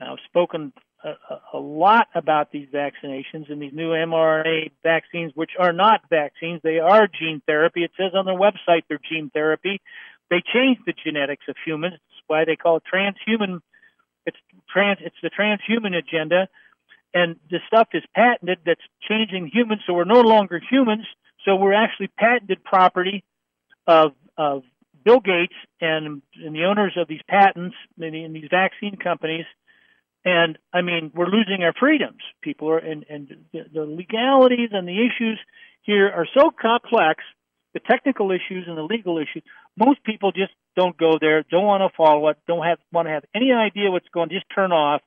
Now, 0.00 0.12
I've 0.12 0.18
spoken 0.26 0.72
a, 1.04 1.40
a 1.54 1.58
lot 1.58 2.08
about 2.14 2.50
these 2.52 2.68
vaccinations 2.72 3.50
and 3.50 3.60
these 3.60 3.72
new 3.72 3.90
mRNA 3.90 4.70
vaccines, 4.82 5.32
which 5.34 5.52
are 5.58 5.72
not 5.72 6.02
vaccines; 6.10 6.60
they 6.62 6.78
are 6.78 7.06
gene 7.06 7.42
therapy. 7.46 7.84
It 7.84 7.92
says 7.96 8.12
on 8.14 8.24
their 8.24 8.38
website 8.38 8.82
they're 8.88 9.00
gene 9.10 9.30
therapy. 9.32 9.80
They 10.30 10.42
changed 10.52 10.82
the 10.86 10.94
genetics 11.04 11.44
of 11.48 11.56
humans. 11.64 11.94
That's 11.94 12.22
why 12.26 12.44
they 12.44 12.56
call 12.56 12.76
it 12.76 12.84
transhuman. 12.92 13.60
It's 14.26 14.36
trans. 14.72 14.98
It's 15.02 15.16
the 15.22 15.30
transhuman 15.30 15.96
agenda 15.96 16.48
and 17.14 17.36
the 17.50 17.58
stuff 17.66 17.88
is 17.92 18.02
patented 18.14 18.60
that's 18.64 18.80
changing 19.08 19.50
humans, 19.52 19.82
so 19.86 19.92
we're 19.92 20.04
no 20.04 20.20
longer 20.20 20.60
humans. 20.70 21.04
So 21.44 21.56
we're 21.56 21.74
actually 21.74 22.08
patented 22.18 22.64
property 22.64 23.24
of 23.86 24.12
of 24.36 24.62
Bill 25.04 25.20
Gates 25.20 25.54
and, 25.80 26.22
and 26.36 26.54
the 26.54 26.64
owners 26.64 26.96
of 26.96 27.08
these 27.08 27.20
patents 27.28 27.74
and 28.00 28.34
these 28.34 28.48
vaccine 28.50 28.96
companies. 28.96 29.44
And 30.24 30.58
I 30.72 30.82
mean, 30.82 31.10
we're 31.14 31.26
losing 31.26 31.64
our 31.64 31.72
freedoms. 31.78 32.20
People 32.42 32.70
are, 32.70 32.78
and, 32.78 33.04
and 33.08 33.28
the, 33.52 33.84
legalities 33.84 34.70
and 34.72 34.86
the 34.86 35.06
issues 35.06 35.38
here 35.82 36.08
are 36.08 36.26
so 36.36 36.50
complex. 36.50 37.24
The 37.74 37.80
technical 37.80 38.30
issues 38.30 38.66
and 38.68 38.76
the 38.76 38.82
legal 38.82 39.18
issues. 39.18 39.42
Most 39.76 40.04
people 40.04 40.30
just 40.30 40.52
don't 40.76 40.96
go 40.96 41.18
there, 41.18 41.42
don't 41.50 41.64
want 41.64 41.80
to 41.80 41.96
follow 41.96 42.28
it, 42.28 42.36
don't 42.46 42.64
have 42.64 42.78
want 42.92 43.08
to 43.08 43.12
have 43.12 43.24
any 43.34 43.50
idea 43.50 43.90
what's 43.90 44.08
going. 44.12 44.28
Just 44.28 44.44
turn 44.54 44.72
off 44.72 45.00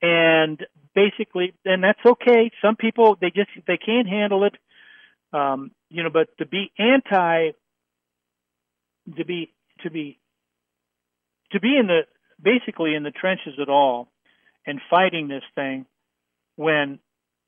and 0.00 0.64
basically, 0.94 1.54
and 1.64 1.82
that's 1.82 1.98
okay. 2.04 2.50
Some 2.62 2.76
people 2.76 3.16
they 3.20 3.30
just 3.30 3.50
they 3.66 3.78
can't 3.78 4.08
handle 4.08 4.44
it, 4.44 4.54
um, 5.32 5.72
you 5.88 6.02
know. 6.02 6.10
But 6.10 6.28
to 6.38 6.46
be 6.46 6.70
anti, 6.78 7.50
to 9.16 9.24
be 9.24 9.52
to 9.82 9.90
be 9.90 10.18
to 11.52 11.60
be 11.60 11.76
in 11.76 11.86
the 11.86 12.02
basically 12.40 12.94
in 12.94 13.02
the 13.02 13.10
trenches 13.10 13.54
at 13.60 13.68
all, 13.68 14.08
and 14.68 14.80
fighting 14.90 15.28
this 15.28 15.42
thing 15.54 15.86
when 16.56 16.98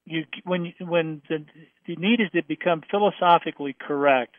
you 0.06 0.24
when 0.44 0.72
when 0.80 1.22
the 1.28 1.44
the 1.86 1.96
need 1.96 2.20
is 2.20 2.30
to 2.32 2.42
become 2.42 2.82
philosophically 2.90 3.76
correct, 3.78 4.34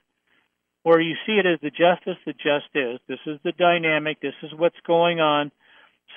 or 0.83 0.99
you 0.99 1.15
see 1.25 1.33
it 1.33 1.45
as 1.45 1.59
the 1.61 1.69
justice 1.69 2.17
that 2.25 2.37
just 2.37 2.73
is. 2.73 2.99
This 3.07 3.19
is 3.27 3.39
the 3.43 3.51
dynamic. 3.51 4.19
This 4.19 4.33
is 4.41 4.51
what's 4.57 4.79
going 4.85 5.19
on. 5.19 5.51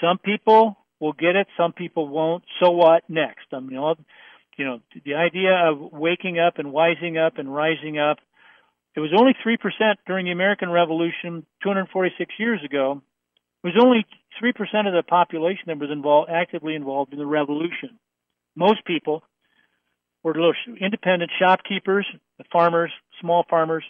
Some 0.01 0.17
people 0.19 0.79
will 1.01 1.13
get 1.13 1.37
it. 1.37 1.47
Some 1.59 1.75
people 1.75 2.09
won't. 2.09 2.45
So 2.61 2.71
what 2.71 3.03
next? 3.11 3.47
I 3.53 3.61
mean, 3.61 3.77
all, 3.77 3.97
you 4.57 4.65
know, 4.65 4.81
the 5.05 5.15
idea 5.15 5.53
of 5.69 5.93
waking 5.93 6.39
up 6.39 6.59
and 6.59 6.69
wising 6.73 7.25
up 7.25 7.37
and 7.37 7.55
rising 7.55 7.99
up. 7.99 8.19
It 8.97 9.01
was 9.01 9.11
only 9.15 9.35
three 9.43 9.59
percent 9.59 9.99
during 10.07 10.25
the 10.25 10.33
American 10.33 10.71
Revolution 10.71 11.45
246 11.63 12.33
years 12.39 12.61
ago. 12.65 13.03
Was 13.65 13.75
only 13.81 14.07
three 14.39 14.53
percent 14.53 14.87
of 14.87 14.95
the 14.95 15.03
population 15.03 15.65
that 15.67 15.79
was 15.79 15.91
involved, 15.91 16.31
actively 16.31 16.77
involved 16.77 17.13
in 17.13 17.19
the 17.19 17.27
revolution. 17.27 17.99
Most 18.55 18.85
people 18.85 19.23
were 20.23 20.35
independent 20.81 21.31
shopkeepers, 21.39 22.07
farmers, 22.53 22.93
small 23.21 23.45
farmers. 23.51 23.85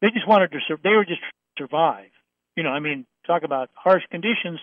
They 0.00 0.08
just 0.08 0.26
wanted 0.26 0.50
to. 0.52 0.58
They 0.82 0.90
were 0.90 1.04
just 1.04 1.20
survive. 1.56 2.10
You 2.56 2.64
know, 2.64 2.70
I 2.70 2.80
mean, 2.80 3.06
talk 3.26 3.44
about 3.44 3.70
harsh 3.74 4.02
conditions 4.10 4.58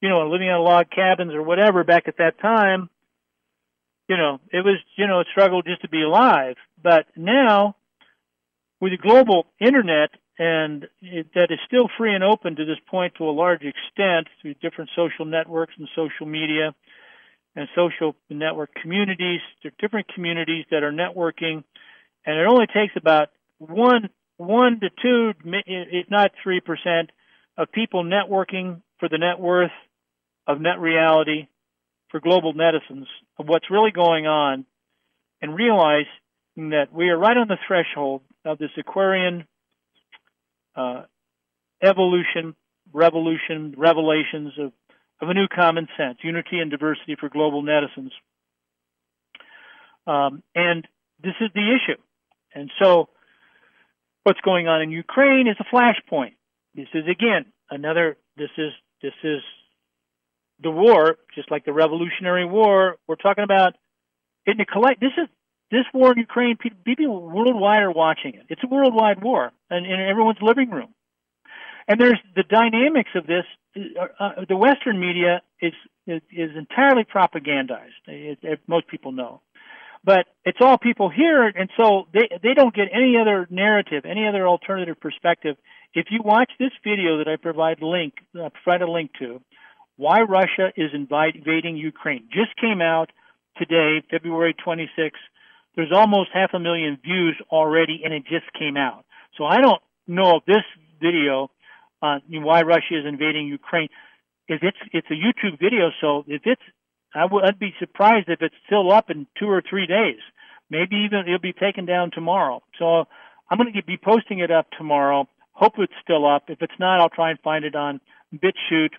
you 0.00 0.08
know, 0.08 0.26
living 0.28 0.48
in 0.48 0.58
log 0.58 0.90
cabins 0.90 1.34
or 1.34 1.42
whatever 1.42 1.84
back 1.84 2.08
at 2.08 2.16
that 2.18 2.40
time, 2.40 2.88
you 4.08 4.16
know, 4.16 4.40
it 4.52 4.64
was, 4.64 4.78
you 4.96 5.06
know, 5.06 5.20
a 5.20 5.24
struggle 5.30 5.62
just 5.62 5.82
to 5.82 5.88
be 5.88 6.02
alive. 6.02 6.56
But 6.82 7.06
now, 7.16 7.76
with 8.80 8.92
the 8.92 8.96
global 8.96 9.46
internet 9.60 10.10
and 10.40 10.88
it, 11.02 11.26
that 11.34 11.50
is 11.50 11.58
still 11.66 11.90
free 11.98 12.14
and 12.14 12.24
open 12.24 12.56
to 12.56 12.64
this 12.64 12.78
point 12.90 13.12
to 13.16 13.24
a 13.24 13.30
large 13.30 13.60
extent 13.60 14.26
through 14.40 14.54
different 14.54 14.88
social 14.96 15.26
networks 15.26 15.74
and 15.78 15.86
social 15.94 16.24
media 16.24 16.74
and 17.54 17.68
social 17.76 18.16
network 18.30 18.70
communities. 18.80 19.40
There 19.62 19.70
are 19.70 19.80
different 19.82 20.08
communities 20.14 20.64
that 20.70 20.82
are 20.82 20.92
networking, 20.92 21.62
and 22.24 22.38
it 22.38 22.46
only 22.46 22.66
takes 22.66 22.94
about 22.96 23.28
one 23.58 24.08
one 24.38 24.80
to 24.80 24.88
two, 25.02 25.34
if 25.44 26.10
not 26.10 26.30
three 26.42 26.60
percent, 26.60 27.10
of 27.58 27.70
people 27.70 28.02
networking 28.02 28.80
for 28.98 29.10
the 29.10 29.18
net 29.18 29.38
worth 29.38 29.70
of 30.46 30.58
net 30.58 30.80
reality 30.80 31.48
for 32.08 32.18
global 32.18 32.54
netizens 32.54 33.04
of 33.38 33.46
what's 33.46 33.70
really 33.70 33.90
going 33.90 34.26
on, 34.26 34.64
and 35.42 35.54
realize 35.54 36.06
that 36.56 36.86
we 36.94 37.10
are 37.10 37.18
right 37.18 37.36
on 37.36 37.48
the 37.48 37.58
threshold 37.68 38.22
of 38.46 38.56
this 38.56 38.70
Aquarian 38.78 39.44
uh, 40.80 41.02
evolution, 41.82 42.54
revolution, 42.92 43.74
revelations 43.76 44.52
of, 44.58 44.72
of 45.20 45.28
a 45.28 45.34
new 45.34 45.46
common 45.48 45.88
sense, 45.96 46.18
unity 46.22 46.58
and 46.58 46.70
diversity 46.70 47.16
for 47.18 47.28
global 47.28 47.62
netizens. 47.62 48.10
Um, 50.06 50.42
and 50.54 50.86
this 51.22 51.34
is 51.40 51.50
the 51.54 51.76
issue. 51.76 52.00
And 52.54 52.70
so, 52.82 53.08
what's 54.24 54.40
going 54.40 54.66
on 54.66 54.82
in 54.82 54.90
Ukraine 54.90 55.46
is 55.46 55.56
a 55.60 55.74
flashpoint. 55.74 56.34
This 56.74 56.88
is 56.94 57.04
again 57.08 57.46
another. 57.70 58.16
This 58.36 58.50
is 58.58 58.72
this 59.02 59.12
is 59.22 59.40
the 60.62 60.70
war, 60.70 61.16
just 61.34 61.50
like 61.50 61.64
the 61.64 61.72
Revolutionary 61.72 62.44
War. 62.44 62.96
We're 63.06 63.16
talking 63.16 63.44
about 63.44 63.74
collect. 64.72 65.00
This 65.00 65.12
is 65.16 65.28
this 65.70 65.84
war 65.94 66.12
in 66.12 66.18
Ukraine, 66.18 66.56
people 66.56 67.20
worldwide 67.20 67.82
are 67.82 67.92
watching 67.92 68.34
it. 68.34 68.46
It's 68.48 68.62
a 68.64 68.66
worldwide 68.66 69.22
war, 69.22 69.52
and 69.70 69.86
in 69.86 70.00
everyone's 70.00 70.42
living 70.42 70.70
room. 70.70 70.92
And 71.86 72.00
there's 72.00 72.18
the 72.34 72.42
dynamics 72.42 73.10
of 73.14 73.26
this. 73.26 73.44
Uh, 73.76 74.06
uh, 74.18 74.30
the 74.48 74.56
Western 74.56 74.98
media 74.98 75.42
is 75.60 75.72
is, 76.06 76.22
entirely 76.56 77.04
propagandized. 77.04 77.98
It, 78.06 78.60
most 78.66 78.88
people 78.88 79.12
know, 79.12 79.42
but 80.02 80.26
it's 80.44 80.58
all 80.60 80.76
people 80.76 81.08
here, 81.08 81.46
and 81.46 81.70
so 81.76 82.06
they 82.12 82.28
they 82.42 82.54
don't 82.54 82.74
get 82.74 82.88
any 82.92 83.16
other 83.16 83.46
narrative, 83.50 84.04
any 84.04 84.26
other 84.26 84.46
alternative 84.46 84.98
perspective. 85.00 85.56
If 85.94 86.06
you 86.10 86.20
watch 86.24 86.50
this 86.58 86.72
video 86.82 87.18
that 87.18 87.28
I 87.28 87.36
provide 87.36 87.80
link, 87.80 88.14
uh, 88.34 88.50
provide 88.62 88.82
a 88.82 88.90
link 88.90 89.12
to, 89.20 89.40
why 89.96 90.22
Russia 90.22 90.72
is 90.76 90.90
invading 90.94 91.76
Ukraine, 91.76 92.28
just 92.32 92.56
came 92.60 92.80
out 92.80 93.10
today, 93.56 94.02
February 94.10 94.54
26th 94.66 95.10
there's 95.76 95.92
almost 95.92 96.30
half 96.32 96.50
a 96.54 96.58
million 96.58 96.98
views 97.02 97.36
already, 97.50 98.02
and 98.04 98.12
it 98.12 98.24
just 98.24 98.52
came 98.58 98.76
out. 98.76 99.04
So 99.36 99.44
I 99.44 99.58
don't 99.58 99.80
know 100.06 100.36
if 100.36 100.44
this 100.44 100.64
video 101.00 101.50
uh, 102.02 102.06
on 102.06 102.20
why 102.28 102.62
Russia 102.62 102.98
is 102.98 103.06
invading 103.06 103.46
Ukraine, 103.46 103.88
if 104.48 104.62
it's 104.62 104.78
it's 104.92 105.06
a 105.10 105.14
YouTube 105.14 105.60
video, 105.60 105.90
so 106.00 106.24
if 106.26 106.42
it's 106.44 106.62
I 107.14 107.24
would 107.24 107.44
I'd 107.44 107.58
be 107.58 107.72
surprised 107.78 108.28
if 108.28 108.42
it's 108.42 108.54
still 108.66 108.90
up 108.92 109.10
in 109.10 109.26
two 109.38 109.48
or 109.48 109.62
three 109.68 109.86
days. 109.86 110.20
Maybe 110.70 110.96
even 111.04 111.20
it'll 111.26 111.38
be 111.38 111.52
taken 111.52 111.84
down 111.84 112.10
tomorrow. 112.12 112.62
So 112.78 113.04
I'm 113.50 113.58
going 113.58 113.72
to 113.72 113.82
be 113.82 113.96
posting 113.96 114.38
it 114.38 114.50
up 114.50 114.66
tomorrow. 114.76 115.26
Hope 115.52 115.74
it's 115.78 115.92
still 116.02 116.26
up. 116.26 116.44
If 116.48 116.62
it's 116.62 116.78
not, 116.78 117.00
I'll 117.00 117.08
try 117.08 117.30
and 117.30 117.40
find 117.40 117.64
it 117.64 117.74
on 117.74 118.00
BitChute 118.32 118.94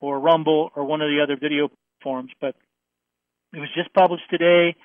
or 0.00 0.18
Rumble 0.18 0.70
or 0.74 0.84
one 0.84 1.00
of 1.00 1.08
the 1.08 1.20
other 1.22 1.36
video 1.40 1.70
forums. 2.02 2.32
But 2.40 2.56
it 3.52 3.60
was 3.60 3.68
just 3.74 3.94
published 3.94 4.28
today. 4.28 4.76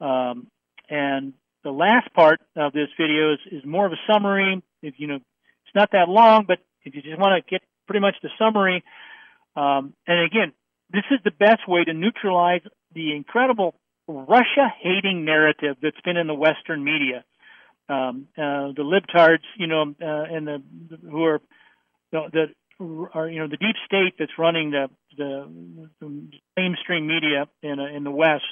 Um, 0.00 0.48
and 0.88 1.32
the 1.62 1.70
last 1.70 2.12
part 2.14 2.40
of 2.56 2.72
this 2.72 2.88
video 2.98 3.34
is, 3.34 3.38
is 3.50 3.64
more 3.64 3.86
of 3.86 3.92
a 3.92 4.12
summary. 4.12 4.62
If 4.82 4.94
you 4.98 5.06
know, 5.06 5.16
it's 5.16 5.74
not 5.74 5.90
that 5.92 6.08
long, 6.08 6.44
but 6.46 6.58
if 6.84 6.94
you 6.94 7.02
just 7.02 7.18
want 7.18 7.42
to 7.42 7.50
get 7.50 7.62
pretty 7.86 8.00
much 8.00 8.16
the 8.22 8.30
summary, 8.38 8.84
um, 9.56 9.94
and 10.06 10.20
again, 10.24 10.52
this 10.92 11.04
is 11.10 11.18
the 11.24 11.30
best 11.30 11.66
way 11.66 11.84
to 11.84 11.92
neutralize 11.92 12.60
the 12.94 13.14
incredible 13.14 13.74
Russia-hating 14.06 15.24
narrative 15.24 15.76
that's 15.82 16.00
been 16.04 16.16
in 16.16 16.26
the 16.26 16.34
Western 16.34 16.84
media. 16.84 17.24
Um, 17.88 18.28
uh, 18.36 18.72
the 18.76 18.82
libtards, 18.82 19.44
you 19.58 19.66
know, 19.66 19.94
uh, 20.00 20.24
and 20.34 20.46
the, 20.46 20.62
who 21.10 21.24
are 21.24 21.40
the, 22.12 22.20
the 22.32 22.46
are 23.14 23.28
you 23.28 23.38
know 23.38 23.48
the 23.48 23.56
deep 23.56 23.76
state 23.84 24.14
that's 24.18 24.32
running 24.38 24.70
the 24.70 24.88
the, 25.16 25.48
the 26.00 26.28
mainstream 26.56 27.06
media 27.06 27.46
in 27.62 27.78
uh, 27.78 27.86
in 27.86 28.04
the 28.04 28.10
West 28.10 28.44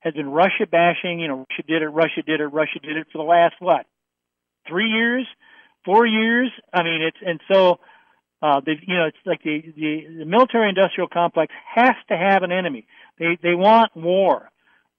has 0.00 0.14
been 0.14 0.30
Russia 0.30 0.66
bashing. 0.70 1.20
You 1.20 1.28
know, 1.28 1.46
Russia 1.48 1.62
did 1.66 1.82
it, 1.82 1.88
Russia 1.88 2.22
did 2.26 2.40
it, 2.40 2.46
Russia 2.46 2.78
did 2.80 2.96
it 2.96 3.06
for 3.12 3.18
the 3.18 3.24
last 3.24 3.54
what, 3.60 3.86
three 4.68 4.90
years, 4.90 5.26
four 5.84 6.06
years? 6.06 6.50
I 6.72 6.82
mean, 6.82 7.02
it's 7.02 7.18
and 7.24 7.40
so 7.50 7.80
uh, 8.42 8.60
they, 8.64 8.72
you 8.86 8.96
know, 8.96 9.06
it's 9.06 9.18
like 9.26 9.42
the, 9.42 9.62
the 9.76 10.06
the 10.20 10.24
military-industrial 10.24 11.08
complex 11.08 11.52
has 11.74 11.94
to 12.08 12.16
have 12.16 12.42
an 12.42 12.52
enemy. 12.52 12.86
They 13.18 13.38
they 13.42 13.54
want 13.54 13.94
war. 13.94 14.50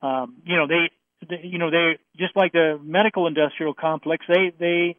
Um, 0.01 0.37
you 0.45 0.55
know, 0.55 0.67
they, 0.67 0.91
they 1.27 1.41
you 1.43 1.57
know 1.57 1.71
they 1.71 1.97
just 2.17 2.35
like 2.35 2.51
the 2.51 2.79
medical-industrial 2.81 3.73
complex. 3.73 4.25
They 4.27 4.53
they 4.59 4.95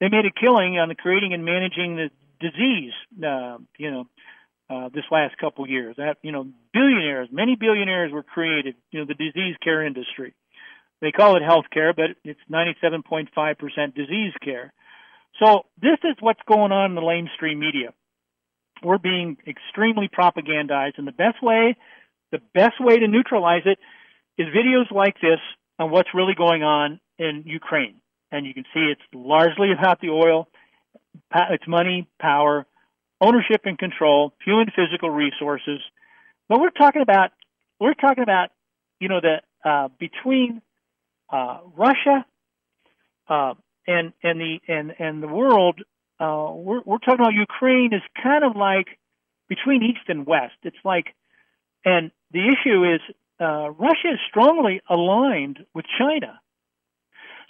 they 0.00 0.08
made 0.08 0.26
a 0.26 0.30
killing 0.30 0.78
on 0.78 0.88
the 0.88 0.94
creating 0.94 1.34
and 1.34 1.44
managing 1.44 1.96
the 1.96 2.10
disease. 2.40 2.92
Uh, 3.24 3.58
you 3.78 3.90
know, 3.90 4.06
uh, 4.70 4.88
this 4.94 5.04
last 5.10 5.36
couple 5.38 5.68
years. 5.68 5.96
That 5.96 6.16
you 6.22 6.32
know, 6.32 6.46
billionaires, 6.72 7.28
many 7.30 7.56
billionaires 7.56 8.12
were 8.12 8.22
created. 8.22 8.74
You 8.90 9.00
know, 9.00 9.06
the 9.06 9.14
disease 9.14 9.56
care 9.62 9.84
industry. 9.84 10.34
They 11.00 11.10
call 11.10 11.36
it 11.36 11.42
healthcare, 11.42 11.94
but 11.94 12.10
it's 12.24 12.40
97.5% 12.50 13.94
disease 13.94 14.32
care. 14.42 14.72
So 15.42 15.62
this 15.80 15.98
is 16.04 16.14
what's 16.20 16.40
going 16.46 16.70
on 16.70 16.90
in 16.90 16.94
the 16.94 17.00
mainstream 17.00 17.58
media. 17.58 17.92
We're 18.84 18.98
being 18.98 19.36
extremely 19.46 20.08
propagandized, 20.08 20.98
and 20.98 21.06
the 21.06 21.12
best 21.12 21.42
way, 21.42 21.76
the 22.30 22.40
best 22.54 22.74
way 22.80 22.98
to 22.98 23.08
neutralize 23.08 23.62
it, 23.64 23.78
is 24.38 24.48
videos 24.48 24.90
like 24.92 25.16
this 25.20 25.40
on 25.78 25.90
what's 25.90 26.08
really 26.14 26.34
going 26.36 26.62
on 26.62 27.00
in 27.18 27.42
Ukraine. 27.46 27.96
And 28.30 28.46
you 28.46 28.54
can 28.54 28.64
see 28.72 28.80
it's 28.80 29.02
largely 29.12 29.72
about 29.78 30.00
the 30.00 30.10
oil, 30.10 30.48
it's 31.34 31.66
money, 31.66 32.08
power, 32.20 32.66
ownership 33.22 33.62
and 33.64 33.78
control, 33.78 34.32
human 34.44 34.66
physical 34.74 35.10
resources. 35.10 35.80
But 36.48 36.60
we're 36.60 36.70
talking 36.70 37.02
about 37.02 37.30
we're 37.80 37.94
talking 37.94 38.22
about 38.22 38.50
you 39.00 39.08
know 39.08 39.20
the 39.20 39.36
uh, 39.68 39.88
between 39.98 40.60
uh, 41.32 41.58
Russia 41.76 42.26
uh, 43.28 43.54
and 43.86 44.12
and 44.22 44.40
the 44.40 44.58
and 44.68 44.92
and 44.98 45.22
the 45.22 45.28
world. 45.28 45.80
Uh, 46.20 46.50
we're 46.54 46.82
we're 46.84 46.98
talking 46.98 47.20
about 47.20 47.34
Ukraine 47.34 47.92
is 47.94 48.02
kind 48.22 48.44
of 48.44 48.56
like 48.56 48.98
between 49.48 49.82
east 49.82 50.08
and 50.08 50.26
west. 50.26 50.54
It's 50.62 50.76
like, 50.84 51.06
and 51.84 52.10
the 52.32 52.48
issue 52.48 52.84
is 52.94 53.00
uh, 53.40 53.70
Russia 53.70 54.12
is 54.14 54.20
strongly 54.28 54.80
aligned 54.88 55.58
with 55.74 55.84
China. 55.98 56.40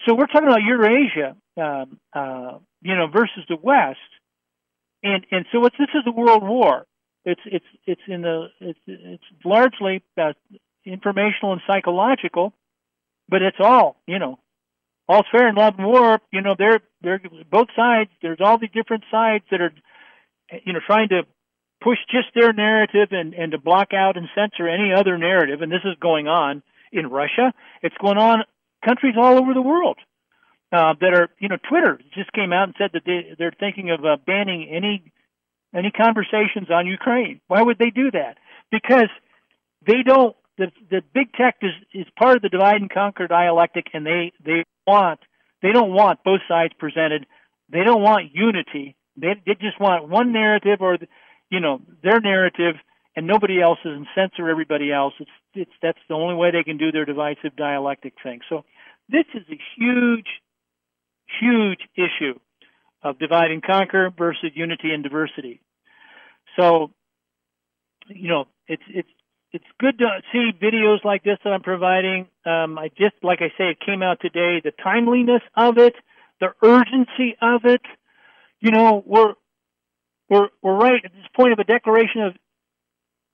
So 0.06 0.14
we're 0.14 0.26
talking 0.26 0.48
about 0.48 0.62
Eurasia, 0.62 1.36
um, 1.56 2.00
uh, 2.12 2.58
you 2.80 2.96
know, 2.96 3.06
versus 3.06 3.44
the 3.48 3.56
West 3.56 3.98
and 5.02 5.26
and 5.30 5.46
so 5.52 5.64
it's 5.66 5.76
this 5.78 5.88
is 5.94 6.02
a 6.06 6.12
world 6.12 6.42
war. 6.42 6.86
It's 7.24 7.40
it's 7.46 7.64
it's 7.86 8.00
in 8.08 8.22
the 8.22 8.48
it's 8.60 8.78
it's 8.86 9.24
largely 9.44 10.02
uh, 10.18 10.32
informational 10.84 11.52
and 11.52 11.62
psychological, 11.66 12.52
but 13.28 13.42
it's 13.42 13.58
all 13.60 13.96
you 14.06 14.18
know. 14.18 14.38
All's 15.08 15.26
fair 15.32 15.48
in 15.48 15.56
love 15.56 15.74
and 15.78 15.86
war. 15.86 16.20
You 16.32 16.42
know, 16.42 16.54
they're 16.56 16.80
they're 17.02 17.20
both 17.50 17.68
sides. 17.76 18.10
There's 18.22 18.38
all 18.40 18.58
the 18.58 18.68
different 18.68 19.04
sides 19.10 19.44
that 19.50 19.60
are, 19.60 19.72
you 20.64 20.72
know, 20.72 20.78
trying 20.86 21.08
to 21.08 21.22
push 21.82 21.98
just 22.08 22.28
their 22.34 22.52
narrative 22.52 23.08
and 23.10 23.34
and 23.34 23.52
to 23.52 23.58
block 23.58 23.92
out 23.92 24.16
and 24.16 24.28
censor 24.34 24.68
any 24.68 24.92
other 24.92 25.18
narrative. 25.18 25.60
And 25.60 25.72
this 25.72 25.84
is 25.84 25.96
going 26.00 26.28
on 26.28 26.62
in 26.92 27.08
Russia. 27.08 27.52
It's 27.82 27.96
going 28.00 28.16
on 28.16 28.44
countries 28.84 29.14
all 29.18 29.38
over 29.38 29.54
the 29.54 29.62
world 29.62 29.98
uh, 30.72 30.94
that 31.00 31.12
are, 31.12 31.28
you 31.38 31.48
know, 31.48 31.58
Twitter 31.68 32.00
just 32.14 32.32
came 32.32 32.52
out 32.52 32.64
and 32.64 32.74
said 32.78 32.90
that 32.94 33.02
they, 33.04 33.34
they're 33.38 33.52
thinking 33.58 33.90
of 33.90 34.04
uh, 34.04 34.16
banning 34.26 34.68
any 34.70 35.12
any 35.74 35.90
conversations 35.90 36.70
on 36.70 36.86
Ukraine. 36.86 37.40
Why 37.48 37.62
would 37.62 37.78
they 37.78 37.90
do 37.90 38.10
that? 38.10 38.38
Because 38.70 39.08
they 39.86 40.02
don't. 40.02 40.36
The 40.58 40.70
the 40.90 41.02
big 41.14 41.32
tech 41.32 41.56
is 41.62 41.72
is 41.94 42.06
part 42.18 42.36
of 42.36 42.42
the 42.42 42.48
divide 42.48 42.80
and 42.80 42.90
conquer 42.90 43.26
dialectic, 43.26 43.86
and 43.94 44.04
they 44.04 44.32
they 44.44 44.64
want 44.86 45.20
they 45.62 45.72
don't 45.72 45.92
want 45.92 46.24
both 46.24 46.40
sides 46.48 46.74
presented. 46.78 47.26
They 47.70 47.84
don't 47.84 48.02
want 48.02 48.34
unity. 48.34 48.96
They 49.16 49.34
they 49.46 49.54
just 49.54 49.80
want 49.80 50.08
one 50.08 50.32
narrative 50.32 50.78
or, 50.80 50.98
you 51.50 51.60
know, 51.60 51.80
their 52.02 52.20
narrative 52.20 52.76
and 53.14 53.26
nobody 53.26 53.60
else's, 53.60 53.84
and 53.84 54.06
censor 54.14 54.48
everybody 54.48 54.92
else. 54.92 55.14
It's 55.20 55.30
it's 55.54 55.72
that's 55.80 55.98
the 56.08 56.14
only 56.14 56.34
way 56.34 56.50
they 56.50 56.64
can 56.64 56.76
do 56.76 56.92
their 56.92 57.04
divisive 57.04 57.56
dialectic 57.56 58.14
thing. 58.22 58.40
So 58.48 58.64
this 59.08 59.24
is 59.34 59.42
a 59.50 59.58
huge 59.76 60.28
huge 61.40 61.80
issue 61.96 62.38
of 63.02 63.18
divide 63.18 63.50
and 63.50 63.62
conquer 63.62 64.10
versus 64.16 64.50
unity 64.54 64.92
and 64.92 65.02
diversity. 65.02 65.60
So 66.56 66.90
you 68.08 68.28
know, 68.28 68.46
it's 68.66 68.82
it's 68.88 69.08
it's 69.52 69.64
good 69.78 69.98
to 69.98 70.06
see 70.32 70.50
videos 70.60 71.04
like 71.04 71.22
this 71.24 71.38
that 71.44 71.52
I'm 71.52 71.62
providing. 71.62 72.26
Um, 72.46 72.78
I 72.78 72.88
just, 72.88 73.14
like 73.22 73.40
I 73.42 73.48
say, 73.58 73.70
it 73.70 73.78
came 73.84 74.02
out 74.02 74.18
today. 74.20 74.60
The 74.64 74.72
timeliness 74.82 75.42
of 75.54 75.76
it, 75.78 75.94
the 76.40 76.54
urgency 76.62 77.36
of 77.40 77.64
it. 77.64 77.82
You 78.60 78.70
know, 78.70 79.02
we're 79.04 79.34
we're 80.28 80.48
we're 80.62 80.76
right 80.76 81.04
at 81.04 81.12
this 81.12 81.26
point 81.36 81.52
of 81.52 81.58
a 81.58 81.64
declaration 81.64 82.22
of 82.22 82.34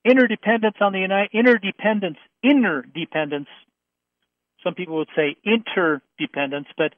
interdependence 0.05 0.77
on 0.81 0.93
the 0.93 1.01
United 1.01 1.31
interdependence, 1.33 2.19
inner 2.43 2.83
dependence. 2.83 3.49
Some 4.65 4.75
people 4.75 4.97
would 4.97 5.09
say 5.15 5.37
interdependence, 5.45 6.67
but 6.77 6.95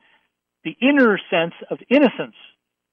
the 0.65 0.77
inner 0.81 1.19
sense 1.31 1.55
of 1.71 1.79
innocence, 1.89 2.37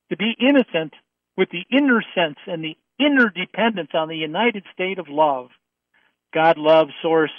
to 0.10 0.18
be 0.18 0.36
innocent 0.40 0.94
with 1.36 1.50
the 1.50 1.66
inner 1.72 2.02
sense 2.16 2.38
and 2.48 2.64
the 2.64 2.78
inner 3.00 3.30
dependence 3.30 3.92
on 3.94 4.08
the 4.08 4.16
united 4.16 4.64
state 4.74 5.00
of 5.00 5.08
love. 5.10 5.50
God, 6.34 6.58
love, 6.58 6.88
source, 7.02 7.32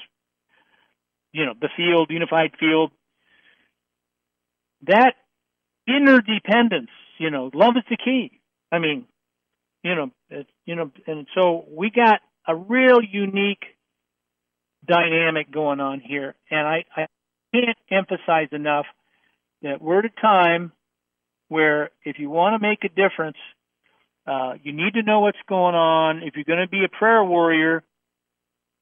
you 1.33 1.45
know, 1.45 1.55
the 1.61 1.69
field, 1.77 2.11
unified 2.11 2.53
field. 2.59 2.93
That 4.87 5.15
inner 5.87 6.21
dependence, 6.21 6.91
you 7.19 7.31
know, 7.31 7.51
love 7.53 7.75
is 7.77 7.85
the 7.91 7.97
key. 7.97 8.41
I 8.71 8.79
mean, 8.79 9.07
you 9.83 9.95
know, 9.95 10.11
it, 10.31 10.47
you 10.65 10.77
know, 10.77 10.91
and 11.07 11.27
so 11.35 11.65
we 11.71 11.91
got 11.91 12.21
a 12.47 12.55
real 12.55 13.01
unique 13.03 13.65
dynamic 14.87 15.51
going 15.51 15.81
on 15.81 16.01
here, 16.01 16.35
and 16.51 16.67
I, 16.67 16.85
I 16.97 17.07
can't 17.55 17.79
emphasize 17.91 18.49
enough 18.53 18.87
that 19.63 19.81
we're 19.81 20.01
at 20.01 20.05
a 20.05 20.21
time 20.21 20.73
where 21.49 21.91
if 22.05 22.19
you 22.19 22.31
want 22.31 22.61
to 22.61 22.67
make 22.67 22.85
a 22.85 22.89
difference, 22.89 23.37
uh, 24.27 24.55
you 24.63 24.73
need 24.73 24.95
to 24.95 25.03
know 25.03 25.21
what's 25.21 25.39
going 25.49 25.75
on. 25.75 26.23
If 26.23 26.35
you're 26.37 26.45
going 26.45 26.65
to 26.65 26.69
be 26.69 26.85
a 26.85 26.89
prayer 26.89 27.25
warrior, 27.25 27.83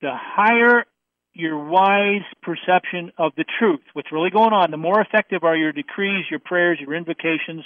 the 0.03 0.13
higher 0.13 0.85
your 1.33 1.63
wise 1.69 2.25
perception 2.43 3.13
of 3.19 3.33
the 3.37 3.45
truth, 3.59 3.83
what's 3.93 4.11
really 4.11 4.31
going 4.31 4.53
on, 4.53 4.71
the 4.71 4.77
more 4.79 5.01
effective 5.01 5.45
are 5.45 5.55
your 5.55 5.73
decrees, 5.73 6.25
your 6.31 6.41
prayers, 6.41 6.79
your 6.81 6.95
invocations. 6.95 7.63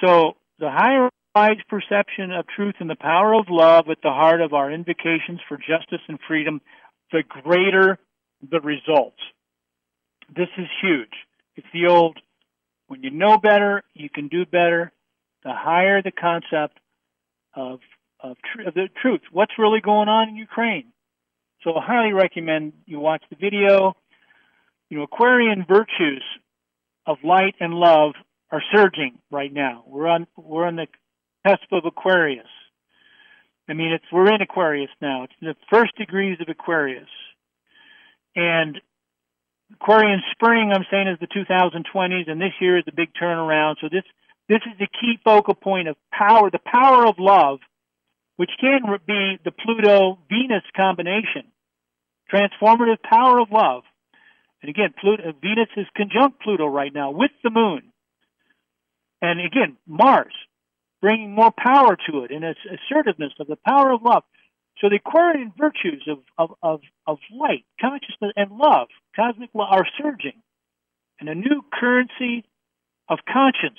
So 0.00 0.36
the 0.60 0.70
higher 0.70 1.08
wise 1.34 1.58
perception 1.68 2.30
of 2.32 2.46
truth 2.54 2.76
and 2.78 2.88
the 2.88 2.96
power 2.96 3.34
of 3.34 3.46
love 3.48 3.86
at 3.90 3.98
the 4.02 4.10
heart 4.10 4.40
of 4.40 4.52
our 4.52 4.70
invocations 4.70 5.40
for 5.48 5.56
justice 5.56 6.00
and 6.08 6.18
freedom, 6.26 6.60
the 7.10 7.24
greater 7.42 7.98
the 8.48 8.60
results. 8.60 9.18
This 10.34 10.48
is 10.56 10.66
huge. 10.80 11.14
It's 11.58 11.66
the 11.74 11.88
old, 11.88 12.16
when 12.86 13.02
you 13.02 13.10
know 13.10 13.36
better, 13.36 13.82
you 13.92 14.08
can 14.08 14.28
do 14.28 14.46
better. 14.46 14.92
The 15.42 15.52
higher 15.52 16.00
the 16.02 16.12
concept 16.12 16.78
of 17.52 17.80
of, 18.20 18.36
tr- 18.52 18.68
of 18.68 18.74
the 18.74 18.88
truth. 19.02 19.22
What's 19.32 19.52
really 19.58 19.80
going 19.80 20.08
on 20.08 20.28
in 20.28 20.36
Ukraine? 20.36 20.92
So 21.62 21.74
I 21.74 21.84
highly 21.84 22.12
recommend 22.12 22.74
you 22.86 23.00
watch 23.00 23.24
the 23.28 23.36
video. 23.36 23.96
You 24.88 24.98
know, 24.98 25.02
Aquarian 25.02 25.66
virtues 25.68 26.22
of 27.06 27.18
light 27.24 27.56
and 27.58 27.74
love 27.74 28.12
are 28.52 28.62
surging 28.72 29.18
right 29.30 29.52
now. 29.52 29.82
We're 29.84 30.06
on 30.06 30.28
we're 30.36 30.64
on 30.64 30.76
the 30.76 30.86
cusp 31.44 31.72
of 31.72 31.84
Aquarius. 31.86 32.46
I 33.68 33.72
mean, 33.72 33.92
it's 33.92 34.04
we're 34.12 34.32
in 34.32 34.42
Aquarius 34.42 34.90
now. 35.00 35.24
It's 35.24 35.32
the 35.40 35.56
first 35.68 35.96
degrees 35.96 36.38
of 36.40 36.48
Aquarius, 36.48 37.10
and 38.36 38.80
Aquarian 39.74 40.22
spring. 40.32 40.72
I'm 40.72 40.86
saying 40.90 41.08
is 41.08 41.18
the 41.20 41.26
2020s, 41.26 42.30
and 42.30 42.40
this 42.40 42.52
year 42.60 42.78
is 42.78 42.84
the 42.84 42.92
big 42.92 43.10
turnaround. 43.20 43.76
So 43.80 43.88
this 43.90 44.04
this 44.48 44.60
is 44.66 44.78
the 44.78 44.86
key 44.86 45.18
focal 45.24 45.54
point 45.54 45.88
of 45.88 45.96
power, 46.10 46.50
the 46.50 46.58
power 46.58 47.06
of 47.06 47.16
love 47.18 47.58
which 48.38 48.50
can 48.60 48.82
be 49.04 49.38
the 49.44 49.50
Pluto 49.50 50.18
Venus 50.30 50.62
combination. 50.74 51.50
Transformative 52.32 53.02
power 53.02 53.40
of 53.40 53.50
love. 53.50 53.82
And 54.62 54.70
again, 54.70 54.94
Pluto, 54.98 55.32
Venus 55.42 55.68
is 55.76 55.86
conjunct 55.96 56.40
Pluto 56.40 56.66
right 56.66 56.94
now 56.94 57.10
with 57.10 57.32
the 57.42 57.50
moon. 57.50 57.92
And 59.20 59.40
again, 59.40 59.76
Mars, 59.88 60.32
bringing 61.02 61.34
more 61.34 61.50
power 61.50 61.96
to 62.08 62.22
it 62.22 62.30
and 62.30 62.44
its 62.44 62.60
assertiveness 62.64 63.32
of 63.40 63.48
the 63.48 63.58
power 63.66 63.90
of 63.90 64.02
love. 64.02 64.22
So 64.80 64.88
the 64.88 64.96
Aquarian 64.96 65.52
virtues 65.58 66.08
of, 66.08 66.18
of, 66.38 66.56
of, 66.62 66.80
of 67.06 67.18
light, 67.34 67.64
consciousness, 67.80 68.32
and 68.36 68.52
love, 68.52 68.88
cosmic 69.16 69.50
love, 69.54 69.68
are 69.70 69.86
surging. 70.00 70.40
And 71.18 71.28
a 71.28 71.34
new 71.34 71.62
currency 71.72 72.44
of 73.08 73.18
conscience, 73.30 73.78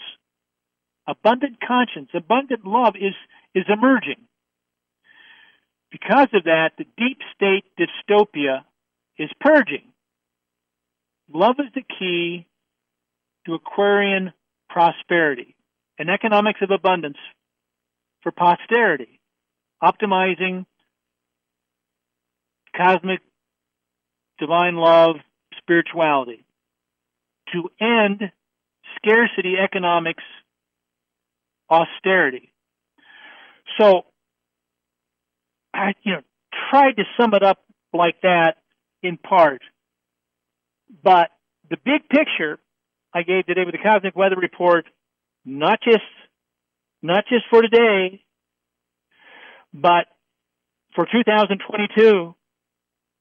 abundant 1.08 1.58
conscience, 1.66 2.10
abundant 2.14 2.66
love 2.66 2.96
is, 2.96 3.14
is 3.56 3.64
emerging. 3.70 4.28
Because 5.90 6.28
of 6.34 6.44
that, 6.44 6.72
the 6.78 6.86
deep 6.98 7.20
state 7.34 7.64
dystopia 7.80 8.64
is 9.18 9.30
purging. 9.40 9.84
Love 11.34 11.56
is 11.60 11.72
the 11.74 11.84
key 11.98 12.46
to 13.46 13.54
Aquarian 13.54 14.34
prosperity 14.70 15.56
and 15.98 16.10
economics 16.10 16.60
of 16.62 16.72
abundance 16.72 17.18
for 18.22 18.32
posterity, 18.32 19.20
optimizing 19.82 20.66
cosmic 22.80 23.20
divine 24.40 24.76
love 24.76 25.18
spirituality 25.58 26.46
to 27.54 27.70
end 27.82 28.32
scarcity 28.96 29.56
economics 29.62 30.24
austerity. 31.70 32.54
So 33.80 34.04
I, 35.74 35.94
you 36.04 36.14
know, 36.14 36.22
tried 36.70 36.94
to 36.94 37.04
sum 37.20 37.34
it 37.34 37.44
up 37.44 37.60
like 37.94 38.22
that 38.24 38.58
in 39.04 39.18
part. 39.18 39.62
But 41.04 41.30
the 41.70 41.78
big 41.84 42.08
picture 42.10 42.60
I 43.14 43.24
gave 43.24 43.46
today 43.46 43.64
with 43.66 43.74
the 43.74 43.84
Cosmic 43.84 44.16
Weather 44.16 44.36
Report, 44.36 44.86
not 45.46 45.80
just 45.84 46.04
not 47.02 47.26
just 47.30 47.46
for 47.50 47.62
today, 47.62 48.22
but 49.74 50.06
for 50.96 51.06
2022. 51.06 52.36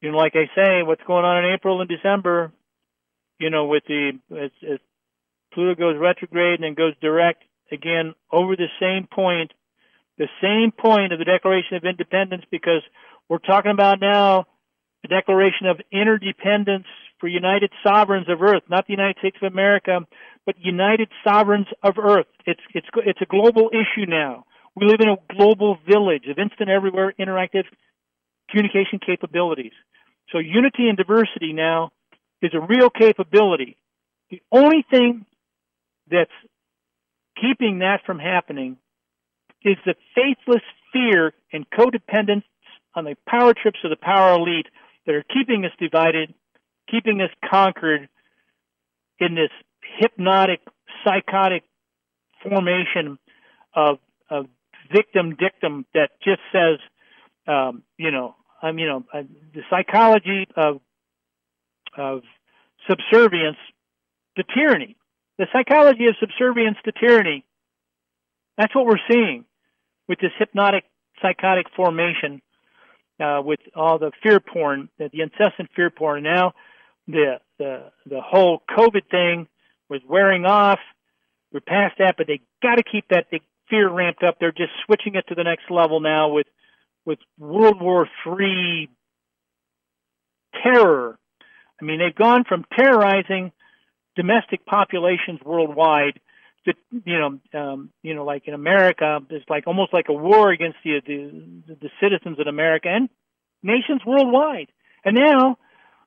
You 0.00 0.12
know, 0.12 0.18
like 0.18 0.34
I 0.34 0.46
say, 0.54 0.82
what's 0.82 1.02
going 1.06 1.24
on 1.24 1.44
in 1.44 1.52
April 1.52 1.80
and 1.80 1.90
December, 1.90 2.52
you 3.38 3.50
know, 3.50 3.66
with 3.66 3.84
the 3.88 4.12
Pluto 5.52 5.74
goes 5.74 5.96
retrograde 5.98 6.60
and 6.60 6.64
then 6.64 6.74
goes 6.74 6.94
direct 7.00 7.42
again 7.72 8.14
over 8.32 8.56
the 8.56 8.68
same 8.80 9.06
point 9.06 9.52
the 10.18 10.28
same 10.42 10.72
point 10.72 11.12
of 11.12 11.18
the 11.18 11.24
Declaration 11.24 11.76
of 11.76 11.84
Independence 11.84 12.42
because 12.50 12.82
we're 13.28 13.38
talking 13.38 13.70
about 13.70 14.00
now 14.00 14.46
the 15.02 15.08
Declaration 15.08 15.66
of 15.66 15.80
Interdependence 15.92 16.86
for 17.20 17.28
United 17.28 17.70
Sovereigns 17.86 18.28
of 18.28 18.42
Earth, 18.42 18.62
not 18.68 18.86
the 18.86 18.92
United 18.92 19.16
States 19.18 19.36
of 19.40 19.52
America, 19.52 20.00
but 20.44 20.56
United 20.58 21.08
Sovereigns 21.22 21.66
of 21.82 21.98
Earth. 21.98 22.26
It's 22.46 22.60
it's 22.74 22.86
it's 23.06 23.20
a 23.22 23.26
global 23.26 23.70
issue 23.72 24.06
now. 24.06 24.44
We 24.74 24.86
live 24.86 25.00
in 25.00 25.08
a 25.08 25.16
global 25.34 25.78
village 25.88 26.26
of 26.28 26.38
instant 26.38 26.68
everywhere 26.68 27.14
interactive 27.18 27.64
communication 28.50 28.98
capabilities. 29.04 29.72
So 30.32 30.38
unity 30.38 30.88
and 30.88 30.96
diversity 30.96 31.52
now 31.52 31.90
is 32.42 32.52
a 32.54 32.60
real 32.60 32.90
capability. 32.90 33.76
The 34.30 34.42
only 34.52 34.84
thing 34.90 35.24
that's 36.10 36.30
keeping 37.40 37.80
that 37.80 38.00
from 38.04 38.18
happening 38.18 38.76
is 39.64 39.76
the 39.84 39.94
faithless 40.14 40.62
fear 40.92 41.32
and 41.52 41.66
codependence 41.70 42.44
on 42.94 43.04
the 43.04 43.16
power 43.26 43.54
trips 43.54 43.78
of 43.84 43.90
the 43.90 43.96
power 43.96 44.34
elite 44.34 44.66
that 45.06 45.14
are 45.14 45.24
keeping 45.24 45.64
us 45.64 45.72
divided, 45.78 46.34
keeping 46.90 47.20
us 47.20 47.30
conquered 47.48 48.08
in 49.18 49.34
this 49.34 49.50
hypnotic, 49.98 50.60
psychotic 51.04 51.64
formation 52.42 53.18
of, 53.74 53.98
of 54.30 54.46
victim 54.92 55.36
dictum 55.36 55.86
that 55.94 56.10
just 56.22 56.40
says, 56.52 56.78
um, 57.46 57.82
you 57.96 58.10
know, 58.10 58.34
I 58.60 58.72
mean, 58.72 58.78
you 58.80 58.86
know, 58.86 59.04
uh, 59.12 59.22
the 59.54 59.62
psychology 59.70 60.46
of 60.56 60.80
of 61.96 62.22
subservience 62.88 63.56
to 64.36 64.44
tyranny. 64.54 64.96
The 65.38 65.46
psychology 65.52 66.06
of 66.06 66.16
subservience 66.20 66.76
to 66.84 66.92
tyranny. 66.92 67.44
That's 68.56 68.74
what 68.74 68.86
we're 68.86 69.00
seeing 69.10 69.44
with 70.08 70.18
this 70.18 70.32
hypnotic 70.38 70.84
psychotic 71.22 71.66
formation 71.76 72.42
uh, 73.20 73.40
with 73.44 73.60
all 73.74 73.98
the 73.98 74.10
fear 74.22 74.40
porn, 74.40 74.88
the, 74.98 75.10
the 75.12 75.22
incessant 75.22 75.70
fear 75.74 75.90
porn. 75.90 76.22
Now 76.22 76.54
the 77.06 77.40
the 77.58 77.90
the 78.06 78.20
whole 78.20 78.62
COVID 78.68 79.08
thing 79.10 79.48
was 79.88 80.00
wearing 80.08 80.44
off. 80.44 80.80
We're 81.52 81.60
past 81.60 81.96
that, 81.98 82.16
but 82.16 82.26
they 82.26 82.40
got 82.62 82.76
to 82.76 82.82
keep 82.82 83.08
that 83.08 83.26
fear 83.70 83.88
ramped 83.88 84.22
up. 84.22 84.36
They're 84.38 84.52
just 84.52 84.72
switching 84.84 85.14
it 85.14 85.26
to 85.28 85.34
the 85.34 85.44
next 85.44 85.70
level 85.70 86.00
now 86.00 86.28
with 86.28 86.46
with 87.08 87.18
World 87.38 87.80
War 87.80 88.06
III 88.26 88.90
terror. 90.62 91.18
I 91.80 91.84
mean, 91.84 91.98
they've 91.98 92.14
gone 92.14 92.44
from 92.46 92.66
terrorizing 92.78 93.50
domestic 94.14 94.66
populations 94.66 95.40
worldwide 95.42 96.20
to, 96.66 96.74
you 97.06 97.18
know 97.18 97.58
um, 97.58 97.90
you 98.02 98.14
know 98.14 98.24
like 98.26 98.46
in 98.46 98.52
America, 98.52 99.20
it's 99.30 99.48
like 99.48 99.66
almost 99.66 99.94
like 99.94 100.06
a 100.10 100.12
war 100.12 100.52
against 100.52 100.76
the 100.84 101.00
the, 101.06 101.76
the 101.80 101.88
citizens 102.02 102.36
in 102.38 102.46
America 102.46 102.88
and 102.90 103.08
nations 103.62 104.02
worldwide. 104.06 104.68
And 105.02 105.16
now 105.16 105.56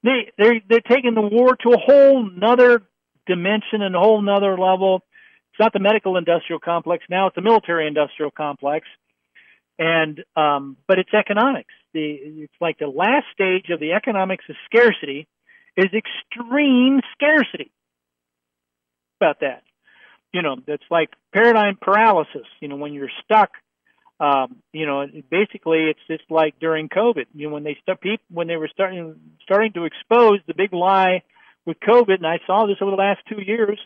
they 0.04 0.32
they 0.38 0.62
they're 0.70 0.82
taking 0.82 1.16
the 1.16 1.22
war 1.22 1.56
to 1.56 1.70
a 1.70 1.80
whole 1.80 2.30
nother 2.30 2.84
dimension 3.26 3.82
and 3.82 3.96
a 3.96 4.00
whole 4.00 4.22
nother 4.22 4.52
level. 4.52 5.02
It's 5.52 5.60
not 5.60 5.74
the 5.74 5.80
medical 5.80 6.18
industrial 6.18 6.60
complex 6.60 7.06
now; 7.10 7.28
it's 7.28 7.36
the 7.36 7.42
military 7.42 7.88
industrial 7.88 8.30
complex. 8.30 8.86
And 9.84 10.24
um, 10.36 10.78
but 10.88 11.00
it's 11.00 11.12
economics. 11.12 11.74
The 11.94 12.14
it's 12.44 12.54
like 12.62 12.78
the 12.78 12.88
last 12.88 13.26
stage 13.34 13.72
of 13.72 13.80
the 13.80 13.94
economics 13.94 14.46
of 14.48 14.56
scarcity 14.66 15.28
is 15.76 15.88
extreme 15.92 17.02
scarcity. 17.14 17.72
About 19.20 19.40
that, 19.40 19.64
you 20.32 20.44
know, 20.44 20.58
that's 20.68 20.84
like 20.92 21.10
paradigm 21.34 21.78
paralysis. 21.82 22.46
You 22.60 22.68
know, 22.68 22.76
when 22.76 22.94
you're 22.94 23.10
stuck 23.24 23.50
um, 24.22 24.58
you 24.72 24.86
know, 24.86 25.08
basically 25.32 25.90
it's 25.90 26.00
just 26.08 26.30
like 26.30 26.60
during 26.60 26.90
COVID. 26.90 27.26
You 27.34 27.48
know, 27.48 27.56
when 27.56 27.64
they 27.64 27.76
start 27.82 28.02
people 28.02 28.24
when 28.30 28.46
they 28.46 28.56
were 28.56 28.70
starting 28.72 29.16
starting 29.42 29.74
to 29.74 29.86
expose 29.86 30.40
the 30.46 30.54
big 30.54 30.74
lie 30.74 31.24
with 31.66 31.78
COVID, 31.80 32.18
and 32.18 32.28
I 32.28 32.40
saw 32.46 32.68
this 32.68 32.78
over 32.82 32.92
the 32.92 32.98
last 32.98 33.22
two 33.28 33.42
years. 33.42 33.80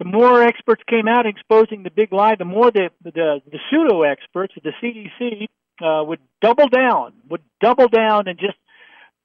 The 0.00 0.06
more 0.06 0.42
experts 0.42 0.82
came 0.88 1.06
out 1.06 1.26
exposing 1.26 1.82
the 1.82 1.90
big 1.90 2.10
lie, 2.12 2.34
the 2.34 2.46
more 2.46 2.70
the 2.70 2.88
the, 3.04 3.10
the 3.46 3.58
pseudo 3.70 4.02
experts, 4.02 4.54
the 4.64 4.72
CDC, 4.82 5.44
uh, 5.80 6.02
would 6.04 6.20
double 6.40 6.68
down, 6.68 7.12
would 7.28 7.42
double 7.60 7.86
down, 7.86 8.26
and 8.26 8.38
just 8.38 8.56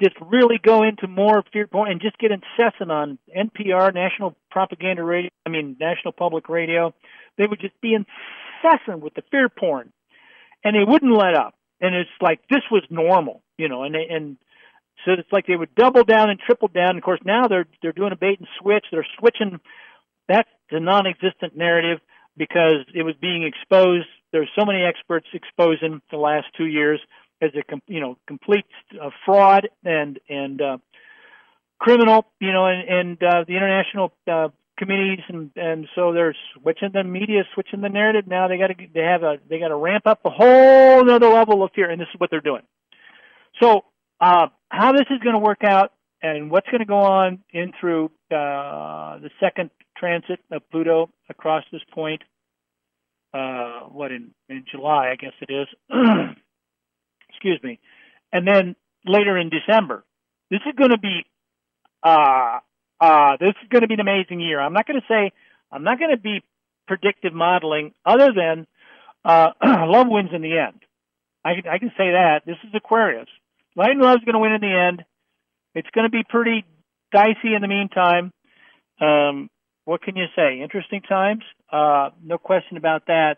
just 0.03 0.15
really 0.19 0.59
go 0.61 0.84
into 0.84 1.07
more 1.07 1.43
fear 1.53 1.67
porn 1.67 1.89
and 1.89 2.01
just 2.01 2.17
get 2.17 2.32
incessant 2.32 2.91
on 2.91 3.17
NPR, 3.36 3.93
National 3.93 4.36
Propaganda 4.51 5.01
Radio. 5.01 5.32
I 5.45 5.49
mean, 5.49 5.78
National 5.80 6.11
Public 6.11 6.49
Radio. 6.49 6.93
They 7.38 7.47
would 7.47 7.61
just 7.61 7.80
be 7.80 7.95
incessant 7.95 8.99
with 8.99 9.13
the 9.13 9.23
fear 9.32 9.47
porn 9.47 9.93
and 10.65 10.76
they 10.76 10.84
wouldn't 10.84 11.15
let 11.15 11.36
up. 11.36 11.55
And 11.80 11.95
it's 11.95 12.09
like 12.19 12.41
this 12.49 12.63
was 12.69 12.84
normal, 12.89 13.41
you 13.57 13.69
know, 13.69 13.84
and 13.84 13.95
they, 13.95 14.07
and 14.09 14.38
so 15.05 15.11
it's 15.11 15.32
like 15.32 15.45
they 15.45 15.55
would 15.55 15.76
double 15.76 16.03
down 16.03 16.30
and 16.30 16.39
triple 16.39 16.67
down. 16.67 16.97
Of 16.97 17.03
course, 17.03 17.19
now 17.23 17.47
they're 17.47 17.67
they're 17.82 17.93
doing 17.93 18.11
a 18.11 18.17
bait 18.17 18.39
and 18.39 18.47
switch. 18.59 18.86
They're 18.91 19.07
switching 19.19 19.59
that 20.28 20.47
to 20.70 20.80
non-existent 20.80 21.55
narrative 21.55 21.99
because 22.38 22.86
it 22.93 23.03
was 23.03 23.16
being 23.22 23.43
exposed. 23.43 24.07
There's 24.32 24.49
so 24.57 24.66
many 24.66 24.84
experts 24.84 25.28
exposing 25.34 26.01
the 26.11 26.18
last 26.18 26.47
two 26.57 26.66
years 26.66 26.99
as 27.41 27.51
a 27.55 27.61
you 27.88 27.99
know 27.99 28.18
complete 28.28 28.66
uh, 29.01 29.09
fraud 29.26 29.70
and 29.84 30.20
and 30.30 30.61
uh, 30.61 30.78
criminal, 31.80 32.26
you 32.39 32.51
know, 32.51 32.66
and, 32.66 32.88
and 32.88 33.24
uh, 33.24 33.43
the 33.47 33.55
international 33.55 34.11
uh, 34.28 34.49
committees 34.78 35.20
and 35.30 35.51
and 35.55 35.88
so 35.95 36.11
they're 36.11 36.36
switching 36.53 36.89
the 36.93 37.03
media 37.03 37.43
switching 37.53 37.82
the 37.82 37.89
narrative 37.89 38.28
now 38.28 38.47
they 38.47 38.57
got 38.57 38.68
to 38.68 38.76
they 38.93 39.01
have 39.01 39.24
a 39.24 39.38
they 39.49 39.59
got 39.59 39.70
to 39.70 39.76
ramp 39.76 40.05
up 40.05 40.20
a 40.26 40.30
whole 40.30 40.99
another 41.01 41.30
level 41.30 41.63
of 41.63 41.72
fear 41.74 41.89
and 41.89 42.01
this 42.01 42.07
is 42.13 42.20
what 42.20 42.30
they're 42.30 42.41
doing 42.41 42.61
so 43.61 43.86
uh, 44.20 44.47
how 44.70 44.91
this 44.91 45.05
is 45.09 45.20
going 45.24 45.34
to 45.34 45.39
work 45.39 45.63
out 45.63 45.93
and 46.26 46.51
what's 46.51 46.67
going 46.67 46.80
to 46.80 46.86
go 46.86 46.99
on 46.99 47.39
in 47.51 47.71
through 47.80 48.05
uh, 48.32 49.19
the 49.19 49.30
second 49.39 49.69
transit 49.97 50.39
of 50.51 50.61
Pluto 50.71 51.09
across 51.30 51.63
this 51.71 51.82
point 51.93 52.21
uh, 53.34 53.82
what 53.91 54.11
in 54.11 54.32
in 54.49 54.65
July 54.69 55.09
I 55.11 55.15
guess 55.15 55.34
it 55.41 55.51
is 55.51 55.67
excuse 57.30 57.59
me 57.63 57.80
and 58.32 58.47
then 58.47 58.76
later 59.05 59.38
in 59.38 59.49
December 59.49 60.03
this 60.49 60.61
is 60.65 60.73
going 60.76 60.91
to 60.91 60.99
be 60.99 61.26
uh, 62.03 62.59
uh, 62.99 63.38
this 63.39 63.55
is 63.61 63.69
going 63.69 63.82
to 63.82 63.88
be 63.88 63.95
an 63.95 63.99
amazing 63.99 64.39
year. 64.39 64.59
I'm 64.59 64.73
not 64.73 64.88
going 64.88 64.99
to 64.99 65.07
say, 65.07 65.32
I'm 65.71 65.84
not 65.84 65.99
going 65.99 66.11
to 66.11 66.21
be 66.21 66.43
predictive 66.88 67.34
modeling 67.34 67.93
other 68.05 68.32
than 68.34 68.67
uh, 69.26 69.51
love 69.63 70.07
wins 70.09 70.30
in 70.34 70.41
the 70.41 70.57
end. 70.57 70.82
I, 71.43 71.61
I 71.69 71.78
can 71.80 71.89
say 71.97 72.11
that. 72.11 72.41
This 72.45 72.57
is 72.63 72.73
Aquarius. 72.73 73.28
Light 73.76 73.91
and 73.91 74.01
love 74.01 74.19
is 74.19 74.26
going 74.26 74.34
to 74.34 74.39
win 74.39 74.53
in 74.53 74.61
the 74.61 74.76
end. 74.76 75.03
It's 75.76 75.89
going 75.93 76.05
to 76.05 76.09
be 76.09 76.23
pretty 76.28 76.65
dicey 77.11 77.53
in 77.53 77.61
the 77.61 77.67
meantime. 77.67 78.32
Um, 78.99 79.49
what 79.84 80.01
can 80.01 80.15
you 80.15 80.26
say? 80.36 80.61
Interesting 80.61 81.01
times. 81.01 81.43
Uh, 81.71 82.09
no 82.23 82.38
question 82.38 82.78
about 82.78 83.07
that. 83.07 83.36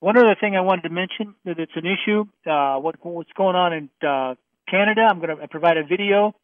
One 0.00 0.16
other 0.16 0.36
thing 0.40 0.56
I 0.56 0.62
wanted 0.62 0.82
to 0.82 0.90
mention 0.90 1.34
that 1.44 1.58
it's 1.58 1.72
an 1.76 1.84
issue. 1.84 2.24
Uh, 2.48 2.78
what, 2.78 2.96
what's 3.04 3.32
going 3.36 3.56
on 3.56 3.72
in 3.72 3.90
uh, 4.06 4.34
Canada? 4.68 5.02
I'm 5.08 5.20
going 5.20 5.36
to 5.36 5.48
provide 5.48 5.76
a 5.76 5.84
video 5.84 6.34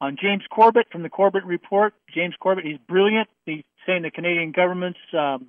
on 0.00 0.16
James 0.20 0.42
Corbett 0.50 0.86
from 0.90 1.02
the 1.02 1.08
Corbett 1.08 1.44
Report. 1.44 1.94
James 2.14 2.34
Corbett, 2.40 2.64
he's 2.64 2.78
brilliant. 2.88 3.28
He's 3.44 3.64
saying 3.86 4.02
the 4.02 4.10
Canadian 4.10 4.52
government's 4.52 4.98
um, 5.16 5.46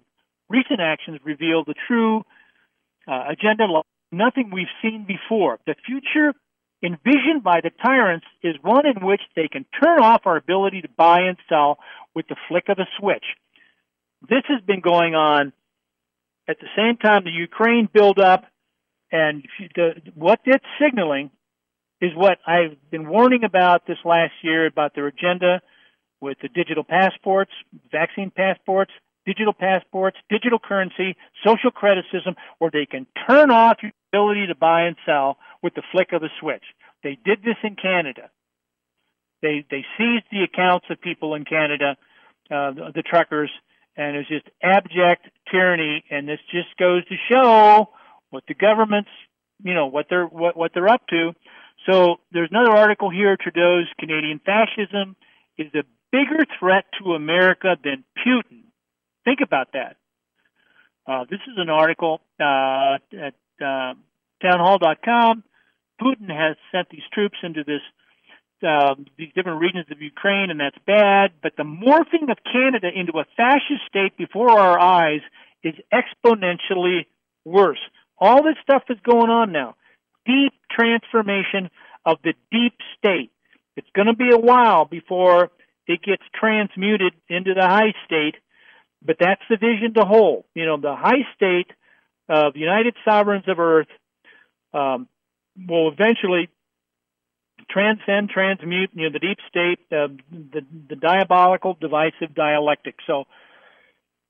recent 0.49 0.79
actions 0.81 1.19
reveal 1.23 1.63
the 1.63 1.75
true 1.87 2.23
uh, 3.07 3.23
agenda, 3.29 3.65
nothing 4.11 4.51
we've 4.53 4.67
seen 4.81 5.05
before. 5.07 5.59
The 5.65 5.75
future 5.85 6.33
envisioned 6.84 7.43
by 7.43 7.61
the 7.61 7.71
tyrants 7.84 8.25
is 8.43 8.55
one 8.61 8.86
in 8.86 9.05
which 9.05 9.21
they 9.36 9.47
can 9.47 9.65
turn 9.82 9.99
off 9.99 10.21
our 10.25 10.38
ability 10.38 10.82
to 10.82 10.89
buy 10.97 11.21
and 11.21 11.38
sell 11.47 11.77
with 12.15 12.27
the 12.27 12.36
flick 12.47 12.69
of 12.69 12.79
a 12.79 12.88
switch. 12.99 13.25
This 14.27 14.43
has 14.47 14.61
been 14.61 14.82
going 14.82 15.15
on 15.15 15.53
at 16.47 16.57
the 16.59 16.67
same 16.75 16.97
time 16.97 17.23
the 17.23 17.32
Ukraine 17.32 17.88
buildup, 17.91 18.45
and 19.11 19.45
the, 19.75 20.01
what 20.15 20.39
it's 20.45 20.65
signaling 20.82 21.32
is 22.01 22.11
what 22.15 22.39
I've 22.47 22.77
been 22.89 23.07
warning 23.07 23.43
about 23.43 23.86
this 23.86 23.97
last 24.03 24.34
year 24.41 24.65
about 24.65 24.95
their 24.95 25.07
agenda 25.07 25.61
with 26.19 26.38
the 26.41 26.49
digital 26.49 26.84
passports, 26.84 27.51
vaccine 27.91 28.32
passports, 28.32 28.91
digital 29.25 29.53
passports, 29.53 30.17
digital 30.29 30.59
currency, 30.59 31.15
social 31.45 31.71
system, 32.11 32.36
where 32.59 32.71
they 32.71 32.86
can 32.86 33.05
turn 33.27 33.51
off 33.51 33.77
your 33.82 33.91
ability 34.13 34.47
to 34.47 34.55
buy 34.55 34.84
and 34.84 34.95
sell 35.05 35.38
with 35.62 35.74
the 35.76 35.84
flick 35.91 36.14
of 36.14 36.24
a 36.24 36.30
switch. 36.39 36.64
They 37.03 37.18
did 37.24 37.43
this 37.43 37.57
in 37.64 37.76
Canada. 37.76 38.30
They 39.41 39.66
they 39.70 39.84
seized 39.97 40.26
the 40.32 40.43
accounts 40.43 40.86
of 40.89 41.01
people 41.01 41.36
in 41.36 41.45
Canada, 41.45 41.97
uh, 42.51 42.72
the, 42.72 42.91
the 42.95 43.01
truckers, 43.01 43.49
and 43.95 44.16
it 44.16 44.20
was 44.20 44.28
just 44.28 44.49
abject 44.62 45.28
tyranny. 45.51 46.03
And 46.09 46.28
this 46.28 46.39
just 46.51 46.78
goes 46.78 47.05
to 47.07 47.16
show 47.32 47.89
what 48.30 48.43
the 48.47 48.53
governments, 48.53 49.09
you 49.64 49.74
know, 49.74 49.88
what 49.88 50.07
they're 50.09 50.28
what 50.28 50.55
what 50.55 50.72
they're 50.74 50.89
up 50.89 51.07
to. 51.09 51.34
So 51.89 52.18
there's 52.32 52.49
another 52.51 52.72
article 52.72 53.09
here. 53.09 53.36
Trudeau's 53.36 53.88
Canadian 53.99 54.39
fascism 54.45 55.16
is 55.57 55.74
a 55.74 55.84
bigger 56.12 56.45
threat 56.59 56.86
to 56.99 57.14
America 57.14 57.76
than 57.84 58.03
Putin. 58.26 58.64
Think 59.26 59.39
about 59.43 59.74
that. 59.74 59.97
Uh, 61.07 61.26
this 61.30 61.39
is 61.47 61.55
an 61.57 61.70
article 61.70 62.22
uh, 62.39 62.97
at 63.14 63.34
uh, 63.64 63.93
townhall.com. 64.41 65.43
Putin 66.01 66.29
has 66.29 66.57
sent 66.71 66.89
these 66.89 67.05
troops 67.13 67.37
into 67.43 67.63
this 67.63 67.81
uh, 68.67 68.93
these 69.17 69.29
different 69.35 69.59
regions 69.59 69.85
of 69.91 70.01
Ukraine, 70.01 70.51
and 70.51 70.59
that's 70.59 70.77
bad. 70.85 71.31
But 71.41 71.53
the 71.57 71.63
morphing 71.63 72.29
of 72.29 72.37
Canada 72.51 72.89
into 72.93 73.13
a 73.13 73.25
fascist 73.35 73.81
state 73.89 74.15
before 74.17 74.51
our 74.51 74.79
eyes 74.79 75.21
is 75.63 75.73
exponentially 75.91 77.05
worse. 77.43 77.79
All 78.19 78.43
this 78.43 78.57
stuff 78.61 78.83
is 78.89 78.97
going 79.03 79.31
on 79.31 79.51
now 79.51 79.75
deep 80.25 80.53
transformation 80.69 81.69
of 82.05 82.17
the 82.23 82.33
deep 82.51 82.73
state. 82.97 83.31
It's 83.75 83.89
going 83.95 84.07
to 84.07 84.15
be 84.15 84.29
a 84.31 84.37
while 84.37 84.85
before 84.85 85.49
it 85.87 86.01
gets 86.03 86.23
transmuted 86.39 87.13
into 87.29 87.53
the 87.53 87.65
high 87.65 87.93
state, 88.05 88.35
but 89.03 89.17
that's 89.19 89.41
the 89.49 89.57
vision 89.57 89.93
to 89.95 90.05
hold. 90.05 90.45
You 90.53 90.65
know, 90.65 90.77
the 90.77 90.95
high 90.95 91.25
state 91.35 91.71
of 92.29 92.55
United 92.55 92.95
Sovereigns 93.03 93.45
of 93.47 93.59
Earth 93.59 93.87
um, 94.73 95.07
will 95.55 95.91
eventually 95.91 96.49
transcend, 97.69 98.29
transmute, 98.29 98.89
you 98.93 99.03
know, 99.03 99.13
the 99.13 99.19
deep 99.19 99.37
state, 99.49 99.79
uh, 99.91 100.07
the, 100.31 100.61
the 100.89 100.95
diabolical, 100.95 101.77
divisive 101.79 102.33
dialectic. 102.35 102.95
So 103.07 103.25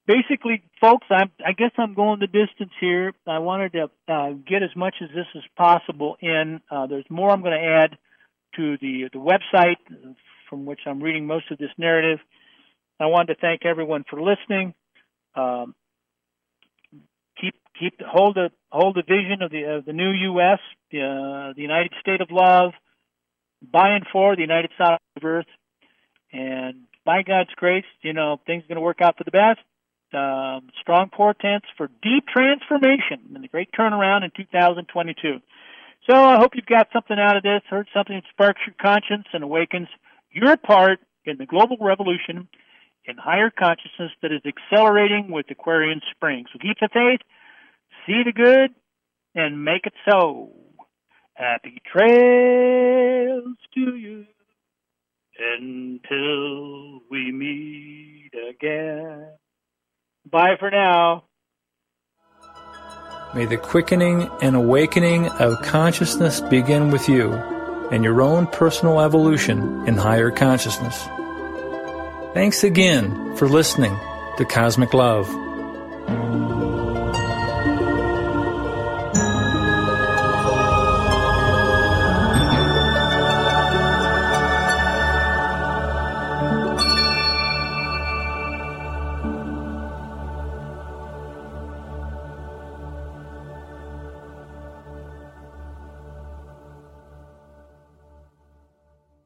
basically, 0.05 0.63
folks, 0.79 1.07
I'm, 1.09 1.31
I 1.45 1.53
guess 1.53 1.71
I'm 1.77 1.93
going 1.93 2.19
the 2.19 2.27
distance 2.27 2.71
here. 2.79 3.13
I 3.27 3.39
wanted 3.39 3.73
to 3.73 3.89
uh, 4.07 4.31
get 4.47 4.63
as 4.63 4.75
much 4.75 4.95
as 5.01 5.09
this 5.09 5.27
as 5.35 5.43
possible 5.57 6.17
in. 6.21 6.61
Uh, 6.69 6.87
there's 6.87 7.05
more 7.09 7.31
I'm 7.31 7.41
going 7.41 7.59
to 7.59 7.67
add 7.67 7.97
to 8.57 8.77
the 8.81 9.09
the 9.13 9.19
website 9.19 9.77
from 10.49 10.65
which 10.65 10.81
I'm 10.85 11.01
reading 11.01 11.25
most 11.25 11.49
of 11.51 11.57
this 11.57 11.69
narrative. 11.77 12.19
I 12.99 13.05
wanted 13.05 13.35
to 13.35 13.41
thank 13.41 13.65
everyone 13.65 14.03
for 14.09 14.21
listening. 14.21 14.73
Um, 15.35 15.73
keep 17.81 17.99
hold 18.01 18.35
the 18.35 18.49
hold 18.69 18.95
the 18.95 19.03
vision 19.03 19.41
of 19.41 19.51
the 19.51 19.63
of 19.63 19.85
the 19.85 19.93
new 19.93 20.11
U.S. 20.11 20.59
The, 20.91 21.01
uh, 21.01 21.53
the 21.55 21.61
United 21.61 21.93
State 21.99 22.21
of 22.21 22.29
Love, 22.31 22.71
by 23.61 23.89
and 23.95 24.05
for 24.11 24.35
the 24.35 24.41
United 24.41 24.71
States 24.75 25.01
of 25.17 25.23
Earth, 25.25 25.49
and 26.31 26.85
by 27.03 27.23
God's 27.23 27.53
grace, 27.55 27.85
you 28.01 28.13
know 28.13 28.39
things 28.45 28.63
are 28.63 28.67
going 28.67 28.75
to 28.75 28.81
work 28.81 29.01
out 29.01 29.17
for 29.17 29.23
the 29.23 29.31
best 29.31 29.59
um, 30.13 30.69
strong 30.79 31.09
portents 31.09 31.67
for 31.77 31.87
deep 32.01 32.27
transformation 32.27 33.33
and 33.33 33.43
the 33.43 33.47
great 33.47 33.69
turnaround 33.71 34.23
in 34.23 34.31
2022. 34.35 35.39
So 36.09 36.15
I 36.15 36.37
hope 36.37 36.51
you've 36.55 36.65
got 36.65 36.87
something 36.91 37.17
out 37.19 37.37
of 37.37 37.43
this, 37.43 37.61
heard 37.69 37.87
something 37.93 38.15
that 38.15 38.23
sparks 38.31 38.61
your 38.65 38.75
conscience 38.81 39.27
and 39.33 39.43
awakens 39.43 39.87
your 40.31 40.57
part 40.57 40.99
in 41.25 41.37
the 41.37 41.45
global 41.45 41.77
revolution 41.79 42.47
in 43.05 43.17
higher 43.17 43.51
consciousness 43.51 44.11
that 44.21 44.31
is 44.31 44.41
accelerating 44.45 45.31
with 45.31 45.45
Aquarian 45.49 46.01
Spring. 46.11 46.45
So 46.51 46.59
keep 46.59 46.77
the 46.79 46.89
faith, 46.91 47.21
see 48.05 48.23
the 48.25 48.31
good, 48.31 48.71
and 49.35 49.63
make 49.63 49.85
it 49.85 49.93
so. 50.09 50.51
Happy 51.33 51.81
trails 51.91 53.57
to 53.73 53.95
you 53.95 54.25
until 55.39 57.01
we 57.09 57.31
meet 57.31 58.31
again. 58.49 59.27
Bye 60.29 60.55
for 60.59 60.69
now. 60.69 61.23
May 63.33 63.45
the 63.45 63.57
quickening 63.57 64.29
and 64.41 64.55
awakening 64.55 65.29
of 65.29 65.61
consciousness 65.61 66.41
begin 66.41 66.91
with 66.91 67.07
you 67.07 67.31
and 67.91 68.03
your 68.03 68.21
own 68.21 68.45
personal 68.47 68.99
evolution 68.99 69.87
in 69.87 69.95
higher 69.95 70.31
consciousness. 70.31 71.07
Thanks 72.33 72.63
again 72.63 73.35
for 73.37 73.47
listening 73.47 73.97
to 74.37 74.45
Cosmic 74.45 74.93
Love. 74.93 75.29